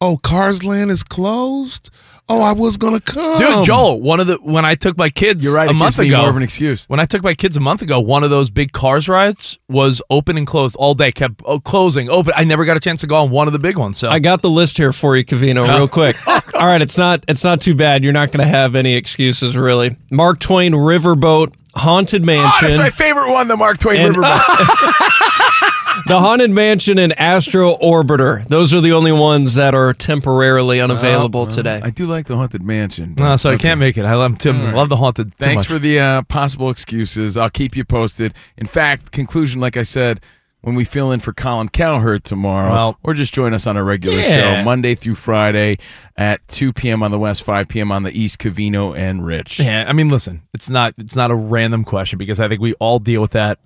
oh, 0.00 0.16
Cars 0.18 0.64
Land 0.64 0.90
is 0.90 1.02
closed. 1.02 1.90
Oh, 2.28 2.40
I 2.40 2.54
was 2.54 2.76
gonna 2.76 3.00
come, 3.00 3.38
Dude, 3.38 3.64
Joel, 3.64 4.00
one 4.00 4.18
of 4.18 4.26
the 4.26 4.36
when 4.38 4.64
I 4.64 4.74
took 4.74 4.96
my 4.98 5.10
kids 5.10 5.44
You're 5.44 5.54
right. 5.54 5.68
a 5.68 5.70
it 5.70 5.74
month 5.74 5.94
gives 5.94 6.06
me 6.06 6.08
ago. 6.08 6.22
more 6.22 6.30
of 6.30 6.36
an 6.36 6.42
excuse. 6.42 6.84
when 6.88 6.98
I 6.98 7.04
took 7.04 7.22
my 7.22 7.34
kids 7.34 7.56
a 7.56 7.60
month 7.60 7.82
ago, 7.82 8.00
one 8.00 8.24
of 8.24 8.30
those 8.30 8.50
big 8.50 8.72
cars 8.72 9.08
rides 9.08 9.60
was 9.68 10.02
open 10.10 10.36
and 10.36 10.44
closed 10.44 10.74
all 10.74 10.94
day. 10.94 11.12
Kept 11.12 11.40
oh, 11.44 11.60
closing, 11.60 12.10
open. 12.10 12.32
I 12.34 12.42
never 12.42 12.64
got 12.64 12.76
a 12.76 12.80
chance 12.80 13.02
to 13.02 13.06
go 13.06 13.14
on 13.14 13.30
one 13.30 13.46
of 13.46 13.52
the 13.52 13.60
big 13.60 13.78
ones. 13.78 13.98
So 13.98 14.08
I 14.08 14.18
got 14.18 14.42
the 14.42 14.50
list 14.50 14.76
here 14.76 14.92
for 14.92 15.16
you, 15.16 15.24
Covino, 15.24 15.68
real 15.76 15.86
quick. 15.86 16.16
Oh, 16.26 16.40
all 16.54 16.66
right, 16.66 16.82
it's 16.82 16.98
not 16.98 17.24
it's 17.28 17.44
not 17.44 17.60
too 17.60 17.76
bad. 17.76 18.02
You're 18.02 18.12
not 18.12 18.32
going 18.32 18.44
to 18.44 18.50
have 18.50 18.74
any 18.74 18.94
excuses, 18.94 19.56
really. 19.56 19.96
Mark 20.10 20.40
Twain 20.40 20.72
Riverboat 20.72 21.54
Haunted 21.76 22.24
Mansion. 22.24 22.44
Oh, 22.46 22.50
Mansion, 22.62 22.68
that's 22.68 22.78
my 22.78 22.90
favorite 22.90 23.32
one, 23.32 23.48
the 23.48 23.56
Mark 23.56 23.78
Twain 23.78 24.00
And- 24.00 24.16
Riverboat. 24.16 24.40
the 26.06 26.18
Haunted 26.20 26.50
Mansion, 26.50 26.98
and 26.98 27.18
Astro 27.18 27.76
Orbiter. 27.78 28.46
Those 28.48 28.72
are 28.74 28.80
the 28.80 28.92
only 28.92 29.12
ones 29.12 29.54
that 29.54 29.74
are 29.74 29.92
temporarily 29.92 30.80
unavailable 30.80 31.46
today. 31.46 31.80
I 31.82 31.90
do 31.90 32.06
like 32.06 32.26
the 32.26 32.36
Haunted 32.36 32.62
Mansion. 32.62 33.10
no, 33.10 33.14
but- 33.24 33.36
so 33.38 33.50
I 33.50 33.56
can't 33.56 33.80
make 33.80 33.96
it. 33.98 34.04
I 34.04 34.14
love, 34.14 34.38
Tim, 34.38 34.58
All 34.60 34.66
right. 34.66 34.74
love 34.74 34.88
the 34.88 34.96
haunted. 34.96 35.32
too 35.32 35.36
Thanks 35.38 35.62
much. 35.62 35.68
for 35.68 35.78
the 35.78 35.98
uh, 36.00 36.22
possible 36.22 36.70
excuses. 36.70 37.36
I'll 37.36 37.50
keep 37.50 37.76
you 37.76 37.84
posted. 37.84 38.34
In 38.56 38.66
fact, 38.66 39.12
conclusion, 39.12 39.60
like 39.60 39.76
I 39.76 39.82
said, 39.82 40.20
when 40.62 40.74
we 40.74 40.84
fill 40.84 41.12
in 41.12 41.20
for 41.20 41.32
Colin 41.32 41.68
Cowherd 41.68 42.24
tomorrow, 42.24 42.72
Well- 42.72 42.98
or 43.04 43.14
just 43.14 43.32
join 43.32 43.54
us 43.54 43.66
on 43.68 43.76
a 43.76 43.84
regular 43.84 44.18
Yeah. 44.18 44.58
show 44.58 44.64
Monday 44.64 44.94
through 44.96 45.14
Friday 45.14 45.78
at 46.16 46.46
2 46.48 46.72
p.m. 46.72 47.02
on 47.04 47.10
the 47.12 47.18
West, 47.18 47.44
5 47.44 47.68
p.m. 47.68 47.92
on 47.92 48.02
the 48.02 48.10
East, 48.18 48.38
Covino 48.40 48.96
and 48.96 49.24
Rich. 49.24 49.60
Yeah, 49.60 49.84
I 49.86 49.92
mean, 49.92 50.08
listen, 50.08 50.42
it's 50.52 50.68
not 50.68 50.94
it's 50.98 51.14
not 51.16 51.30
a 51.30 51.36
random 51.36 51.84
question 51.84 52.18
because 52.18 52.40
I 52.40 52.48
think 52.48 52.60
we 52.60 52.72
all 52.74 52.98
deal 52.98 53.20
with 53.20 53.30
that, 53.32 53.58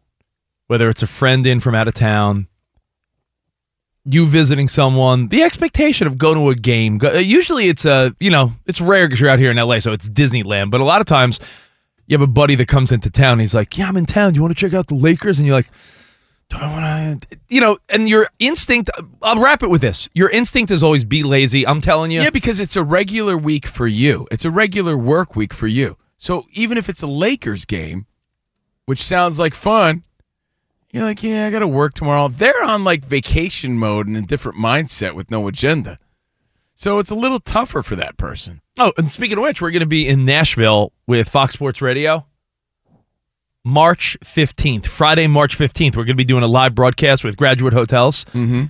whether 0.66 0.90
it's 0.90 1.02
a 1.02 1.06
friend 1.06 1.46
in 1.46 1.58
from 1.60 1.74
out 1.74 1.88
of 1.88 1.94
town, 1.94 2.48
you 4.04 4.26
visiting 4.26 4.68
someone, 4.68 5.28
the 5.28 5.42
expectation 5.42 6.06
of 6.06 6.18
going 6.18 6.36
to 6.36 6.48
a 6.50 6.54
game. 6.54 6.98
Go, 6.98 7.12
usually, 7.14 7.68
it's 7.68 7.84
a 7.84 8.14
you 8.20 8.30
know 8.30 8.52
it's 8.66 8.80
rare 8.80 9.06
because 9.06 9.20
you're 9.20 9.30
out 9.30 9.38
here 9.38 9.50
in 9.50 9.56
LA, 9.56 9.78
so 9.78 9.92
it's 9.92 10.08
Disneyland. 10.08 10.70
But 10.70 10.80
a 10.80 10.84
lot 10.84 11.00
of 11.00 11.06
times, 11.06 11.38
you 12.06 12.14
have 12.14 12.22
a 12.22 12.26
buddy 12.30 12.54
that 12.56 12.68
comes 12.68 12.92
into 12.92 13.08
town. 13.10 13.38
He's 13.38 13.54
like, 13.54 13.76
"Yeah, 13.78 13.88
I'm 13.88 13.96
in 13.96 14.06
town. 14.06 14.32
Do 14.32 14.36
you 14.38 14.42
want 14.42 14.56
to 14.56 14.60
check 14.60 14.74
out 14.74 14.88
the 14.88 14.94
Lakers?" 14.96 15.38
And 15.38 15.46
you're 15.46 15.56
like. 15.56 15.70
Do 16.50 16.56
I 16.56 16.72
want 16.72 17.22
to, 17.30 17.38
you 17.48 17.60
know, 17.60 17.78
and 17.88 18.08
your 18.08 18.26
instinct, 18.40 18.90
I'll 19.22 19.40
wrap 19.40 19.62
it 19.62 19.70
with 19.70 19.80
this. 19.80 20.08
Your 20.14 20.28
instinct 20.30 20.72
is 20.72 20.82
always 20.82 21.04
be 21.04 21.22
lazy. 21.22 21.64
I'm 21.66 21.80
telling 21.80 22.10
you. 22.10 22.20
Yeah, 22.20 22.30
because 22.30 22.60
it's 22.60 22.76
a 22.76 22.82
regular 22.82 23.38
week 23.38 23.66
for 23.66 23.86
you. 23.86 24.26
It's 24.32 24.44
a 24.44 24.50
regular 24.50 24.98
work 24.98 25.36
week 25.36 25.54
for 25.54 25.68
you. 25.68 25.96
So 26.18 26.46
even 26.52 26.76
if 26.76 26.88
it's 26.88 27.02
a 27.02 27.06
Lakers 27.06 27.64
game, 27.64 28.06
which 28.84 29.00
sounds 29.00 29.38
like 29.38 29.54
fun, 29.54 30.02
you're 30.90 31.04
like, 31.04 31.22
yeah, 31.22 31.46
I 31.46 31.50
got 31.50 31.60
to 31.60 31.68
work 31.68 31.94
tomorrow. 31.94 32.26
They're 32.26 32.64
on 32.64 32.82
like 32.82 33.04
vacation 33.04 33.78
mode 33.78 34.08
and 34.08 34.16
a 34.16 34.22
different 34.22 34.58
mindset 34.58 35.14
with 35.14 35.30
no 35.30 35.46
agenda. 35.46 36.00
So 36.74 36.98
it's 36.98 37.10
a 37.10 37.14
little 37.14 37.38
tougher 37.38 37.82
for 37.82 37.94
that 37.94 38.16
person. 38.16 38.60
Oh, 38.76 38.92
and 38.98 39.12
speaking 39.12 39.38
of 39.38 39.44
which, 39.44 39.62
we're 39.62 39.70
going 39.70 39.80
to 39.80 39.86
be 39.86 40.08
in 40.08 40.24
Nashville 40.24 40.92
with 41.06 41.28
Fox 41.28 41.54
Sports 41.54 41.80
Radio 41.80 42.26
March 43.64 44.16
15th, 44.24 44.86
Friday, 44.86 45.26
March 45.26 45.56
15th. 45.58 45.96
We're 45.96 46.04
going 46.04 46.08
to 46.08 46.14
be 46.14 46.24
doing 46.24 46.42
a 46.42 46.46
live 46.48 46.74
broadcast 46.74 47.24
with 47.24 47.36
Graduate 47.36 47.72
Hotels. 47.74 48.24
Mm-hmm. 48.26 48.64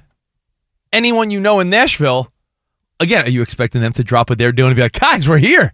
Anyone 0.92 1.30
you 1.30 1.38
know 1.40 1.60
in 1.60 1.70
Nashville, 1.70 2.28
again, 2.98 3.24
are 3.24 3.30
you 3.30 3.42
expecting 3.42 3.80
them 3.80 3.92
to 3.92 4.02
drop 4.04 4.28
what 4.30 4.38
they're 4.38 4.52
doing 4.52 4.68
and 4.70 4.76
be 4.76 4.82
like, 4.82 4.98
guys, 4.98 5.28
we're 5.28 5.38
here? 5.38 5.72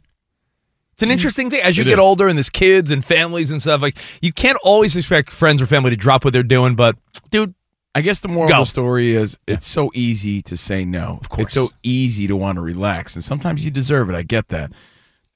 It's 0.92 1.02
an 1.02 1.10
interesting 1.10 1.50
thing. 1.50 1.60
As 1.62 1.76
you 1.76 1.82
It 1.82 1.88
get 1.88 1.94
is. 1.94 1.98
older 1.98 2.26
and 2.28 2.38
there's 2.38 2.50
kids 2.50 2.90
and 2.90 3.04
families 3.04 3.50
and 3.50 3.60
stuff, 3.60 3.82
like 3.82 3.96
you 4.22 4.32
can't 4.32 4.58
always 4.64 4.96
expect 4.96 5.30
friends 5.30 5.60
or 5.60 5.66
family 5.66 5.90
to 5.90 5.96
drop 5.96 6.24
what 6.24 6.32
they're 6.32 6.42
doing, 6.42 6.74
but 6.74 6.96
dude, 7.30 7.54
I 7.94 8.00
guess 8.02 8.20
the 8.20 8.28
moral 8.28 8.48
Go. 8.48 8.54
of 8.56 8.60
the 8.66 8.70
story 8.70 9.14
is 9.14 9.38
it's 9.46 9.66
so 9.66 9.90
easy 9.94 10.40
to 10.42 10.56
say 10.56 10.84
no. 10.84 11.18
Of 11.20 11.28
course. 11.30 11.46
It's 11.46 11.54
so 11.54 11.70
easy 11.82 12.26
to 12.26 12.36
want 12.36 12.56
to 12.56 12.62
relax. 12.62 13.14
And 13.14 13.24
sometimes 13.24 13.64
you 13.64 13.70
deserve 13.70 14.08
it. 14.10 14.14
I 14.14 14.22
get 14.22 14.48
that. 14.48 14.70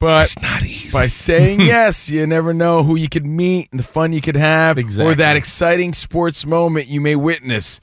But 0.00 0.22
It's 0.22 0.40
not 0.42 0.62
easy. 0.62 0.98
by 0.98 1.06
saying 1.06 1.60
yes, 1.74 2.08
you 2.10 2.26
never 2.26 2.52
know 2.54 2.82
who 2.82 2.96
you 2.96 3.08
could 3.08 3.26
meet 3.26 3.68
and 3.70 3.78
the 3.78 3.84
fun 3.84 4.12
you 4.12 4.20
could 4.20 4.36
have, 4.36 4.78
or 4.98 5.14
that 5.14 5.36
exciting 5.36 5.92
sports 5.92 6.44
moment 6.46 6.88
you 6.88 7.00
may 7.00 7.14
witness. 7.14 7.80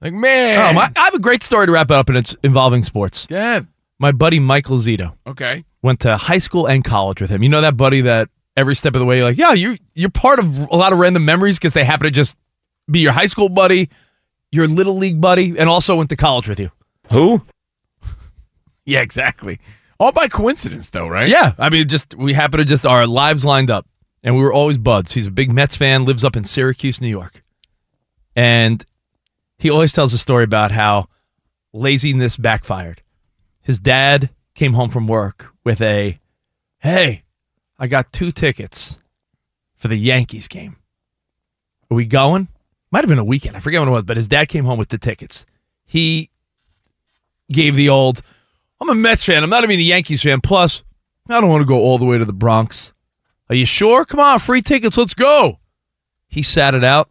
Like, 0.00 0.14
man. 0.14 0.70
oh, 0.70 0.72
my, 0.72 0.90
I 0.96 1.04
have 1.04 1.14
a 1.14 1.18
great 1.18 1.42
story 1.42 1.66
to 1.66 1.72
wrap 1.72 1.90
it 1.90 1.94
up, 1.94 2.08
and 2.08 2.16
it's 2.16 2.34
involving 2.42 2.84
sports. 2.84 3.26
Yeah. 3.28 3.60
My 3.98 4.12
buddy 4.12 4.38
Michael 4.38 4.78
Zito. 4.78 5.14
Okay. 5.26 5.64
went 5.82 6.00
to 6.00 6.16
high 6.16 6.38
school 6.38 6.66
and 6.66 6.82
college 6.84 7.20
with 7.20 7.30
him. 7.30 7.42
You 7.42 7.48
know 7.50 7.60
that 7.60 7.76
buddy 7.76 8.00
that 8.02 8.28
every 8.56 8.74
step 8.74 8.94
of 8.94 9.00
the 9.00 9.04
way 9.04 9.18
you're 9.18 9.26
like, 9.26 9.36
yeah, 9.38 9.52
you're 9.52 9.76
you're 9.94 10.08
part 10.10 10.38
of 10.38 10.58
a 10.70 10.76
lot 10.76 10.92
of 10.92 10.98
random 10.98 11.24
memories 11.24 11.58
because 11.58 11.74
they 11.74 11.84
happen 11.84 12.04
to 12.04 12.10
just 12.10 12.36
be 12.90 13.00
your 13.00 13.12
high 13.12 13.26
school 13.26 13.48
buddy, 13.48 13.90
your 14.52 14.66
little 14.68 14.96
league 14.96 15.20
buddy, 15.20 15.58
and 15.58 15.68
also 15.68 15.96
went 15.96 16.08
to 16.10 16.16
college 16.16 16.48
with 16.48 16.58
you. 16.60 16.70
Who? 17.10 17.42
Yeah, 18.86 19.00
exactly. 19.02 19.60
All 20.00 20.12
by 20.12 20.28
coincidence, 20.28 20.90
though, 20.90 21.08
right? 21.08 21.28
Yeah, 21.28 21.54
I 21.58 21.70
mean, 21.70 21.88
just 21.88 22.14
we 22.14 22.32
happen 22.32 22.58
to 22.58 22.64
just 22.64 22.86
our 22.86 23.06
lives 23.06 23.44
lined 23.44 23.70
up, 23.70 23.86
and 24.22 24.36
we 24.36 24.42
were 24.42 24.52
always 24.52 24.78
buds. 24.78 25.12
He's 25.12 25.26
a 25.26 25.30
big 25.30 25.50
Mets 25.50 25.76
fan, 25.76 26.04
lives 26.04 26.24
up 26.24 26.36
in 26.36 26.44
Syracuse, 26.44 27.00
New 27.00 27.08
York, 27.08 27.42
and 28.36 28.84
he 29.58 29.70
always 29.70 29.92
tells 29.92 30.14
a 30.14 30.18
story 30.18 30.44
about 30.44 30.70
how 30.70 31.08
laziness 31.72 32.36
backfired. 32.36 33.02
His 33.60 33.78
dad 33.78 34.30
came 34.54 34.74
home 34.74 34.90
from 34.90 35.08
work 35.08 35.52
with 35.64 35.80
a, 35.80 36.20
"Hey, 36.78 37.22
I 37.78 37.88
got 37.88 38.12
two 38.12 38.30
tickets 38.30 38.98
for 39.76 39.88
the 39.88 39.96
Yankees 39.96 40.48
game. 40.48 40.76
Are 41.90 41.96
we 41.96 42.04
going?" 42.04 42.48
might 42.90 43.00
have 43.00 43.08
been 43.08 43.18
a 43.18 43.24
weekend. 43.24 43.56
I 43.56 43.60
forget 43.60 43.80
when 43.80 43.88
it 43.88 43.92
was, 43.92 44.04
but 44.04 44.16
his 44.16 44.28
dad 44.28 44.48
came 44.48 44.64
home 44.64 44.78
with 44.78 44.88
the 44.88 44.96
tickets. 44.96 45.44
He 45.84 46.30
gave 47.52 47.74
the 47.74 47.88
old, 47.88 48.22
I'm 48.80 48.88
a 48.90 48.94
Mets 48.94 49.24
fan. 49.24 49.42
I'm 49.42 49.50
not 49.50 49.64
even 49.64 49.78
a 49.78 49.82
Yankees 49.82 50.22
fan. 50.22 50.40
Plus, 50.40 50.82
I 51.28 51.40
don't 51.40 51.50
want 51.50 51.62
to 51.62 51.66
go 51.66 51.78
all 51.78 51.98
the 51.98 52.04
way 52.04 52.18
to 52.18 52.24
the 52.24 52.32
Bronx. 52.32 52.92
Are 53.48 53.54
you 53.54 53.66
sure? 53.66 54.04
Come 54.04 54.20
on, 54.20 54.38
free 54.38 54.62
tickets. 54.62 54.96
Let's 54.96 55.14
go. 55.14 55.58
He 56.28 56.42
sat 56.42 56.74
it 56.74 56.84
out. 56.84 57.08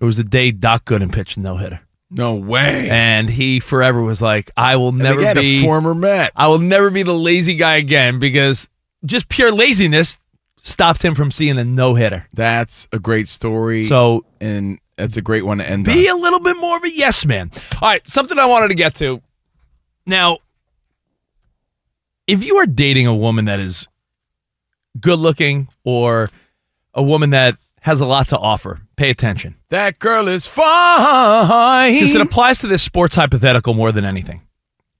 It 0.00 0.04
was 0.04 0.16
the 0.16 0.24
day 0.24 0.50
Doc 0.50 0.86
Gooden 0.86 1.12
pitched 1.12 1.38
no 1.38 1.56
hitter. 1.56 1.80
No 2.10 2.34
way. 2.34 2.88
And 2.90 3.28
he 3.28 3.60
forever 3.60 4.02
was 4.02 4.22
like, 4.22 4.50
I 4.56 4.76
will 4.76 4.92
never 4.92 5.34
be 5.34 5.60
a 5.60 5.62
former 5.62 5.94
Met. 5.94 6.32
I 6.36 6.48
will 6.48 6.58
never 6.58 6.90
be 6.90 7.02
the 7.02 7.14
lazy 7.14 7.56
guy 7.56 7.76
again 7.76 8.18
because 8.18 8.68
just 9.04 9.28
pure 9.28 9.50
laziness 9.52 10.18
stopped 10.56 11.02
him 11.02 11.14
from 11.14 11.30
seeing 11.30 11.58
a 11.58 11.64
no 11.64 11.94
hitter. 11.94 12.26
That's 12.32 12.88
a 12.92 12.98
great 12.98 13.28
story. 13.28 13.82
So 13.82 14.24
and 14.40 14.78
that's 14.96 15.16
a 15.16 15.22
great 15.22 15.44
one 15.44 15.58
to 15.58 15.68
end 15.68 15.86
be 15.86 16.08
on. 16.08 16.18
a 16.18 16.22
little 16.22 16.40
bit 16.40 16.56
more 16.60 16.76
of 16.76 16.84
a 16.84 16.90
yes 16.90 17.26
man. 17.26 17.50
All 17.82 17.88
right, 17.90 18.06
something 18.08 18.38
I 18.38 18.46
wanted 18.46 18.68
to 18.68 18.74
get 18.74 18.94
to. 18.96 19.20
Now, 20.06 20.38
if 22.26 22.44
you 22.44 22.56
are 22.56 22.66
dating 22.66 23.06
a 23.06 23.14
woman 23.14 23.46
that 23.46 23.60
is 23.60 23.86
good 25.00 25.18
looking 25.18 25.68
or 25.84 26.30
a 26.94 27.02
woman 27.02 27.30
that 27.30 27.56
has 27.80 28.00
a 28.00 28.06
lot 28.06 28.28
to 28.28 28.38
offer, 28.38 28.80
pay 28.96 29.10
attention. 29.10 29.56
That 29.68 29.98
girl 29.98 30.28
is 30.28 30.46
fine. 30.46 31.94
Because 31.94 32.14
it 32.14 32.20
applies 32.20 32.60
to 32.60 32.66
this 32.66 32.82
sports 32.82 33.14
hypothetical 33.14 33.74
more 33.74 33.92
than 33.92 34.04
anything. 34.04 34.42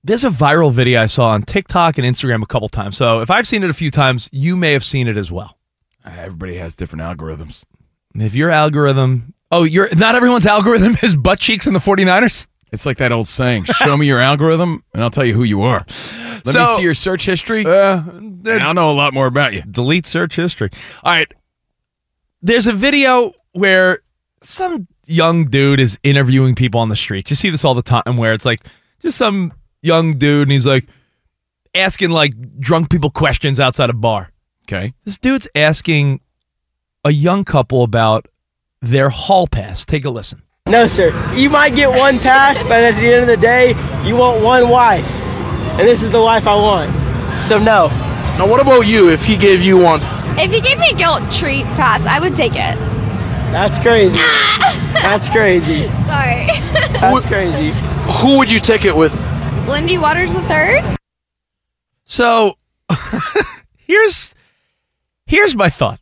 There's 0.03 0.25
a 0.25 0.29
viral 0.29 0.71
video 0.71 1.01
I 1.01 1.07
saw 1.07 1.29
on 1.29 1.43
TikTok 1.43 1.97
and 1.97 2.07
Instagram 2.07 2.43
a 2.43 2.47
couple 2.47 2.69
times. 2.69 2.97
So 2.99 3.21
if 3.21 3.31
I've 3.31 3.47
seen 3.49 3.63
it 3.63 3.71
a 3.71 3.75
few 3.75 3.91
times, 3.91 4.29
you 4.33 4.55
may 4.55 4.73
have 4.73 4.85
seen 4.85 5.09
it 5.09 5.17
as 5.17 5.33
well. 5.33 5.57
Everybody 6.05 6.57
has 6.57 6.77
different 6.77 7.03
algorithms. 7.03 7.65
If 8.15 8.35
your 8.35 8.51
algorithm, 8.51 9.33
oh, 9.51 9.63
you're 9.65 9.95
not 9.95 10.15
everyone's 10.15 10.47
algorithm 10.47 10.97
is 11.03 11.17
butt 11.17 11.41
cheeks 11.41 11.67
in 11.67 11.73
the 11.73 11.81
49ers. 11.81 12.49
It's 12.75 12.85
like 12.87 12.99
that 12.99 13.13
old 13.13 13.27
saying, 13.27 13.65
show 13.65 13.97
me 13.97 14.07
your 14.07 14.21
algorithm 14.21 14.85
and 14.93 15.03
I'll 15.03 15.11
tell 15.11 15.25
you 15.25 15.33
who 15.35 15.45
you 15.45 15.63
are. 15.63 15.87
Let 16.45 16.47
So- 16.49 16.61
me 16.61 16.67
see 16.77 16.83
your 16.83 16.95
search 16.95 17.25
history. 17.25 17.65
Uh, 17.65 18.03
and 18.11 18.49
I'll 18.63 18.75
know 18.75 18.91
a 18.91 18.93
lot 18.93 19.15
more 19.15 19.27
about 19.27 19.55
you. 19.55 19.63
delete 19.71 20.05
search 20.07 20.37
history. 20.37 20.71
All 21.03 21.13
right. 21.15 21.33
There's 22.43 22.67
a 22.67 22.73
video 22.73 23.33
where 23.53 24.01
some 24.43 24.87
young 25.07 25.47
dude 25.47 25.81
is 25.81 25.99
interviewing 26.03 26.55
people 26.55 26.81
on 26.81 26.91
the 26.91 26.97
street. 26.97 27.31
You 27.31 27.37
see 27.37 27.49
this 27.51 27.65
all 27.65 27.75
the 27.75 27.83
time 27.83 28.17
where 28.19 28.35
it's 28.35 28.45
like 28.45 28.61
just 29.01 29.17
some 29.17 29.53
young 29.83 30.19
dude 30.19 30.43
and 30.43 30.53
he's 30.53 30.67
like 30.67 30.87
asking 31.75 32.11
like 32.11 32.33
drunk 32.61 32.91
people 32.91 33.11
questions 33.11 33.59
outside 33.59 33.89
a 33.89 33.95
bar. 33.95 34.31
Okay. 34.69 34.93
This 35.05 35.17
dude's 35.19 35.49
asking 35.55 36.21
a 37.05 37.11
young 37.13 37.45
couple 37.45 37.83
about 37.83 38.27
their 38.83 39.09
hall 39.11 39.47
pass. 39.47 39.85
Take 39.87 40.05
a 40.05 40.11
listen. 40.11 40.43
No, 40.67 40.87
sir. 40.87 41.13
You 41.35 41.51
might 41.51 41.77
get 41.77 41.91
one 41.91 42.19
pass, 42.19 42.63
but 42.63 42.83
at 42.83 42.95
the 42.95 43.13
end 43.13 43.21
of 43.21 43.27
the 43.27 43.37
day, 43.37 43.75
you 44.03 44.17
want 44.17 44.43
one 44.43 44.71
wife. 44.71 45.07
And 45.77 45.81
this 45.81 46.03
is 46.03 46.11
the 46.11 46.23
wife 46.23 46.47
I 46.47 46.55
want. 46.55 47.45
So, 47.45 47.59
no. 47.59 47.89
Now, 48.39 48.49
what 48.49 48.63
about 48.63 48.81
you 48.87 49.11
if 49.11 49.23
he 49.23 49.37
gave 49.37 49.61
you 49.61 49.77
one? 49.77 50.01
If 50.39 50.51
he 50.51 50.63
gave 50.63 50.79
me 50.79 50.89
a 50.91 50.97
guilt 50.97 51.31
treat 51.31 51.65
pass, 51.77 52.07
I 52.07 52.19
would 52.19 52.35
take 52.35 52.53
it. 52.53 52.79
That's 53.53 53.79
crazy. 53.79 54.17
That's 54.95 55.29
crazy. 55.29 55.87
Sorry. 56.07 56.47
That's 56.99 57.27
crazy. 57.27 57.73
Who 58.23 58.39
would 58.39 58.51
you 58.51 58.59
take 58.59 58.87
it 58.87 58.97
with? 58.97 59.13
Lindy 59.69 59.99
Waters 59.99 60.33
the 60.33 60.41
third. 60.45 60.97
So 62.07 62.55
here's 63.77 64.35
here's 65.27 65.55
my 65.55 65.69
thought. 65.69 66.01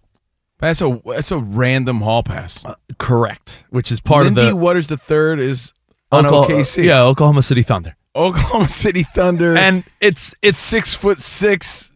That's 0.60 0.80
a 0.80 1.02
that's 1.04 1.32
a 1.32 1.38
random 1.38 2.02
hall 2.02 2.22
pass. 2.22 2.64
Uh, 2.64 2.76
Correct. 2.99 3.64
Which 3.70 3.90
is 3.93 4.01
part 4.01 4.24
Lindy 4.24 4.43
of 4.43 4.47
the 4.49 4.57
Waters 4.57 4.86
the 4.88 4.97
third 4.97 5.38
is 5.40 5.72
on 6.11 6.26
Oklahoma- 6.26 6.57
OKC. 6.62 6.84
Yeah, 6.84 7.03
Oklahoma 7.03 7.43
City 7.43 7.62
Thunder. 7.62 7.97
Oklahoma 8.14 8.68
City 8.68 9.03
Thunder. 9.03 9.57
And 9.57 9.84
it's 10.01 10.34
it's 10.43 10.59
six 10.59 10.95
foot 10.95 11.18
six 11.18 11.90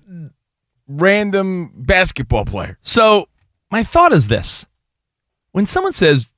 random 0.88 1.72
basketball 1.74 2.44
player. 2.44 2.78
So 2.82 3.28
my 3.70 3.82
thought 3.84 4.12
is 4.12 4.28
this: 4.28 4.66
when 5.53 5.66
someone 5.66 5.92
says 5.92 6.32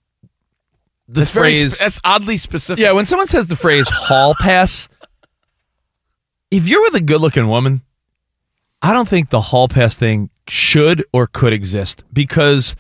the 1.07 1.21
That's 1.21 1.31
phrase, 1.31 1.79
that's 1.79 2.01
oddly 2.05 2.37
specific. 2.37 2.83
yeah, 2.83 2.93
when 2.93 3.05
someone 3.05 3.27
says 3.29 3.47
the 3.49 3.57
phrase 3.57 3.89
"hall 3.89 4.35
pass," 4.39 4.89
if 6.51 6.69
you're 6.69 6.83
with 6.83 6.95
a 6.95 7.01
good-looking 7.03 7.47
woman, 7.49 7.83
I 8.83 8.93
don't 8.93 9.09
think 9.09 9.31
the 9.31 9.41
hall 9.41 9.69
pass 9.69 9.97
thing 9.97 10.31
should 10.49 11.05
or 11.13 11.27
could 11.27 11.53
exist 11.53 12.05
because 12.13 12.75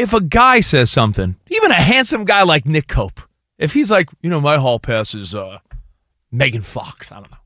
if 0.00 0.14
a 0.14 0.20
guy 0.20 0.60
says 0.60 0.90
something, 0.90 1.36
even 1.48 1.70
a 1.70 1.74
handsome 1.74 2.24
guy 2.24 2.42
like 2.42 2.66
Nick 2.66 2.88
Cope, 2.88 3.20
if 3.58 3.74
he's 3.74 3.90
like, 3.90 4.08
you 4.22 4.30
know, 4.30 4.40
my 4.40 4.56
hall 4.56 4.78
pass 4.78 5.14
is 5.14 5.34
uh, 5.34 5.58
Megan 6.32 6.62
Fox, 6.62 7.12
I 7.12 7.16
don't 7.16 7.30
know. 7.30 7.36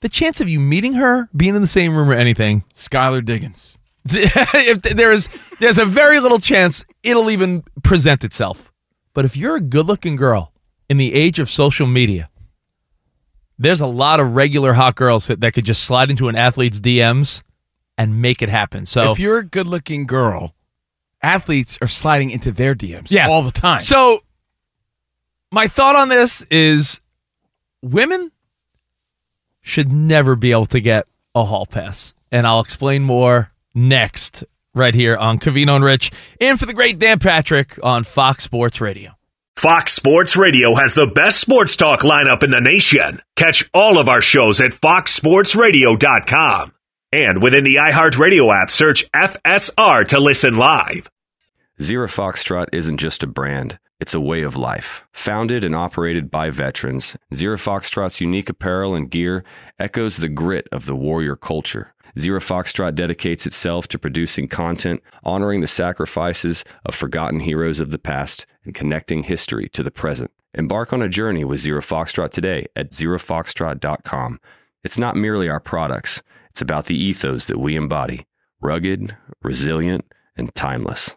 The 0.00 0.08
chance 0.08 0.40
of 0.40 0.48
you 0.48 0.58
meeting 0.58 0.94
her, 0.94 1.28
being 1.36 1.54
in 1.54 1.60
the 1.60 1.68
same 1.68 1.96
room 1.96 2.08
or 2.08 2.14
anything, 2.14 2.64
Skylar 2.74 3.24
Diggins. 3.24 3.78
if 4.06 4.80
there's 4.82 5.28
there's 5.60 5.78
a 5.78 5.84
very 5.84 6.20
little 6.20 6.38
chance 6.38 6.84
it'll 7.02 7.30
even 7.30 7.62
present 7.84 8.24
itself. 8.24 8.72
But 9.12 9.26
if 9.26 9.36
you're 9.36 9.56
a 9.56 9.60
good-looking 9.60 10.16
girl 10.16 10.52
in 10.88 10.96
the 10.96 11.12
age 11.12 11.38
of 11.38 11.50
social 11.50 11.86
media, 11.86 12.30
there's 13.58 13.82
a 13.82 13.86
lot 13.86 14.18
of 14.18 14.34
regular 14.34 14.72
hot 14.72 14.96
girls 14.96 15.26
that, 15.26 15.40
that 15.40 15.52
could 15.52 15.66
just 15.66 15.84
slide 15.84 16.10
into 16.10 16.28
an 16.28 16.34
athlete's 16.36 16.80
DMs 16.80 17.42
and 17.98 18.22
make 18.22 18.40
it 18.40 18.48
happen. 18.48 18.86
So 18.86 19.12
if 19.12 19.18
you're 19.18 19.38
a 19.38 19.44
good 19.44 19.66
looking 19.66 20.06
girl, 20.06 20.54
athletes 21.22 21.78
are 21.80 21.86
sliding 21.86 22.30
into 22.30 22.50
their 22.50 22.74
DMs 22.74 23.10
Yeah. 23.10 23.28
all 23.28 23.42
the 23.42 23.52
time. 23.52 23.82
So 23.82 24.22
my 25.52 25.68
thought 25.68 25.96
on 25.96 26.08
this 26.08 26.42
is 26.50 27.00
women 27.82 28.30
should 29.60 29.92
never 29.92 30.34
be 30.36 30.50
able 30.52 30.66
to 30.66 30.80
get 30.80 31.06
a 31.34 31.44
hall 31.44 31.66
pass. 31.66 32.14
And 32.32 32.46
I'll 32.46 32.60
explain 32.60 33.02
more 33.02 33.52
next, 33.74 34.44
right 34.74 34.94
here 34.94 35.16
on 35.16 35.38
Covino 35.38 35.76
and 35.76 35.84
Rich, 35.84 36.10
and 36.40 36.58
for 36.58 36.66
the 36.66 36.74
great 36.74 36.98
Dan 36.98 37.18
Patrick 37.18 37.78
on 37.82 38.04
Fox 38.04 38.44
Sports 38.44 38.80
Radio. 38.80 39.12
Fox 39.56 39.92
Sports 39.92 40.36
Radio 40.36 40.74
has 40.76 40.94
the 40.94 41.06
best 41.06 41.38
sports 41.40 41.76
talk 41.76 42.00
lineup 42.00 42.42
in 42.42 42.50
the 42.50 42.60
nation. 42.60 43.20
Catch 43.36 43.68
all 43.74 43.98
of 43.98 44.08
our 44.08 44.22
shows 44.22 44.60
at 44.60 44.72
foxsportsradio.com. 44.72 46.72
And 47.12 47.42
within 47.42 47.64
the 47.64 47.76
iHeartRadio 47.76 48.54
app, 48.54 48.70
search 48.70 49.10
FSR 49.10 50.06
to 50.08 50.20
listen 50.20 50.56
live. 50.56 51.10
Zero 51.82 52.06
Foxtrot 52.06 52.66
isn't 52.72 52.98
just 52.98 53.22
a 53.24 53.26
brand, 53.26 53.78
it's 53.98 54.14
a 54.14 54.20
way 54.20 54.42
of 54.42 54.54
life. 54.54 55.04
Founded 55.12 55.64
and 55.64 55.74
operated 55.74 56.30
by 56.30 56.50
veterans, 56.50 57.16
Zero 57.34 57.56
Foxtrot's 57.56 58.20
unique 58.20 58.48
apparel 58.48 58.94
and 58.94 59.10
gear 59.10 59.44
echoes 59.78 60.18
the 60.18 60.28
grit 60.28 60.68
of 60.70 60.86
the 60.86 60.94
warrior 60.94 61.34
culture. 61.36 61.94
Zero 62.18 62.38
Foxtrot 62.38 62.94
dedicates 62.94 63.46
itself 63.46 63.88
to 63.88 63.98
producing 63.98 64.46
content, 64.46 65.02
honoring 65.24 65.62
the 65.62 65.66
sacrifices 65.66 66.64
of 66.84 66.94
forgotten 66.94 67.40
heroes 67.40 67.80
of 67.80 67.90
the 67.90 67.98
past, 67.98 68.46
and 68.64 68.74
connecting 68.74 69.24
history 69.24 69.68
to 69.70 69.82
the 69.82 69.90
present. 69.90 70.30
Embark 70.54 70.92
on 70.92 71.02
a 71.02 71.08
journey 71.08 71.44
with 71.44 71.60
Zero 71.60 71.80
Foxtrot 71.80 72.30
today 72.30 72.66
at 72.76 72.90
zerofoxtrot.com. 72.92 74.40
It's 74.82 74.98
not 74.98 75.16
merely 75.16 75.48
our 75.48 75.60
products, 75.60 76.22
it's 76.50 76.60
about 76.60 76.86
the 76.86 76.96
ethos 76.96 77.46
that 77.46 77.58
we 77.58 77.76
embody 77.76 78.26
rugged, 78.60 79.16
resilient, 79.42 80.04
and 80.36 80.54
timeless. 80.54 81.16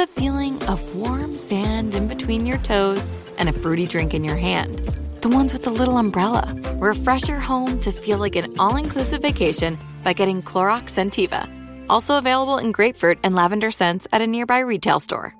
the 0.00 0.06
feeling 0.06 0.62
of 0.62 0.96
warm 0.96 1.36
sand 1.36 1.94
in 1.94 2.08
between 2.08 2.46
your 2.46 2.56
toes 2.56 3.18
and 3.36 3.50
a 3.50 3.52
fruity 3.52 3.86
drink 3.86 4.14
in 4.14 4.24
your 4.24 4.34
hand. 4.34 4.78
The 5.20 5.28
ones 5.28 5.52
with 5.52 5.62
the 5.64 5.70
little 5.70 5.98
umbrella. 5.98 6.56
Refresh 6.76 7.28
your 7.28 7.38
home 7.38 7.78
to 7.80 7.92
feel 7.92 8.16
like 8.16 8.34
an 8.34 8.46
all 8.58 8.76
inclusive 8.76 9.20
vacation 9.20 9.76
by 10.02 10.14
getting 10.14 10.40
Clorox 10.40 10.84
Scentiva. 10.84 11.46
Also 11.90 12.16
available 12.16 12.56
in 12.56 12.72
grapefruit 12.72 13.18
and 13.22 13.34
lavender 13.34 13.70
scents 13.70 14.08
at 14.10 14.22
a 14.22 14.26
nearby 14.26 14.60
retail 14.60 15.00
store. 15.00 15.34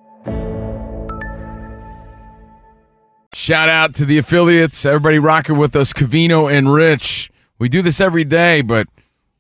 Shout 3.33 3.71
out 3.71 3.95
to 3.95 4.05
the 4.05 4.19
affiliates, 4.19 4.85
everybody 4.85 5.19
rocking 5.19 5.57
with 5.57 5.75
us, 5.75 5.95
Covino 5.95 6.53
and 6.53 6.71
Rich. 6.71 7.31
We 7.59 7.71
do 7.71 7.81
this 7.81 7.99
every 7.99 8.25
day, 8.25 8.61
but 8.61 8.89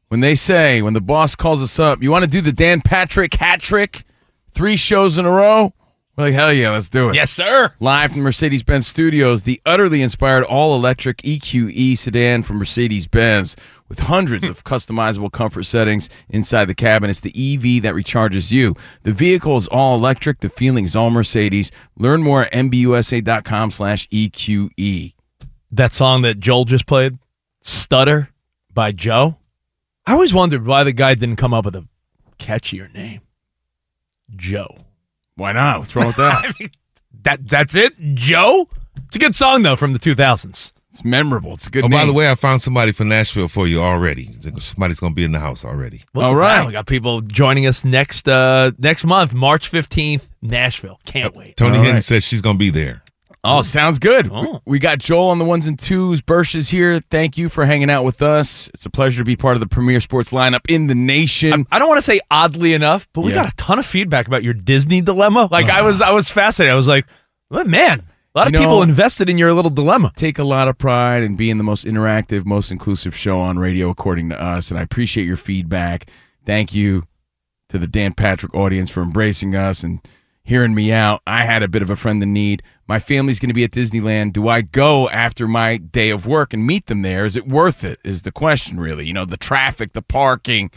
when 0.08 0.20
they 0.20 0.34
say, 0.34 0.80
when 0.80 0.94
the 0.94 1.02
boss 1.02 1.36
calls 1.36 1.62
us 1.62 1.78
up, 1.78 2.02
you 2.02 2.10
want 2.10 2.24
to 2.24 2.30
do 2.30 2.40
the 2.40 2.52
Dan 2.52 2.80
Patrick 2.80 3.34
hat 3.34 3.60
trick, 3.60 4.04
three 4.52 4.76
shows 4.76 5.18
in 5.18 5.26
a 5.26 5.30
row? 5.30 5.72
We're 6.16 6.24
like, 6.24 6.34
hell 6.34 6.52
yeah, 6.52 6.70
let's 6.70 6.88
do 6.88 7.08
it. 7.08 7.14
Yes, 7.14 7.30
sir. 7.30 7.72
Live 7.80 8.12
from 8.12 8.20
Mercedes 8.20 8.62
Benz 8.62 8.86
Studios, 8.86 9.44
the 9.44 9.60
utterly 9.64 10.02
inspired 10.02 10.44
all 10.44 10.74
electric 10.74 11.18
EQE 11.18 11.96
sedan 11.96 12.42
from 12.42 12.58
Mercedes 12.58 13.06
Benz 13.06 13.56
with 13.88 14.00
hundreds 14.00 14.46
of 14.46 14.62
customizable 14.64 15.32
comfort 15.32 15.62
settings 15.62 16.10
inside 16.28 16.66
the 16.66 16.74
cabin. 16.74 17.08
It's 17.08 17.20
the 17.20 17.30
EV 17.30 17.82
that 17.82 17.94
recharges 17.94 18.52
you. 18.52 18.74
The 19.04 19.12
vehicle 19.12 19.56
is 19.56 19.66
all 19.68 19.96
electric. 19.96 20.40
The 20.40 20.50
feeling 20.50 20.84
is 20.84 20.94
all 20.94 21.10
Mercedes. 21.10 21.70
Learn 21.96 22.22
more 22.22 22.42
at 22.42 22.52
MBUSA.com 22.52 23.70
slash 23.70 24.06
EQE. 24.08 25.14
That 25.72 25.92
song 25.92 26.22
that 26.22 26.40
Joel 26.40 26.64
just 26.66 26.86
played, 26.86 27.18
Stutter 27.62 28.28
by 28.74 28.92
Joe. 28.92 29.38
I 30.06 30.12
always 30.12 30.34
wondered 30.34 30.66
why 30.66 30.84
the 30.84 30.92
guy 30.92 31.14
didn't 31.14 31.36
come 31.36 31.54
up 31.54 31.64
with 31.64 31.76
a 31.76 31.86
catchier 32.38 32.92
name. 32.92 33.20
Joe. 34.36 34.76
Why 35.36 35.52
not? 35.52 35.80
What's 35.80 35.96
wrong 35.96 36.06
with 36.08 36.16
that? 36.16 36.44
I 36.44 36.52
mean, 36.60 36.70
that 37.22 37.46
that's 37.48 37.74
it? 37.74 37.94
Joe? 38.14 38.68
It's 39.06 39.16
a 39.16 39.18
good 39.18 39.34
song 39.36 39.62
though 39.62 39.76
from 39.76 39.92
the 39.92 39.98
2000s. 39.98 40.72
It's 40.92 41.04
memorable. 41.04 41.52
It's 41.54 41.68
a 41.68 41.70
good 41.70 41.84
Oh, 41.84 41.88
name. 41.88 42.00
by 42.00 42.04
the 42.04 42.12
way, 42.12 42.28
I 42.28 42.34
found 42.34 42.62
somebody 42.62 42.90
for 42.90 43.04
Nashville 43.04 43.46
for 43.46 43.68
you 43.68 43.80
already. 43.80 44.28
Somebody's 44.58 44.98
going 44.98 45.12
to 45.12 45.14
be 45.14 45.22
in 45.22 45.30
the 45.30 45.38
house 45.38 45.64
already. 45.64 46.02
Look 46.14 46.24
All 46.24 46.32
at 46.32 46.36
right. 46.36 46.56
that. 46.58 46.66
We 46.66 46.72
got 46.72 46.86
people 46.86 47.20
joining 47.20 47.66
us 47.66 47.84
next 47.84 48.28
uh 48.28 48.72
next 48.78 49.04
month, 49.04 49.32
March 49.32 49.70
15th, 49.70 50.28
Nashville. 50.42 50.98
Can't 51.04 51.34
wait. 51.36 51.56
Tony 51.56 51.70
All 51.76 51.82
Hinton 51.82 51.94
right. 51.96 52.02
says 52.02 52.24
she's 52.24 52.40
going 52.42 52.56
to 52.56 52.58
be 52.58 52.70
there. 52.70 53.02
Oh, 53.42 53.62
sounds 53.62 53.98
good. 53.98 54.28
Oh. 54.30 54.60
We 54.66 54.78
got 54.78 54.98
Joel 54.98 55.28
on 55.30 55.38
the 55.38 55.46
ones 55.46 55.66
and 55.66 55.78
twos. 55.78 56.20
Bursch 56.20 56.54
is 56.54 56.68
here. 56.68 57.00
Thank 57.10 57.38
you 57.38 57.48
for 57.48 57.64
hanging 57.64 57.88
out 57.88 58.04
with 58.04 58.20
us. 58.20 58.68
It's 58.74 58.84
a 58.84 58.90
pleasure 58.90 59.20
to 59.22 59.24
be 59.24 59.34
part 59.36 59.56
of 59.56 59.60
the 59.60 59.66
premier 59.66 59.98
sports 60.00 60.28
lineup 60.30 60.60
in 60.68 60.88
the 60.88 60.94
nation. 60.94 61.66
I 61.72 61.78
don't 61.78 61.88
want 61.88 61.96
to 61.98 62.02
say 62.02 62.20
oddly 62.30 62.74
enough, 62.74 63.08
but 63.14 63.22
we 63.22 63.30
Yeah. 63.32 63.44
got 63.44 63.52
a 63.52 63.56
ton 63.56 63.78
of 63.78 63.86
feedback 63.86 64.26
about 64.26 64.42
your 64.44 64.52
Disney 64.52 65.00
dilemma. 65.00 65.48
Like 65.50 65.66
I 65.70 65.80
was 65.80 66.02
I 66.02 66.10
was 66.10 66.28
fascinated. 66.30 66.72
I 66.72 66.76
was 66.76 66.86
like, 66.88 67.06
well, 67.48 67.64
man, 67.64 68.00
a 68.34 68.38
lot 68.38 68.46
of 68.48 68.52
You 68.52 68.58
know- 68.60 68.66
people 68.66 68.82
invested 68.82 69.30
in 69.30 69.38
your 69.38 69.54
little 69.54 69.70
dilemma. 69.70 70.12
Take 70.16 70.38
a 70.38 70.44
lot 70.44 70.68
of 70.68 70.76
pride 70.76 71.22
in 71.22 71.34
being 71.36 71.56
the 71.56 71.64
most 71.64 71.86
interactive, 71.86 72.44
most 72.44 72.70
inclusive 72.70 73.16
show 73.16 73.40
on 73.40 73.58
radio, 73.58 73.88
according 73.88 74.28
to 74.28 74.40
us. 74.42 74.70
And 74.70 74.78
I 74.78 74.82
appreciate 74.82 75.24
your 75.26 75.36
feedback. 75.38 76.10
Thank 76.44 76.74
you 76.74 77.04
to 77.70 77.78
the 77.78 77.86
Dan 77.86 78.12
Patrick 78.12 78.54
audience 78.54 78.90
for 78.90 79.00
embracing 79.00 79.54
us 79.56 79.82
and 79.82 80.00
hearing 80.50 80.74
me 80.74 80.90
out. 80.92 81.22
I 81.28 81.44
had 81.44 81.62
a 81.62 81.68
bit 81.68 81.80
of 81.80 81.90
a 81.90 81.96
friend 81.96 82.20
in 82.22 82.32
need. 82.32 82.62
My 82.88 82.98
family's 82.98 83.38
going 83.38 83.50
to 83.50 83.54
be 83.54 83.62
at 83.62 83.70
Disneyland. 83.70 84.32
Do 84.32 84.48
I 84.48 84.62
go 84.62 85.08
after 85.08 85.46
my 85.46 85.76
day 85.76 86.10
of 86.10 86.26
work 86.26 86.52
and 86.52 86.66
meet 86.66 86.86
them 86.86 87.02
there? 87.02 87.24
Is 87.24 87.36
it 87.36 87.46
worth 87.46 87.84
it? 87.84 88.00
Is 88.04 88.22
the 88.22 88.32
question 88.32 88.80
really? 88.80 89.06
You 89.06 89.12
know, 89.12 89.24
the 89.24 89.36
traffic, 89.36 89.92
the 89.92 90.02
parking. 90.02 90.72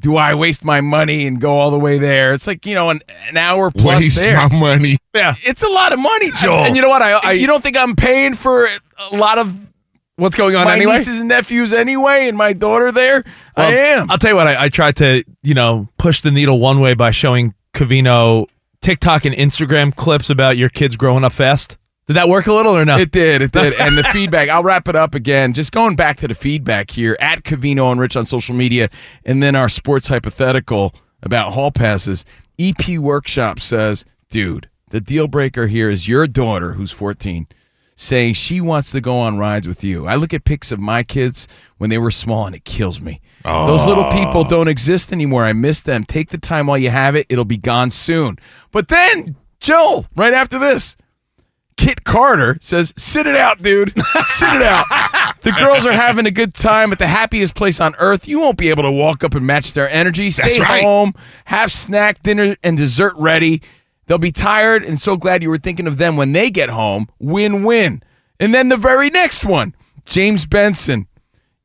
Do 0.00 0.16
I 0.16 0.32
waste 0.34 0.64
my 0.64 0.80
money 0.80 1.26
and 1.26 1.38
go 1.38 1.58
all 1.58 1.70
the 1.70 1.78
way 1.78 1.98
there? 1.98 2.32
It's 2.32 2.46
like, 2.46 2.64
you 2.64 2.74
know, 2.74 2.88
an, 2.88 3.00
an 3.28 3.36
hour 3.36 3.70
plus 3.70 4.04
Waste 4.04 4.22
there. 4.22 4.36
my 4.48 4.58
money. 4.58 4.96
Yeah. 5.14 5.34
It's 5.42 5.62
a 5.62 5.68
lot 5.68 5.92
of 5.92 5.98
money, 5.98 6.30
Joel. 6.40 6.64
And 6.64 6.74
you 6.74 6.80
know 6.80 6.88
what? 6.88 7.02
I, 7.02 7.20
I 7.22 7.32
you 7.32 7.46
don't 7.46 7.62
think 7.62 7.76
I'm 7.76 7.94
paying 7.94 8.34
for 8.34 8.68
a 9.10 9.16
lot 9.16 9.38
of 9.38 9.54
what's 10.16 10.36
going 10.36 10.56
on 10.56 10.64
my 10.64 10.76
anyway? 10.76 10.92
nieces 10.96 11.18
and 11.18 11.28
nephews 11.28 11.74
anyway, 11.74 12.28
and 12.28 12.38
my 12.38 12.54
daughter 12.54 12.90
there? 12.90 13.24
I 13.54 13.74
am. 13.74 14.10
I'll 14.10 14.18
tell 14.18 14.30
you 14.30 14.36
what, 14.36 14.46
I, 14.46 14.64
I 14.64 14.68
tried 14.70 14.96
to, 14.96 15.24
you 15.42 15.54
know, 15.54 15.88
push 15.98 16.22
the 16.22 16.30
needle 16.30 16.58
one 16.58 16.80
way 16.80 16.94
by 16.94 17.10
showing 17.10 17.54
Covino 17.74 18.46
TikTok 18.80 19.24
and 19.24 19.34
Instagram 19.34 19.94
clips 19.94 20.30
about 20.30 20.56
your 20.56 20.68
kids 20.68 20.96
growing 20.96 21.24
up 21.24 21.32
fast. 21.32 21.76
Did 22.06 22.14
that 22.14 22.28
work 22.28 22.46
a 22.46 22.52
little 22.54 22.74
or 22.74 22.86
no? 22.86 22.96
It 22.96 23.10
did, 23.10 23.42
it 23.42 23.52
did. 23.52 23.74
and 23.78 23.98
the 23.98 24.04
feedback, 24.04 24.48
I'll 24.48 24.62
wrap 24.62 24.88
it 24.88 24.96
up 24.96 25.14
again. 25.14 25.52
Just 25.52 25.72
going 25.72 25.94
back 25.94 26.16
to 26.18 26.28
the 26.28 26.34
feedback 26.34 26.90
here 26.90 27.16
at 27.20 27.42
Covino 27.42 27.92
and 27.92 28.00
Rich 28.00 28.16
on 28.16 28.24
social 28.24 28.54
media, 28.54 28.88
and 29.26 29.42
then 29.42 29.54
our 29.54 29.68
sports 29.68 30.08
hypothetical 30.08 30.94
about 31.22 31.52
hall 31.52 31.70
passes. 31.70 32.24
EP 32.58 32.98
Workshop 32.98 33.60
says, 33.60 34.06
dude, 34.30 34.70
the 34.90 35.00
deal 35.02 35.28
breaker 35.28 35.66
here 35.66 35.90
is 35.90 36.08
your 36.08 36.26
daughter, 36.26 36.72
who's 36.72 36.92
14, 36.92 37.46
saying 38.00 38.32
she 38.32 38.60
wants 38.60 38.92
to 38.92 39.00
go 39.00 39.18
on 39.18 39.38
rides 39.38 39.66
with 39.66 39.82
you. 39.82 40.06
I 40.06 40.14
look 40.14 40.32
at 40.32 40.44
pics 40.44 40.70
of 40.70 40.78
my 40.78 41.02
kids 41.02 41.48
when 41.78 41.90
they 41.90 41.98
were 41.98 42.12
small 42.12 42.46
and 42.46 42.54
it 42.54 42.64
kills 42.64 43.00
me. 43.00 43.20
Those 43.44 43.86
little 43.86 44.10
people 44.12 44.44
don't 44.44 44.68
exist 44.68 45.12
anymore. 45.12 45.44
I 45.44 45.52
miss 45.52 45.80
them. 45.80 46.04
Take 46.04 46.30
the 46.30 46.38
time 46.38 46.68
while 46.68 46.78
you 46.78 46.90
have 46.90 47.16
it. 47.16 47.26
It'll 47.28 47.44
be 47.44 47.56
gone 47.56 47.90
soon. 47.90 48.38
But 48.70 48.88
then, 48.88 49.36
Joel, 49.58 50.06
right 50.14 50.32
after 50.32 50.58
this, 50.58 50.96
Kit 51.76 52.04
Carter 52.04 52.58
says, 52.60 52.92
"Sit 52.96 53.26
it 53.26 53.36
out, 53.36 53.62
dude. 53.62 53.92
Sit 54.26 54.52
it 54.52 54.62
out. 54.62 54.84
The 55.42 55.52
girls 55.52 55.86
are 55.86 55.92
having 55.92 56.26
a 56.26 56.30
good 56.30 56.52
time 56.52 56.92
at 56.92 56.98
the 56.98 57.06
happiest 57.06 57.54
place 57.54 57.80
on 57.80 57.94
earth. 57.98 58.28
You 58.28 58.40
won't 58.40 58.58
be 58.58 58.70
able 58.70 58.82
to 58.82 58.90
walk 58.90 59.24
up 59.24 59.34
and 59.34 59.46
match 59.46 59.72
their 59.72 59.88
energy. 59.88 60.30
Stay 60.30 60.60
right. 60.60 60.82
home, 60.82 61.14
have 61.46 61.72
snack, 61.72 62.22
dinner, 62.22 62.56
and 62.62 62.76
dessert 62.76 63.14
ready. 63.16 63.62
They'll 64.08 64.18
be 64.18 64.32
tired 64.32 64.84
and 64.84 65.00
so 65.00 65.16
glad 65.16 65.42
you 65.42 65.50
were 65.50 65.58
thinking 65.58 65.86
of 65.86 65.98
them 65.98 66.16
when 66.16 66.32
they 66.32 66.50
get 66.50 66.70
home. 66.70 67.08
Win-win. 67.18 68.02
And 68.40 68.54
then 68.54 68.68
the 68.70 68.76
very 68.76 69.10
next 69.10 69.44
one, 69.44 69.74
James 70.04 70.46
Benson. 70.46 71.06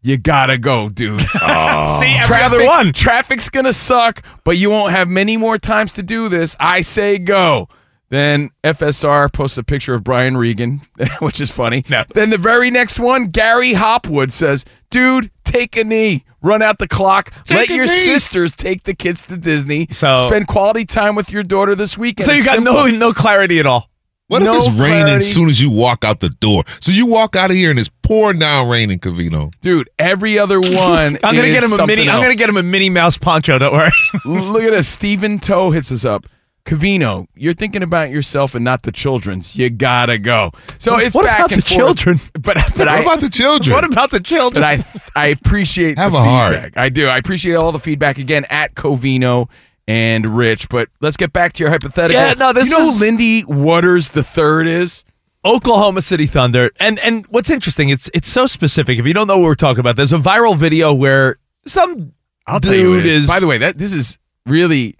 You 0.01 0.17
gotta 0.17 0.57
go, 0.57 0.89
dude. 0.89 1.21
See, 1.21 1.27
oh. 1.41 2.17
other 2.19 2.27
Traffic- 2.27 2.67
one. 2.67 2.93
Traffic's 2.93 3.49
gonna 3.49 3.71
suck, 3.73 4.21
but 4.43 4.57
you 4.57 4.69
won't 4.69 4.91
have 4.91 5.07
many 5.07 5.37
more 5.37 5.57
times 5.57 5.93
to 5.93 6.03
do 6.03 6.27
this. 6.29 6.55
I 6.59 6.81
say 6.81 7.17
go. 7.17 7.69
Then 8.09 8.51
FSR 8.63 9.31
posts 9.33 9.57
a 9.57 9.63
picture 9.63 9.93
of 9.93 10.03
Brian 10.03 10.37
Regan, 10.37 10.81
which 11.19 11.41
is 11.41 11.49
funny. 11.49 11.83
Then 12.13 12.29
the 12.29 12.37
very 12.37 12.69
next 12.69 12.99
one, 12.99 13.27
Gary 13.27 13.73
Hopwood 13.73 14.31
says, 14.33 14.65
"Dude, 14.91 15.31
take 15.45 15.75
a 15.77 15.83
knee, 15.83 16.25
run 16.43 16.61
out 16.61 16.77
the 16.77 16.87
clock, 16.87 17.31
let 17.49 17.61
Take 17.61 17.69
a 17.71 17.73
your 17.73 17.85
knee." 17.87 17.91
sisters 17.91 18.55
take 18.55 18.83
the 18.83 18.93
kids 18.93 19.25
to 19.27 19.37
Disney. 19.37 19.87
So- 19.91 20.25
spend 20.27 20.47
quality 20.47 20.85
time 20.85 21.15
with 21.15 21.31
your 21.31 21.43
daughter 21.43 21.73
this 21.75 21.97
weekend." 21.97 22.25
so 22.25 22.31
you 22.33 22.37
It's 22.39 22.45
got 22.47 22.55
simple. 22.55 22.73
no 22.73 22.85
no 22.87 23.13
clarity 23.13 23.59
at 23.59 23.65
all. 23.65 23.89
What 24.27 24.41
No 24.41 24.53
if 24.53 24.57
it's 24.59 24.67
raining 24.69 24.79
clarity. 25.01 25.11
as 25.17 25.31
soon 25.33 25.49
as 25.49 25.61
you 25.61 25.69
walk 25.69 26.03
out 26.05 26.19
the 26.21 26.29
door? 26.29 26.63
So 26.79 26.91
you 26.91 27.05
walk 27.05 27.35
out 27.35 27.49
of 27.51 27.55
here 27.57 27.69
and 27.69 27.77
it's 27.77 27.89
pouring 28.03 28.39
down 28.39 28.67
raining, 28.69 28.97
Covino. 28.99 29.51
dude. 29.61 29.89
Every 29.99 30.39
other 30.39 30.59
one. 30.61 31.17
I'm 31.23 31.35
gonna 31.35 31.41
is 31.43 31.53
get 31.55 31.63
him 31.63 31.73
a 31.73 31.75
something 31.75 31.97
mini. 31.97 32.09
I'm 32.09 32.21
gonna 32.21 32.33
get 32.35 32.49
him 32.49 32.57
a 32.57 32.63
Minnie 32.63 32.89
Mouse 32.89 33.17
poncho. 33.17 33.59
Don't 33.59 33.73
worry. 33.73 33.91
Look 34.25 34.63
at 34.63 34.71
this. 34.71 34.87
Stephen 34.87 35.39
Toe 35.39 35.71
hits 35.71 35.91
us 35.91 36.05
up. 36.05 36.25
Covino, 36.65 37.27
you're 37.35 37.53
thinking 37.53 37.83
about 37.83 38.09
yourself 38.09 38.55
and 38.55 38.63
not 38.63 38.83
the 38.83 38.91
children's. 38.91 39.55
You 39.57 39.69
gotta 39.69 40.17
go. 40.17 40.51
So 40.77 40.97
it's 40.97 41.13
what 41.13 41.25
back 41.25 41.39
about 41.39 41.51
and 41.51 41.61
the 41.61 41.65
forth. 41.67 41.97
children? 41.97 42.19
But 42.41 42.55
but 42.55 42.77
What 42.77 42.87
I 42.87 42.99
about 43.01 43.19
the 43.19 43.29
children? 43.29 43.73
What 43.75 43.83
about 43.83 44.11
the 44.11 44.19
children? 44.21 44.61
but 44.61 44.63
I 44.63 44.85
I 45.15 45.27
appreciate 45.27 45.97
Have 45.97 46.13
the 46.13 46.19
a 46.19 46.21
heart. 46.21 46.73
I 46.77 46.87
do. 46.89 47.07
I 47.07 47.17
appreciate 47.17 47.55
all 47.55 47.71
the 47.73 47.79
feedback 47.79 48.17
again 48.17 48.45
at 48.49 48.75
Covino 48.75 49.49
and 49.87 50.25
Rich. 50.37 50.69
But 50.69 50.87
let's 51.01 51.17
get 51.17 51.33
back 51.33 51.51
to 51.53 51.63
your 51.63 51.69
hypothetical. 51.69 52.21
Yeah, 52.21 52.33
no, 52.33 52.53
this 52.53 52.69
Do 52.69 52.75
you 52.75 52.79
know 52.81 52.87
is- 52.87 52.99
who 52.99 53.05
Lindy 53.05 53.43
Waters 53.45 54.11
the 54.11 54.23
third 54.23 54.65
is? 54.67 55.03
Oklahoma 55.45 56.01
City 56.01 56.25
Thunder. 56.27 56.71
And 56.79 56.97
and 56.99 57.25
what's 57.27 57.49
interesting, 57.49 57.89
it's 57.89 58.09
it's 58.13 58.29
so 58.29 58.45
specific. 58.45 58.97
If 58.99 59.05
you 59.05 59.13
don't 59.13 59.27
know 59.27 59.37
what 59.39 59.45
we're 59.47 59.55
talking 59.55 59.81
about, 59.81 59.97
there's 59.97 60.13
a 60.13 60.17
viral 60.17 60.55
video 60.55 60.93
where 60.93 61.35
some 61.65 62.13
I'll 62.47 62.61
dude 62.61 62.69
tell 62.71 62.79
you 62.79 62.85
who 62.93 62.99
it 62.99 63.05
is. 63.05 63.23
is. 63.23 63.27
By 63.27 63.41
the 63.41 63.47
way, 63.47 63.57
that 63.57 63.77
this 63.77 63.91
is 63.91 64.17
really 64.45 64.95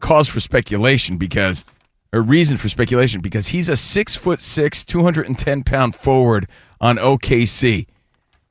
cause 0.00 0.28
for 0.28 0.40
speculation 0.40 1.16
because 1.16 1.64
a 2.12 2.20
reason 2.20 2.56
for 2.56 2.68
speculation 2.68 3.20
because 3.20 3.48
he's 3.48 3.68
a 3.68 3.76
six 3.76 4.16
foot 4.16 4.40
six, 4.40 4.84
two 4.84 5.02
hundred 5.02 5.26
and 5.26 5.38
ten 5.38 5.62
pound 5.62 5.94
forward 5.94 6.48
on 6.80 6.96
OKC. 6.96 7.86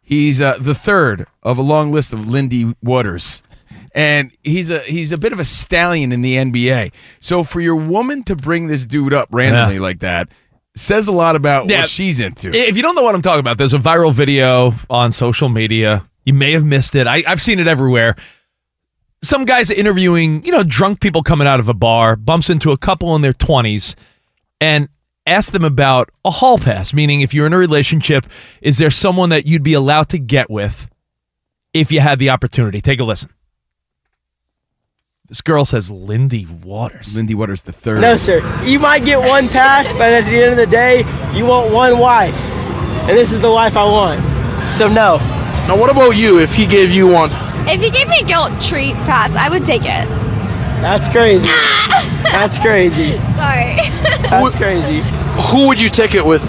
He's 0.02 0.39
uh, 0.41 0.58
the 0.60 0.76
third 0.76 1.26
of 1.43 1.58
a 1.58 1.62
long 1.62 1.91
list 1.91 2.14
of 2.14 2.30
Lindy 2.30 2.74
Waters. 2.82 3.41
And 3.93 4.32
he's 4.43 4.70
a 4.70 4.80
he's 4.82 5.12
a 5.12 5.18
bit 5.18 5.34
of 5.34 5.39
a 5.39 5.43
stallion 5.43 6.12
in 6.12 6.22
the 6.22 6.36
NBA. 6.36 6.91
So 7.20 7.43
for 7.43 7.60
your 7.60 7.76
woman 7.76 8.24
to 8.24 8.36
bring 8.36 8.68
this 8.68 8.86
dude 8.86 9.14
up 9.14 9.28
randomly 9.32 9.76
Yeah. 9.76 9.82
like 9.82 10.00
that 10.00 10.30
says 10.76 11.08
a 11.08 11.12
lot 11.12 11.36
about 11.36 11.68
Yeah. 11.70 11.80
what 11.82 11.89
she's 11.89 12.20
into. 12.20 12.52
If 12.54 12.76
you 12.78 12.84
don't 12.84 12.93
know 12.95 13.02
what 13.02 13.16
I'm 13.16 13.22
talking 13.24 13.39
about, 13.39 13.58
there's 13.58 13.74
a 13.74 13.80
viral 13.80 14.14
video 14.14 14.74
on 14.91 15.12
social 15.12 15.50
media. 15.50 16.04
You 16.24 16.34
may 16.34 16.52
have 16.52 16.64
missed 16.64 16.93
it. 16.93 17.08
I, 17.08 17.24
I've 17.26 17.41
seen 17.41 17.58
it 17.60 17.66
everywhere. 17.68 18.16
Some 19.28 19.43
guy's 19.43 19.69
interviewing, 19.69 20.45
you 20.45 20.53
know, 20.53 20.63
drunk 20.63 21.01
people 21.01 21.21
coming 21.21 21.49
out 21.49 21.59
of 21.59 21.67
a 21.67 21.73
bar, 21.73 22.15
bumps 22.15 22.49
into 22.49 22.71
a 22.71 22.78
couple 22.78 23.13
in 23.13 23.21
their 23.21 23.34
20s, 23.34 23.93
and 24.61 24.88
asks 25.25 25.51
them 25.51 25.65
about 25.65 26.09
a 26.23 26.30
hall 26.30 26.57
pass, 26.57 26.93
meaning 26.93 27.19
if 27.19 27.34
you're 27.34 27.45
in 27.45 27.51
a 27.51 27.57
relationship, 27.57 28.25
is 28.61 28.78
there 28.78 28.89
someone 28.89 29.28
that 29.32 29.45
you'd 29.45 29.63
be 29.63 29.73
allowed 29.73 30.07
to 30.07 30.17
get 30.17 30.49
with 30.49 30.88
if 31.73 31.91
you 31.91 31.99
had 31.99 32.19
the 32.19 32.30
opportunity? 32.30 32.80
Take 32.80 33.01
a 33.01 33.03
listen. 33.03 33.30
This 35.28 35.41
girl 35.41 35.65
says 35.65 35.91
Lindy 35.91 36.45
Waters. 36.45 37.13
Lindy 37.13 37.36
Waters 37.36 37.63
the 37.63 37.73
third. 37.73 37.99
No, 37.99 38.15
sir. 38.15 38.39
You 38.63 38.80
might 38.80 39.03
get 39.03 39.19
one 39.19 39.49
pass, 39.49 39.91
but 39.91 40.13
at 40.13 40.23
the 40.23 40.41
end 40.41 40.51
of 40.51 40.57
the 40.57 40.67
day, 40.67 40.99
you 41.34 41.45
want 41.45 41.73
one 41.73 41.99
wife. 41.99 42.39
And 43.09 43.09
this 43.09 43.34
is 43.34 43.41
the 43.41 43.51
wife 43.51 43.75
I 43.75 43.84
want. 43.84 44.73
So, 44.73 44.88
no. 44.88 45.17
Now, 45.67 45.78
what 45.78 45.91
about 45.91 46.11
you 46.11 46.39
if 46.39 46.53
he 46.53 46.65
gave 46.65 46.91
you 46.91 47.07
one? 47.07 47.47
If 47.70 47.82
you 47.84 47.91
gave 47.91 48.07
me 48.07 48.15
a 48.22 48.26
guilt 48.26 48.51
treat 48.61 48.93
pass, 49.05 49.36
I 49.36 49.49
would 49.49 49.65
take 49.65 49.82
it. 49.84 50.07
That's 50.82 51.07
crazy. 51.09 51.47
That's 52.24 52.57
crazy. 52.59 53.18
Sorry. 53.36 53.76
That's 54.30 54.55
crazy. 54.55 55.01
Who 55.51 55.68
would 55.68 55.80
you 55.82 55.89
take 55.89 56.15
it 56.15 56.26
with? 56.26 56.43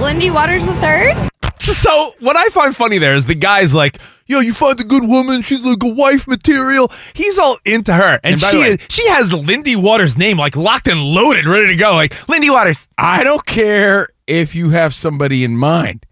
Lindy 0.00 0.30
Waters 0.30 0.66
the 0.66 0.74
third. 0.76 1.16
So 1.58 2.14
what 2.20 2.36
I 2.36 2.46
find 2.48 2.74
funny 2.74 2.98
there 2.98 3.14
is 3.14 3.26
the 3.26 3.34
guy's 3.34 3.74
like, 3.74 3.98
"Yo, 4.26 4.40
you 4.40 4.52
find 4.54 4.78
a 4.80 4.84
good 4.84 5.04
woman. 5.04 5.42
She's 5.42 5.60
like 5.60 5.82
a 5.82 5.88
wife 5.88 6.26
material." 6.26 6.90
He's 7.14 7.38
all 7.38 7.58
into 7.64 7.92
her, 7.92 8.18
and, 8.24 8.32
And 8.34 8.40
she 8.40 8.50
the 8.56 8.60
way- 8.60 8.76
she 8.88 9.06
has 9.08 9.32
Lindy 9.32 9.76
Waters' 9.76 10.16
name 10.18 10.38
like 10.38 10.56
locked 10.56 10.88
and 10.88 11.00
loaded, 11.00 11.46
ready 11.46 11.68
to 11.68 11.76
go. 11.76 11.92
Like 11.92 12.28
Lindy 12.28 12.50
Waters. 12.50 12.88
I 12.98 13.24
don't 13.24 13.44
care 13.46 14.08
if 14.26 14.54
you 14.54 14.70
have 14.70 14.94
somebody 14.94 15.44
in 15.44 15.56
mind. 15.56 16.06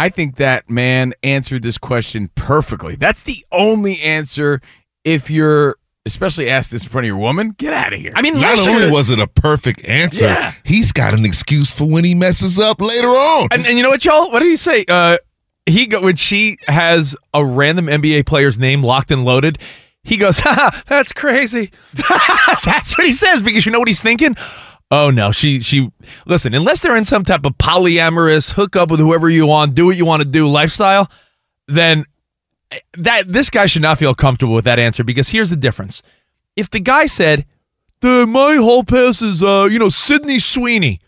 I 0.00 0.08
think 0.08 0.36
that 0.36 0.70
man 0.70 1.12
answered 1.22 1.62
this 1.62 1.78
question 1.78 2.30
perfectly. 2.34 2.96
That's 2.96 3.22
the 3.22 3.44
only 3.52 4.00
answer 4.00 4.60
if 5.04 5.30
you're 5.30 5.76
especially 6.06 6.48
asked 6.48 6.70
this 6.70 6.82
in 6.82 6.88
front 6.88 7.04
of 7.04 7.08
your 7.08 7.18
woman. 7.18 7.50
Get 7.58 7.74
out 7.74 7.92
of 7.92 8.00
here. 8.00 8.12
I 8.16 8.22
mean, 8.22 8.40
Not 8.40 8.56
listen 8.56 8.72
only 8.72 8.86
to- 8.86 8.92
was 8.92 9.10
it 9.10 9.18
a 9.20 9.26
perfect 9.26 9.84
answer, 9.86 10.26
Yeah. 10.26 10.52
he's 10.64 10.92
got 10.92 11.12
an 11.12 11.26
excuse 11.26 11.70
for 11.70 11.84
when 11.84 12.04
he 12.04 12.14
messes 12.14 12.58
up 12.58 12.80
later 12.80 13.06
on. 13.08 13.48
And, 13.50 13.66
and 13.66 13.76
you 13.76 13.82
know 13.82 13.90
what, 13.90 14.04
y'all? 14.04 14.30
What 14.30 14.40
did 14.40 14.48
he 14.48 14.56
say? 14.56 14.84
Uh, 14.88 15.18
he 15.66 15.86
go 15.86 16.00
when 16.00 16.16
she 16.16 16.56
has 16.68 17.14
a 17.34 17.44
random 17.44 17.86
NBA 17.86 18.24
player's 18.24 18.58
name 18.58 18.80
locked 18.82 19.10
and 19.10 19.24
loaded. 19.26 19.58
He 20.02 20.16
goes, 20.16 20.38
Haha, 20.40 20.70
"That's 20.86 21.12
crazy." 21.12 21.70
That's 22.64 22.96
what 22.96 23.06
he 23.06 23.12
says 23.12 23.42
because 23.42 23.66
you 23.66 23.70
know 23.72 23.78
what 23.78 23.86
he's 23.88 24.00
thinking. 24.02 24.34
Oh 24.90 25.10
no, 25.10 25.30
she 25.30 25.60
she 25.60 25.90
listen. 26.26 26.52
Unless 26.52 26.80
they're 26.80 26.96
in 26.96 27.04
some 27.04 27.22
type 27.22 27.44
of 27.44 27.56
polyamorous 27.58 28.52
hook 28.52 28.74
up 28.74 28.90
with 28.90 28.98
whoever 28.98 29.28
you 29.28 29.46
want, 29.46 29.74
do 29.74 29.86
what 29.86 29.96
you 29.96 30.04
want 30.04 30.22
to 30.22 30.28
do 30.28 30.48
lifestyle, 30.48 31.10
then 31.68 32.06
that 32.94 33.32
this 33.32 33.50
guy 33.50 33.66
should 33.66 33.82
not 33.82 33.98
feel 33.98 34.14
comfortable 34.14 34.54
with 34.54 34.64
that 34.64 34.78
answer 34.78 35.04
because 35.04 35.28
here's 35.28 35.50
the 35.50 35.56
difference. 35.56 36.02
If 36.56 36.70
the 36.70 36.80
guy 36.80 37.06
said, 37.06 37.46
"My 38.02 38.56
hall 38.56 38.82
pass 38.82 39.22
is 39.22 39.42
uh, 39.42 39.68
you 39.70 39.78
know 39.78 39.90
Sydney 39.90 40.40
Sweeney," 40.40 41.00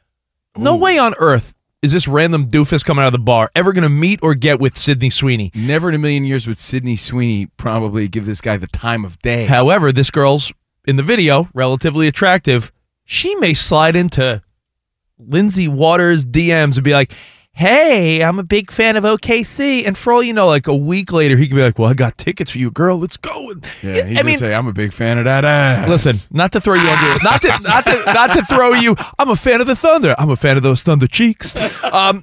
no 0.56 0.76
way 0.76 0.96
on 0.98 1.14
earth 1.18 1.54
is 1.82 1.92
this 1.92 2.06
random 2.06 2.46
doofus 2.46 2.84
coming 2.84 3.02
out 3.02 3.08
of 3.08 3.12
the 3.12 3.18
bar 3.18 3.50
ever 3.56 3.72
going 3.72 3.82
to 3.82 3.88
meet 3.88 4.20
or 4.22 4.36
get 4.36 4.60
with 4.60 4.78
Sydney 4.78 5.10
Sweeney. 5.10 5.50
Never 5.56 5.88
in 5.88 5.96
a 5.96 5.98
million 5.98 6.24
years 6.24 6.46
would 6.46 6.58
Sydney 6.58 6.94
Sweeney 6.94 7.46
probably 7.56 8.06
give 8.06 8.24
this 8.24 8.40
guy 8.40 8.56
the 8.56 8.68
time 8.68 9.04
of 9.04 9.18
day. 9.18 9.46
However, 9.46 9.90
this 9.90 10.08
girl's 10.08 10.52
in 10.86 10.94
the 10.94 11.02
video 11.02 11.48
relatively 11.52 12.06
attractive. 12.06 12.70
She 13.12 13.34
may 13.36 13.52
slide 13.52 13.94
into 13.94 14.40
Lindsay 15.18 15.68
Waters' 15.68 16.24
DMs 16.24 16.76
and 16.76 16.82
be 16.82 16.92
like, 16.94 17.12
"Hey, 17.52 18.22
I'm 18.24 18.38
a 18.38 18.42
big 18.42 18.70
fan 18.70 18.96
of 18.96 19.04
OKC," 19.04 19.86
and 19.86 19.98
for 19.98 20.14
all 20.14 20.22
you 20.22 20.32
know, 20.32 20.46
like 20.46 20.66
a 20.66 20.74
week 20.74 21.12
later, 21.12 21.36
he 21.36 21.46
could 21.46 21.54
be 21.56 21.62
like, 21.62 21.78
"Well, 21.78 21.90
I 21.90 21.92
got 21.94 22.16
tickets 22.16 22.52
for 22.52 22.58
you, 22.58 22.70
girl. 22.70 22.96
Let's 22.98 23.18
go." 23.18 23.50
And- 23.50 23.66
Yeah, 23.82 24.06
he's 24.06 24.18
I 24.18 24.22
mean, 24.22 24.38
say, 24.38 24.54
"I'm 24.54 24.66
a 24.66 24.72
big 24.72 24.94
fan 24.94 25.18
of 25.18 25.26
that 25.26 25.44
ass." 25.44 25.90
Listen, 25.90 26.14
not 26.30 26.52
to 26.52 26.60
throw 26.62 26.72
you 26.72 26.88
under, 26.88 27.22
not 27.22 27.42
to 27.42 27.48
not 27.62 27.84
to 27.84 28.02
not 28.06 28.32
to 28.32 28.44
throw 28.46 28.72
you. 28.72 28.96
I'm 29.18 29.28
a 29.28 29.36
fan 29.36 29.60
of 29.60 29.66
the 29.66 29.76
Thunder. 29.76 30.14
I'm 30.18 30.30
a 30.30 30.36
fan 30.36 30.56
of 30.56 30.62
those 30.62 30.82
Thunder 30.82 31.06
cheeks. 31.06 31.54
Um, 31.84 32.22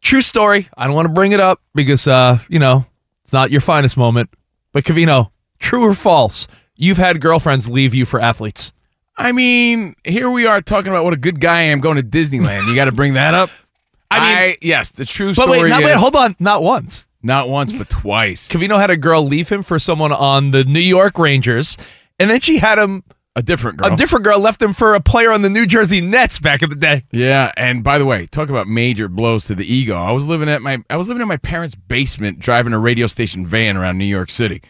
true 0.00 0.22
story. 0.22 0.68
I 0.76 0.86
don't 0.86 0.96
want 0.96 1.06
to 1.06 1.14
bring 1.14 1.30
it 1.30 1.38
up 1.40 1.60
because 1.74 2.08
uh, 2.08 2.38
you 2.48 2.58
know 2.58 2.84
it's 3.22 3.32
not 3.32 3.52
your 3.52 3.60
finest 3.60 3.96
moment. 3.96 4.30
But 4.72 4.82
Covino, 4.82 5.30
true 5.60 5.84
or 5.84 5.94
false? 5.94 6.48
You've 6.74 6.98
had 6.98 7.20
girlfriends 7.20 7.70
leave 7.70 7.94
you 7.94 8.04
for 8.04 8.20
athletes. 8.20 8.72
I 9.20 9.32
mean, 9.32 9.94
here 10.04 10.30
we 10.30 10.46
are 10.46 10.62
talking 10.62 10.90
about 10.90 11.04
what 11.04 11.12
a 11.12 11.18
good 11.18 11.40
guy 11.40 11.58
I 11.58 11.62
am 11.62 11.80
going 11.80 11.96
to 11.96 12.02
Disneyland. 12.02 12.66
You 12.68 12.74
got 12.74 12.86
to 12.86 12.92
bring 12.92 13.14
that 13.14 13.34
up. 13.34 13.50
I 14.10 14.46
mean- 14.46 14.56
yes, 14.62 14.90
the 14.90 15.04
true 15.04 15.34
story. 15.34 15.46
But 15.58 15.62
wait, 15.62 15.68
not, 15.68 15.82
is 15.82 15.86
wait, 15.86 15.96
hold 15.96 16.16
on. 16.16 16.34
Not 16.40 16.62
once. 16.62 17.06
not 17.22 17.48
once 17.48 17.72
but 17.72 17.88
twice. 17.88 18.48
Covino 18.48 18.78
had 18.78 18.90
a 18.90 18.96
girl 18.96 19.22
leave 19.22 19.48
him 19.48 19.62
for 19.62 19.78
someone 19.78 20.10
on 20.12 20.50
the 20.50 20.64
New 20.64 20.80
York 20.80 21.18
Rangers, 21.18 21.76
and 22.18 22.28
then 22.30 22.40
she 22.40 22.58
had 22.58 22.78
him. 22.78 23.04
A 23.36 23.42
different 23.42 23.78
girl. 23.78 23.92
A 23.92 23.96
different 23.96 24.24
girl 24.24 24.40
left 24.40 24.60
him 24.60 24.72
for 24.72 24.96
a 24.96 25.00
player 25.00 25.30
on 25.30 25.42
the 25.42 25.48
New 25.48 25.64
Jersey 25.64 26.00
Nets 26.00 26.40
back 26.40 26.62
in 26.62 26.68
the 26.68 26.74
day. 26.74 27.04
Yeah, 27.12 27.52
and 27.56 27.84
by 27.84 27.96
the 27.98 28.04
way, 28.04 28.26
talk 28.26 28.48
about 28.48 28.66
major 28.66 29.06
blows 29.06 29.44
to 29.44 29.54
the 29.54 29.64
ego. 29.72 29.94
I 29.96 30.10
was 30.10 30.26
living 30.26 30.48
at 30.48 30.60
my 30.62 30.78
I 30.90 30.96
was 30.96 31.06
living 31.06 31.22
in 31.22 31.28
my 31.28 31.36
parents' 31.36 31.76
basement 31.76 32.40
driving 32.40 32.72
a 32.72 32.78
radio 32.80 33.06
station 33.06 33.46
van 33.46 33.76
around 33.76 33.98
New 33.98 34.04
York 34.04 34.30
City. 34.30 34.62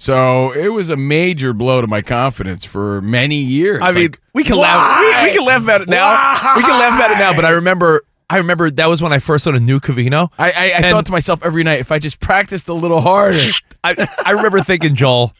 So 0.00 0.52
it 0.52 0.68
was 0.68 0.90
a 0.90 0.96
major 0.96 1.52
blow 1.52 1.80
to 1.80 1.88
my 1.88 2.02
confidence 2.02 2.64
for 2.64 3.02
many 3.02 3.34
years. 3.34 3.80
I 3.82 3.92
mean, 3.92 4.14
we 4.32 4.44
can 4.44 4.56
laugh. 4.56 5.00
We, 5.00 5.28
we 5.28 5.36
can 5.36 5.44
laugh 5.44 5.60
about 5.60 5.80
it 5.80 5.88
now. 5.88 6.12
We 6.56 6.62
can 6.62 6.70
laugh 6.70 6.96
about 6.96 7.10
it 7.10 7.18
now. 7.18 7.34
But 7.34 7.44
I 7.44 7.50
remember, 7.50 8.04
I 8.30 8.36
remember 8.36 8.70
that 8.70 8.86
was 8.88 9.02
when 9.02 9.12
I 9.12 9.18
first 9.18 9.42
sort 9.42 9.56
of 9.56 9.62
new 9.62 9.80
Covino. 9.80 10.30
I, 10.38 10.52
I, 10.52 10.72
I 10.76 10.90
thought 10.92 11.06
to 11.06 11.12
myself 11.12 11.44
every 11.44 11.64
night, 11.64 11.80
if 11.80 11.90
I 11.90 11.98
just 11.98 12.20
practiced 12.20 12.68
a 12.68 12.74
little 12.74 13.00
harder. 13.00 13.42
I, 13.84 14.08
I 14.24 14.30
remember 14.30 14.62
thinking, 14.62 14.94
Joel, 14.94 15.34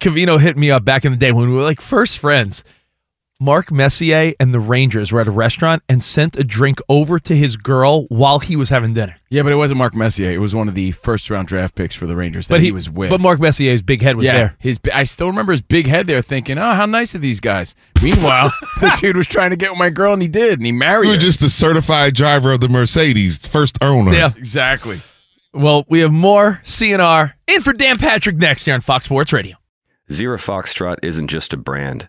Covino 0.00 0.38
hit 0.38 0.58
me 0.58 0.70
up 0.70 0.84
back 0.84 1.06
in 1.06 1.12
the 1.12 1.16
day 1.16 1.32
when 1.32 1.48
we 1.48 1.54
were 1.54 1.62
like 1.62 1.80
first 1.80 2.18
friends. 2.18 2.62
Mark 3.44 3.70
Messier 3.70 4.32
and 4.40 4.54
the 4.54 4.58
Rangers 4.60 5.12
were 5.12 5.20
at 5.20 5.28
a 5.28 5.30
restaurant 5.30 5.82
and 5.88 6.02
sent 6.02 6.36
a 6.36 6.42
drink 6.44 6.78
over 6.88 7.18
to 7.18 7.36
his 7.36 7.56
girl 7.58 8.04
while 8.08 8.38
he 8.38 8.56
was 8.56 8.70
having 8.70 8.94
dinner. 8.94 9.16
yeah, 9.28 9.42
but 9.42 9.52
it 9.52 9.56
wasn't 9.56 9.76
Mark 9.76 9.94
Messier. 9.94 10.30
It 10.30 10.38
was 10.40 10.54
one 10.54 10.66
of 10.66 10.74
the 10.74 10.92
first 10.92 11.28
round 11.28 11.46
draft 11.46 11.74
picks 11.74 11.94
for 11.94 12.06
the 12.06 12.16
Rangers 12.16 12.48
that 12.48 12.54
But 12.54 12.60
he, 12.62 12.66
he, 12.68 12.72
was 12.72 12.88
with. 12.88 13.10
But 13.10 13.20
Mark 13.20 13.40
Messier's 13.40 13.82
big 13.82 14.00
head 14.00 14.16
was 14.16 14.24
yeah, 14.26 14.32
there. 14.32 14.56
his 14.60 14.78
I 14.92 15.04
still 15.04 15.26
remember 15.26 15.52
his 15.52 15.60
big 15.60 15.86
head 15.86 16.06
there, 16.06 16.22
thinking, 16.22 16.56
"Oh, 16.56 16.72
how 16.72 16.86
nice 16.86 17.14
of 17.14 17.20
these 17.20 17.40
guys." 17.40 17.74
Meanwhile, 18.02 18.50
the 18.80 18.96
dude 18.98 19.16
was 19.18 19.26
trying 19.26 19.50
to 19.50 19.56
get 19.56 19.70
with 19.70 19.78
my 19.78 19.90
girl, 19.90 20.14
and 20.14 20.22
he 20.22 20.28
did, 20.28 20.54
and 20.58 20.64
he 20.64 20.72
married 20.72 21.04
You 21.04 21.10
were 21.10 21.14
her. 21.16 21.20
just 21.20 21.40
the 21.40 21.50
certified 21.50 22.14
driver 22.14 22.52
of 22.52 22.60
the 22.60 22.68
Mercedes, 22.70 23.46
first 23.46 23.76
owner. 23.82 24.12
Yeah. 24.14 24.30
exactly. 24.36 25.02
Well, 25.52 25.84
we 25.88 26.00
have 26.00 26.12
more 26.12 26.62
CNR 26.64 27.34
in 27.46 27.60
for 27.60 27.72
Dan 27.74 27.98
Patrick 27.98 28.36
next 28.36 28.64
here 28.64 28.74
on 28.74 28.80
Fox 28.80 29.04
Sports 29.04 29.32
Radio. 29.32 29.56
Zero 30.12 30.36
Foxtrot 30.38 30.96
isn't 31.02 31.28
just 31.28 31.52
a 31.52 31.56
brand, 31.56 32.08